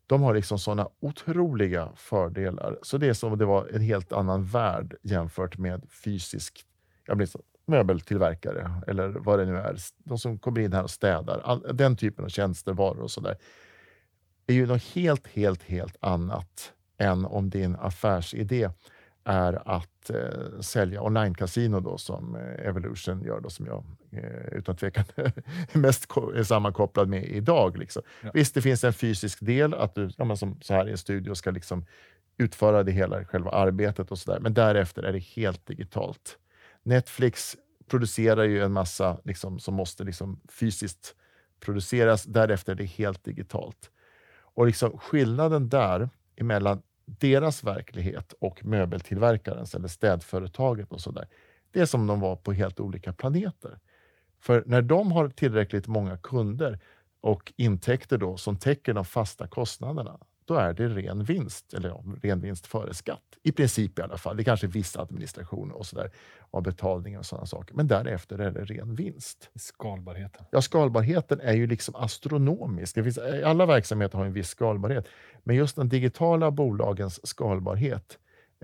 De 0.06 0.22
har 0.22 0.34
liksom 0.34 0.58
sådana 0.58 0.88
otroliga 1.00 1.92
fördelar. 1.96 2.78
Så 2.82 2.98
det 2.98 3.08
är 3.08 3.12
som 3.12 3.32
om 3.32 3.38
det 3.38 3.44
var 3.44 3.68
en 3.68 3.80
helt 3.80 4.12
annan 4.12 4.44
värld 4.44 4.96
jämfört 5.02 5.58
med 5.58 5.82
fysisk 6.04 6.64
jag 7.06 7.16
blir 7.16 7.26
liksom 7.26 7.40
så, 7.40 7.70
möbeltillverkare 7.70 8.70
eller 8.86 9.08
vad 9.08 9.38
det 9.38 9.44
nu 9.44 9.56
är. 9.56 9.76
De 9.98 10.18
som 10.18 10.38
kommer 10.38 10.60
in 10.60 10.72
här 10.72 10.82
och 10.82 10.90
städar. 10.90 11.40
All, 11.44 11.76
den 11.76 11.96
typen 11.96 12.24
av 12.24 12.28
tjänster, 12.28 12.72
varor 12.72 13.00
och 13.00 13.10
sådär. 13.10 13.36
är 14.46 14.54
ju 14.54 14.66
något 14.66 14.82
helt, 14.82 15.26
helt, 15.26 15.62
helt 15.62 15.96
annat 16.00 16.72
än 16.98 17.24
om 17.24 17.50
din 17.50 17.76
affärsidé 17.76 18.70
är 19.24 19.68
att 19.76 20.10
eh, 20.10 20.60
sälja 20.60 21.00
online-casino 21.00 21.80
då 21.80 21.98
som 21.98 22.36
eh, 22.36 22.68
Evolution 22.68 23.22
gör 23.22 23.40
då 23.40 23.50
som 23.50 23.66
jag 23.66 23.84
eh, 24.10 24.58
utan 24.58 24.76
tvekan 24.76 25.04
är 25.14 25.32
mest 25.78 26.10
är 26.34 26.42
sammankopplad 26.42 27.08
med 27.08 27.24
idag. 27.24 27.78
Liksom. 27.78 28.02
Ja. 28.22 28.30
Visst, 28.34 28.54
det 28.54 28.62
finns 28.62 28.84
en 28.84 28.92
fysisk 28.92 29.38
del 29.40 29.74
att 29.74 29.94
du 29.94 30.10
ja, 30.16 30.36
som 30.36 30.60
så 30.60 30.74
här 30.74 30.88
i 30.88 30.90
en 30.90 30.98
studio 30.98 31.34
ska 31.34 31.50
liksom 31.50 31.86
utföra 32.36 32.82
det 32.82 32.92
hela, 32.92 33.24
själva 33.24 33.50
arbetet 33.50 34.10
och 34.10 34.18
sådär. 34.18 34.40
Men 34.40 34.54
därefter 34.54 35.02
är 35.02 35.12
det 35.12 35.18
helt 35.18 35.66
digitalt. 35.66 36.38
Netflix 36.82 37.56
producerar 37.86 38.44
ju 38.44 38.62
en 38.62 38.72
massa 38.72 39.18
liksom, 39.24 39.58
som 39.58 39.74
måste 39.74 40.04
liksom 40.04 40.40
fysiskt 40.48 41.14
produceras. 41.60 42.24
Därefter 42.24 42.72
är 42.72 42.76
det 42.76 42.84
helt 42.84 43.24
digitalt. 43.24 43.90
Och 44.36 44.66
liksom 44.66 44.98
skillnaden 44.98 45.68
där 45.68 46.08
emellan 46.36 46.82
deras 47.06 47.64
verklighet 47.64 48.34
och 48.40 48.64
möbeltillverkarens 48.64 49.74
eller 49.74 49.88
städföretaget 49.88 50.92
och 50.92 51.00
sådär. 51.00 51.28
Det 51.70 51.80
är 51.80 51.86
som 51.86 52.00
om 52.00 52.06
de 52.06 52.20
var 52.20 52.36
på 52.36 52.52
helt 52.52 52.80
olika 52.80 53.12
planeter. 53.12 53.78
För 54.40 54.62
när 54.66 54.82
de 54.82 55.12
har 55.12 55.28
tillräckligt 55.28 55.86
många 55.86 56.18
kunder 56.18 56.78
och 57.20 57.52
intäkter 57.56 58.18
då 58.18 58.36
som 58.36 58.56
täcker 58.56 58.94
de 58.94 59.04
fasta 59.04 59.46
kostnaderna, 59.46 60.18
då 60.44 60.54
är 60.54 60.72
det 60.72 60.88
ren 60.88 61.24
vinst, 61.24 61.74
eller 61.74 61.88
ja, 61.88 62.04
ren 62.22 62.40
vinst 62.40 62.66
före 62.66 62.94
skatt. 62.94 63.22
I 63.42 63.52
princip 63.52 63.98
i 63.98 64.02
alla 64.02 64.16
fall. 64.18 64.36
Det 64.36 64.42
är 64.42 64.44
kanske 64.44 64.66
viss 64.66 64.96
administration 64.96 65.72
och 65.72 65.86
sådär 65.86 66.10
av 66.50 66.62
betalningar 66.62 67.18
och 67.18 67.26
sådana 67.26 67.46
saker. 67.46 67.74
Men 67.74 67.88
därefter 67.88 68.38
är 68.38 68.50
det 68.50 68.64
ren 68.64 68.94
vinst. 68.94 69.50
Skalbarheten. 69.54 70.46
Ja, 70.50 70.62
skalbarheten 70.62 71.40
är 71.40 71.52
ju 71.52 71.66
liksom 71.66 71.94
astronomisk. 71.94 72.94
Det 72.94 73.02
finns, 73.02 73.18
alla 73.44 73.66
verksamheter 73.66 74.18
har 74.18 74.24
en 74.24 74.32
viss 74.32 74.48
skalbarhet, 74.48 75.08
men 75.42 75.56
just 75.56 75.76
den 75.76 75.88
digitala 75.88 76.50
bolagens 76.50 77.26
skalbarhet. 77.26 78.18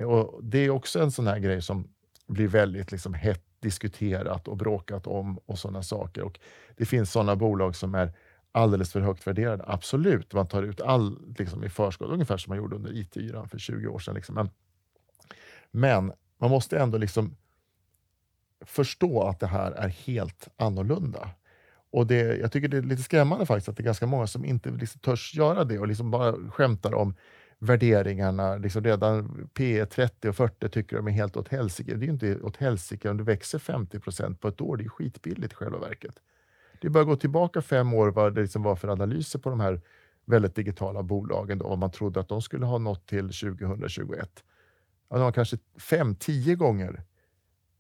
Och 0.07 0.45
det 0.45 0.59
är 0.59 0.71
också 0.71 1.01
en 1.01 1.11
sån 1.11 1.27
här 1.27 1.39
grej 1.39 1.63
som 1.63 1.89
blir 2.27 2.49
väldigt 2.49 2.93
liksom 2.93 3.15
hett 3.15 3.45
diskuterat 3.61 4.49
och 4.49 4.57
bråkat 4.57 5.07
om 5.07 5.39
och 5.39 5.59
sådana 5.59 5.83
saker. 5.83 6.23
Och 6.23 6.41
det 6.77 6.85
finns 6.85 7.13
sådana 7.13 7.37
bolag 7.37 7.77
som 7.77 7.95
är 7.95 8.13
alldeles 8.53 8.93
för 8.93 9.01
högt 9.01 9.27
värderade. 9.27 9.65
Absolut, 9.67 10.33
man 10.33 10.49
tar 10.49 10.63
ut 10.63 10.81
all 10.81 11.35
liksom, 11.39 11.65
i 11.65 11.69
förskott, 11.69 12.11
ungefär 12.11 12.37
som 12.37 12.51
man 12.51 12.59
gjorde 12.59 12.77
under 12.77 12.97
IT-yran 12.97 13.49
för 13.49 13.59
20 13.59 13.89
år 13.89 13.99
sedan. 13.99 14.15
Liksom. 14.15 14.35
Men, 14.35 14.51
men, 15.71 16.13
man 16.39 16.51
måste 16.51 16.79
ändå 16.79 16.99
liksom 16.99 17.37
förstå 18.65 19.23
att 19.23 19.41
det 19.41 19.47
här 19.47 19.73
är 19.73 19.89
helt 19.89 20.49
annorlunda. 20.57 21.31
Och 21.93 22.07
det, 22.07 22.37
jag 22.37 22.53
tycker 22.53 22.69
det 22.69 22.77
är 22.77 22.83
lite 22.83 23.03
skrämmande 23.03 23.47
faktiskt 23.47 23.69
att 23.69 23.77
det 23.77 23.83
är 23.83 23.85
ganska 23.85 24.07
många 24.07 24.27
som 24.27 24.45
inte 24.45 24.71
liksom 24.71 25.01
törs 25.01 25.35
göra 25.35 25.65
det 25.65 25.79
och 25.79 25.89
liksom 25.89 26.11
bara 26.11 26.51
skämtar 26.51 26.95
om 26.95 27.15
värderingarna. 27.59 28.57
Liksom 28.57 28.85
redan 28.85 29.49
P 29.55 29.87
30 29.87 30.29
och 30.29 30.37
40 30.37 30.69
tycker 30.69 30.97
de 30.97 31.09
är 31.09 31.13
helt 31.13 31.37
åt 31.37 31.49
helsike. 31.49 31.95
Det 31.95 32.05
är 32.05 32.07
ju 32.07 32.13
inte 32.13 32.41
åt 32.41 32.57
helsike 32.57 33.11
om 33.11 33.17
det 33.17 33.23
växer 33.23 33.59
50 33.59 34.01
procent 34.01 34.41
på 34.41 34.49
ett 34.49 34.61
år. 34.61 34.77
Det 34.77 34.85
är 34.85 34.89
skitbilligt 34.89 35.53
i 35.53 35.57
själva 35.57 35.79
verket. 35.79 36.15
Det 36.81 36.89
är 36.89 36.91
bara 36.91 37.01
att 37.01 37.09
gå 37.09 37.17
tillbaka 37.17 37.63
fem 37.63 37.95
år 37.95 38.11
vad 38.11 38.35
det 38.35 38.41
liksom 38.43 38.63
var 38.63 38.77
för 38.77 38.89
analyser 38.89 39.39
på 39.39 39.51
de 39.51 39.61
här 39.61 39.81
väldigt 40.25 40.55
digitala 40.55 41.03
bolagen. 41.03 41.59
Då, 41.59 41.69
vad 41.69 41.79
man 41.79 41.91
trodde 41.91 42.21
att 42.21 42.29
de 42.29 42.43
skulle 42.43 42.67
ha 42.67 42.79
nått 42.79 43.07
till 43.07 43.29
2021. 43.29 44.45
Ja, 45.11 45.17
de 45.17 45.23
var 45.23 45.33
kanske 45.33 45.57
fem, 45.79 46.15
tio 46.15 46.55
gånger. 46.55 47.03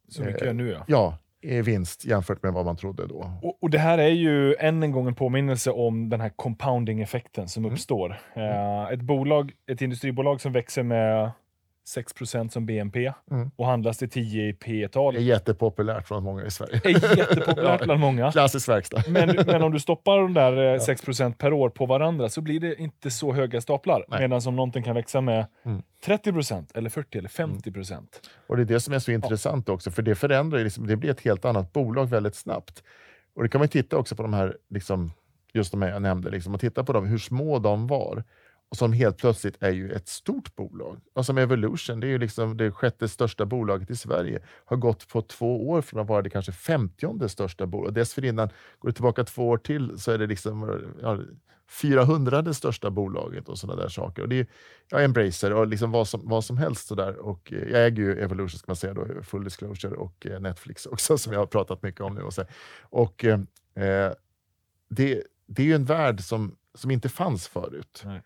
Så 0.09 0.23
mycket 0.23 0.43
eh, 0.43 0.55
nu 0.55 0.69
ja. 0.69 0.85
Ja, 0.87 1.19
vinst 1.63 2.05
jämfört 2.05 2.43
med 2.43 2.53
vad 2.53 2.65
man 2.65 2.77
trodde 2.77 3.07
då. 3.07 3.39
Och, 3.43 3.63
och, 3.63 3.71
det 3.71 3.79
här 3.79 3.99
är 3.99 4.09
ju 4.09 4.55
än 4.55 4.83
en 4.83 4.93
gång 4.93 5.09
en 5.09 5.15
påminnelse 5.15 5.71
om 5.71 6.09
den 6.09 6.21
här 6.21 6.29
compounding-effekten 6.29 7.49
som 7.49 7.65
mm. 7.65 7.73
uppstår. 7.73 8.21
Mm. 8.35 8.49
Uh, 8.49 8.93
ett, 8.93 9.01
bolag, 9.01 9.53
ett 9.67 9.83
industribolag 9.83 10.41
som 10.41 10.53
växer 10.53 10.83
med 10.83 11.31
6% 11.97 12.49
som 12.49 12.66
BNP 12.66 13.12
mm. 13.30 13.51
och 13.57 13.66
handlas 13.66 13.99
till 13.99 14.11
10 14.11 14.49
i 14.49 14.53
P 14.53 14.88
tal 14.88 15.14
Det 15.14 15.20
är 15.20 15.22
jättepopulärt 15.22 16.09
från 16.09 16.24
många 16.24 16.45
i 16.45 16.51
Sverige. 16.51 16.80
Det 16.84 16.91
är 16.91 17.16
jättepopulärt 17.16 17.80
bland 17.84 18.01
många. 18.01 18.32
Klassisk 18.32 18.68
verkstad. 18.68 19.03
Men, 19.09 19.36
men 19.47 19.62
om 19.62 19.72
du 19.72 19.80
stoppar 19.80 20.18
de 20.18 20.34
där 20.34 20.78
6 20.78 21.20
eh, 21.20 21.30
per 21.30 21.53
år 21.53 21.70
på 21.70 21.86
varandra 21.86 22.28
så 22.28 22.41
blir 22.41 22.61
det 22.61 22.74
inte 22.74 23.11
så 23.11 23.32
höga 23.32 23.61
staplar. 23.61 24.05
Medan 24.09 24.41
om 24.47 24.57
någonting 24.57 24.82
kan 24.82 24.95
växa 24.95 25.20
med 25.20 25.47
mm. 25.64 25.82
30% 26.05 26.66
eller 26.74 26.91
40 26.91 27.18
eller 27.18 27.28
50 27.28 27.70
mm. 27.70 28.07
Och 28.47 28.57
Det 28.57 28.62
är 28.62 28.64
det 28.64 28.80
som 28.80 28.95
är 28.95 28.99
så 28.99 29.12
intressant 29.12 29.68
ja. 29.68 29.74
också, 29.74 29.91
för 29.91 30.03
det 30.03 30.14
förändrar 30.14 30.64
liksom, 30.64 30.86
det 30.86 30.97
blir 30.97 31.11
ett 31.11 31.20
helt 31.20 31.45
annat 31.45 31.72
bolag 31.72 32.07
väldigt 32.07 32.34
snabbt. 32.34 32.82
Och 33.34 33.43
Det 33.43 33.49
kan 33.49 33.59
man 33.59 33.68
titta 33.68 33.97
också 33.97 34.16
på 34.16 34.22
de 34.22 34.34
här, 34.34 34.57
liksom, 34.70 35.12
just 35.53 35.70
de 35.72 35.82
här 35.82 35.91
jag 35.91 36.03
nämnde, 36.03 36.30
liksom, 36.30 36.55
och 36.55 36.61
titta 36.61 36.84
på 36.84 36.93
dem, 36.93 37.07
hur 37.07 37.18
små 37.18 37.59
de 37.59 37.86
var 37.86 38.24
och 38.71 38.77
som 38.77 38.93
helt 38.93 39.16
plötsligt 39.16 39.62
är 39.62 39.71
ju 39.71 39.93
ett 39.93 40.09
stort 40.09 40.57
bolag. 40.57 41.01
Och 41.14 41.27
som 41.27 41.39
Evolution, 41.39 42.01
det 42.01 42.07
är 42.07 42.09
ju 42.09 42.18
liksom 42.18 42.57
det 42.57 42.71
sjätte 42.71 43.09
största 43.09 43.47
bolaget 43.47 43.91
i 43.91 43.97
Sverige, 43.97 44.43
har 44.64 44.77
gått 44.77 45.09
på 45.09 45.23
två 45.23 45.68
år 45.68 45.83
från 45.83 46.01
att 46.01 46.09
vara 46.09 46.23
det 46.23 46.31
kanske 46.31 46.53
femtionde 46.53 47.29
största 47.29 47.66
bolaget. 47.66 47.95
Dessförinnan, 47.95 48.49
går 48.79 48.89
det 48.89 48.93
tillbaka 48.93 49.25
två 49.25 49.49
år 49.49 49.59
till, 49.59 49.99
så 49.99 50.12
är 50.12 50.18
det 50.18 50.27
liksom 50.27 50.83
ja, 51.03 51.18
400 51.71 52.43
det 52.43 52.55
största 52.55 52.91
bolaget 52.91 53.49
och 53.49 53.59
sådana 53.59 53.83
där 53.83 53.89
saker. 53.89 54.23
Och 54.23 54.29
det 54.29 54.41
är 54.41 54.47
ja, 54.91 55.01
Embracer 55.01 55.53
och 55.53 55.66
liksom 55.66 55.91
vad, 55.91 56.09
som, 56.09 56.21
vad 56.25 56.45
som 56.45 56.57
helst. 56.57 56.87
Sådär. 56.87 57.16
Och, 57.16 57.53
eh, 57.53 57.68
jag 57.68 57.87
äger 57.87 58.03
ju 58.03 58.21
Evolution, 58.21 58.59
ska 58.59 58.64
man 58.66 58.77
säga, 58.77 58.95
då, 58.95 59.23
full 59.23 59.45
disclosure, 59.45 59.97
och 59.97 60.27
eh, 60.27 60.41
Netflix 60.41 60.87
också, 60.87 61.18
som 61.18 61.33
jag 61.33 61.41
har 61.41 61.47
pratat 61.47 61.83
mycket 61.83 62.01
om 62.01 62.14
nu. 62.14 62.23
Och, 62.23 62.35
så. 62.35 62.45
och 62.83 63.25
eh, 63.25 63.41
det, 64.89 65.23
det 65.47 65.62
är 65.62 65.66
ju 65.66 65.75
en 65.75 65.85
värld 65.85 66.21
som, 66.21 66.57
som 66.75 66.91
inte 66.91 67.09
fanns 67.09 67.49
förut. 67.49 68.03
Nej. 68.05 68.23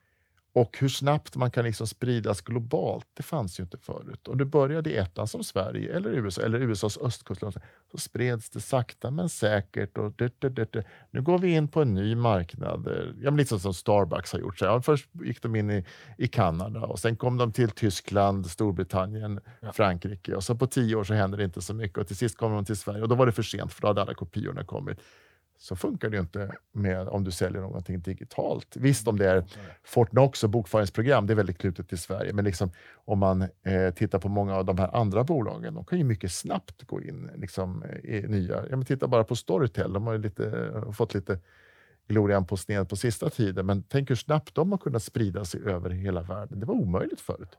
Och 0.55 0.79
hur 0.81 0.89
snabbt 0.89 1.37
man 1.37 1.51
kan 1.51 1.65
liksom 1.65 1.87
spridas 1.87 2.41
globalt, 2.41 3.07
det 3.15 3.23
fanns 3.23 3.61
ju 3.61 3.63
inte 3.63 3.79
förut. 3.79 4.29
Om 4.29 4.39
du 4.39 4.45
började 4.45 4.91
i 4.91 4.97
ett 4.97 5.17
land 5.17 5.31
som 5.31 5.45
Sverige 5.45 5.97
eller 5.97 6.11
USA, 6.11 6.43
eller 6.43 6.59
USAs 6.59 6.99
östkustland, 6.99 7.55
så 7.91 7.99
spreds 7.99 8.51
det 8.51 8.61
sakta 8.61 9.11
men 9.11 9.29
säkert. 9.29 9.99
Och 9.99 10.13
det, 10.17 10.41
det, 10.41 10.49
det, 10.49 10.85
Nu 11.11 11.23
går 11.23 11.39
vi 11.39 11.55
in 11.55 11.69
på 11.69 11.83
en 11.83 11.95
ny 11.95 12.15
marknad. 12.15 12.89
Ja, 13.23 13.31
lite 13.31 13.59
som 13.59 13.75
Starbucks 13.75 14.33
har 14.33 14.41
gjort. 14.41 14.59
Så 14.59 14.65
ja, 14.65 14.83
först 14.83 15.09
gick 15.25 15.43
de 15.43 15.57
in 15.57 15.71
i, 15.71 15.85
i 16.19 16.29
Kanada 16.29 16.81
och 16.81 16.99
sen 16.99 17.17
kom 17.17 17.37
de 17.37 17.53
till 17.53 17.71
Tyskland, 17.71 18.47
Storbritannien, 18.47 19.41
ja. 19.61 19.73
Frankrike. 19.73 20.35
Och 20.35 20.45
så 20.45 20.55
på 20.55 20.67
tio 20.67 20.97
år 20.97 21.05
så 21.05 21.15
hände 21.15 21.37
det 21.37 21.45
inte 21.45 21.63
så 21.63 21.75
mycket 21.75 21.99
och 21.99 22.07
till 22.07 22.17
sist 22.17 22.37
kom 22.39 22.53
de 22.53 22.65
till 22.65 22.77
Sverige 22.77 23.03
och 23.03 23.09
då 23.09 23.15
var 23.15 23.27
det 23.27 23.33
för 23.33 23.43
sent 23.43 23.73
för 23.73 23.83
då 23.83 23.89
hade 23.89 24.03
alla 24.03 24.15
kopiorna 24.15 24.65
kommit 24.65 24.99
så 25.59 25.77
funkar 25.77 26.11
det 26.11 26.17
ju 26.17 26.21
inte 26.21 26.57
med 26.73 27.09
om 27.09 27.25
du 27.25 27.31
säljer 27.31 27.61
någonting 27.61 28.01
digitalt. 28.01 28.77
Visst, 28.77 29.09
om 29.09 29.19
det 29.19 29.31
är 29.31 29.45
Fortnox 29.85 30.45
och 30.45 30.51
bokföringsprogram, 30.51 31.27
det 31.27 31.33
är 31.33 31.35
väldigt 31.35 31.59
knutet 31.59 31.89
till 31.89 31.99
Sverige, 31.99 32.33
men 32.33 32.45
liksom, 32.45 32.71
om 32.95 33.19
man 33.19 33.43
eh, 33.43 33.95
tittar 33.95 34.19
på 34.19 34.29
många 34.29 34.57
av 34.57 34.65
de 34.65 34.79
här 34.79 34.97
andra 34.97 35.25
bolagen, 35.25 35.75
de 35.75 35.85
kan 35.85 35.99
ju 35.99 36.05
mycket 36.05 36.33
snabbt 36.33 36.83
gå 36.83 37.03
in 37.03 37.31
liksom, 37.37 37.85
i 38.05 38.21
nya. 38.21 38.67
Ja, 38.71 38.77
men 38.77 38.85
titta 38.85 39.09
bara 39.09 39.25
på 39.25 39.37
Storytel, 39.37 39.93
de 39.93 40.07
har 40.07 40.19
lite, 40.19 40.73
fått 40.93 41.15
lite 41.15 41.39
glorian 42.09 42.47
på 42.47 42.57
sned 42.57 42.89
på 42.89 42.97
sista 42.97 43.31
tiden, 43.31 43.67
men 43.67 43.83
tänk 43.83 44.11
hur 44.11 44.17
snabbt 44.17 44.55
de 44.55 44.71
har 44.71 44.79
kunnat 44.79 45.03
sprida 45.03 45.45
sig 45.45 45.63
över 45.65 45.91
hela 45.91 46.23
världen. 46.23 46.61
Det 46.61 46.67
var 46.67 46.75
omöjligt 46.75 47.21
förut. 47.21 47.59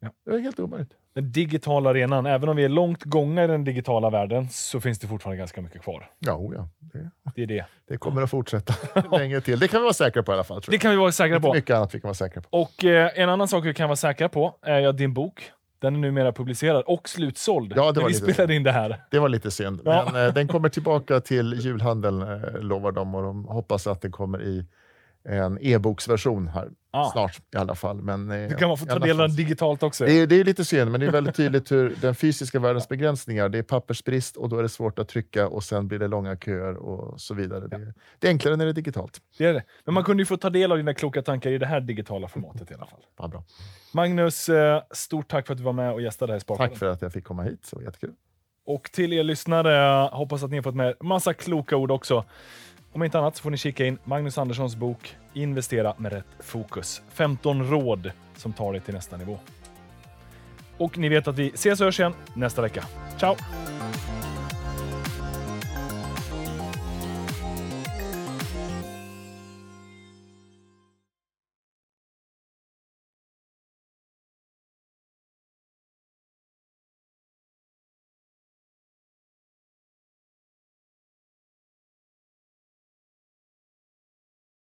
Ja. 0.00 0.10
Det 0.24 0.30
är 0.30 0.38
helt 0.38 0.60
omöjligt. 0.60 0.94
Den 1.14 1.32
digitala 1.32 1.90
arenan, 1.90 2.26
även 2.26 2.48
om 2.48 2.56
vi 2.56 2.64
är 2.64 2.68
långt 2.68 3.04
gångna 3.04 3.44
i 3.44 3.46
den 3.46 3.64
digitala 3.64 4.10
världen, 4.10 4.48
så 4.48 4.80
finns 4.80 4.98
det 4.98 5.06
fortfarande 5.06 5.38
ganska 5.38 5.60
mycket 5.60 5.82
kvar. 5.82 6.10
Ja, 6.18 6.32
oh 6.36 6.54
ja. 6.54 6.68
Det, 6.80 7.10
det 7.34 7.42
är 7.42 7.46
det. 7.46 7.66
Det 7.88 7.96
kommer 7.96 8.22
att 8.22 8.30
fortsätta 8.30 8.74
länge 9.18 9.40
till. 9.40 9.58
Det 9.58 9.68
kan 9.68 9.80
vi 9.80 9.84
vara 9.84 9.92
säkra 9.94 10.22
på 10.22 10.32
i 10.32 10.34
alla 10.34 10.44
fall. 10.44 10.60
Det 10.68 10.78
kan 10.78 10.90
vi 10.90 10.96
vara 10.96 11.12
säkra 11.12 11.40
på. 11.40 11.54
Mycket 11.54 11.76
annat 11.76 11.94
vi 11.94 12.00
kan 12.00 12.08
vara 12.08 12.14
säkra 12.14 12.42
på. 12.42 12.48
Och 12.50 12.84
eh, 12.84 13.10
en 13.14 13.28
annan 13.28 13.48
sak 13.48 13.64
vi 13.64 13.74
kan 13.74 13.88
vara 13.88 13.96
säkra 13.96 14.28
på 14.28 14.58
är 14.62 14.78
ja, 14.80 14.92
din 14.92 15.14
bok. 15.14 15.52
Den 15.78 15.94
är 15.94 15.98
numera 15.98 16.32
publicerad 16.32 16.84
och 16.86 17.08
slutsåld 17.08 17.72
ja, 17.76 17.92
det 17.92 18.00
var 18.00 18.08
vi 18.08 18.14
lite, 18.14 18.32
spelade 18.32 18.54
in 18.54 18.62
det 18.62 18.72
här. 18.72 19.02
Det 19.10 19.18
var 19.18 19.28
lite 19.28 19.50
synd, 19.50 19.80
ja. 19.84 20.08
men 20.12 20.26
eh, 20.26 20.34
den 20.34 20.48
kommer 20.48 20.68
tillbaka 20.68 21.20
till 21.20 21.54
julhandeln 21.60 22.22
eh, 22.22 22.60
lovar 22.60 22.92
de 22.92 23.14
och 23.14 23.22
de 23.22 23.44
hoppas 23.44 23.86
att 23.86 24.00
den 24.00 24.12
kommer 24.12 24.42
i 24.42 24.66
en 25.24 25.58
e-boksversion 25.60 26.48
här 26.48 26.68
ah. 26.92 27.10
snart 27.10 27.38
i 27.54 27.56
alla 27.56 27.74
fall. 27.74 28.02
Men, 28.02 28.30
eh, 28.30 28.48
du 28.48 28.56
kan 28.56 28.68
man 28.68 28.78
få 28.78 28.86
ta 28.86 28.98
del 28.98 29.20
av 29.20 29.28
den 29.28 29.36
digitalt 29.36 29.82
också. 29.82 30.04
Det 30.04 30.12
är, 30.12 30.26
det 30.26 30.40
är 30.40 30.44
lite 30.44 30.64
synd, 30.64 30.90
men 30.90 31.00
det 31.00 31.06
är 31.06 31.10
väldigt 31.10 31.34
tydligt 31.34 31.72
hur 31.72 31.96
den 32.00 32.14
fysiska 32.14 32.58
världens 32.58 32.88
begränsningar, 32.88 33.48
det 33.48 33.58
är 33.58 33.62
pappersbrist 33.62 34.36
och 34.36 34.48
då 34.48 34.58
är 34.58 34.62
det 34.62 34.68
svårt 34.68 34.98
att 34.98 35.08
trycka 35.08 35.48
och 35.48 35.64
sen 35.64 35.88
blir 35.88 35.98
det 35.98 36.08
långa 36.08 36.36
köer 36.36 36.76
och 36.76 37.20
så 37.20 37.34
vidare. 37.34 37.68
Ja. 37.70 37.78
Det, 37.78 37.94
det, 38.18 38.26
är 38.26 38.30
enklare 38.30 38.56
när 38.56 38.64
det 38.64 38.70
är 38.70 38.74
digitalt. 38.74 39.20
Det 39.38 39.46
är 39.46 39.54
det. 39.54 39.64
Men 39.84 39.94
man 39.94 40.04
kunde 40.04 40.20
ju 40.20 40.26
få 40.26 40.36
ta 40.36 40.50
del 40.50 40.72
av 40.72 40.78
dina 40.78 40.94
kloka 40.94 41.22
tankar 41.22 41.50
i 41.50 41.58
det 41.58 41.66
här 41.66 41.80
digitala 41.80 42.28
formatet 42.28 42.70
i 42.70 42.74
alla 42.74 42.86
fall. 42.86 43.00
Ja, 43.18 43.28
bra. 43.28 43.44
Magnus, 43.94 44.48
eh, 44.48 44.82
stort 44.90 45.28
tack 45.28 45.46
för 45.46 45.54
att 45.54 45.58
du 45.58 45.64
var 45.64 45.72
med 45.72 45.92
och 45.92 46.02
gästade 46.02 46.32
här 46.32 46.36
i 46.36 46.40
Sparpodden. 46.40 46.70
Tack 46.70 46.78
för 46.78 46.86
att 46.86 47.02
jag 47.02 47.12
fick 47.12 47.24
komma 47.24 47.42
hit, 47.42 47.68
det 47.70 47.76
var 47.76 47.82
jättekul. 47.82 48.12
Och 48.64 48.90
till 48.92 49.12
er 49.12 49.22
lyssnare, 49.22 50.08
hoppas 50.12 50.42
att 50.42 50.50
ni 50.50 50.56
har 50.56 50.62
fått 50.62 50.74
med 50.74 50.94
massa 51.00 51.34
kloka 51.34 51.76
ord 51.76 51.90
också. 51.90 52.24
Om 52.92 53.02
inte 53.02 53.18
annat 53.18 53.36
så 53.36 53.42
får 53.42 53.50
ni 53.50 53.56
kika 53.56 53.86
in 53.86 53.98
Magnus 54.04 54.38
Anderssons 54.38 54.76
bok 54.76 55.16
Investera 55.34 55.94
med 55.98 56.12
rätt 56.12 56.26
fokus. 56.38 57.02
15 57.08 57.70
råd 57.70 58.10
som 58.36 58.52
tar 58.52 58.72
dig 58.72 58.80
till 58.80 58.94
nästa 58.94 59.16
nivå. 59.16 59.38
Och 60.78 60.98
ni 60.98 61.08
vet 61.08 61.28
att 61.28 61.38
vi 61.38 61.48
ses 61.48 61.80
och 61.80 61.84
hörs 61.84 62.00
igen 62.00 62.14
nästa 62.34 62.62
vecka. 62.62 62.84
Ciao! 63.18 63.36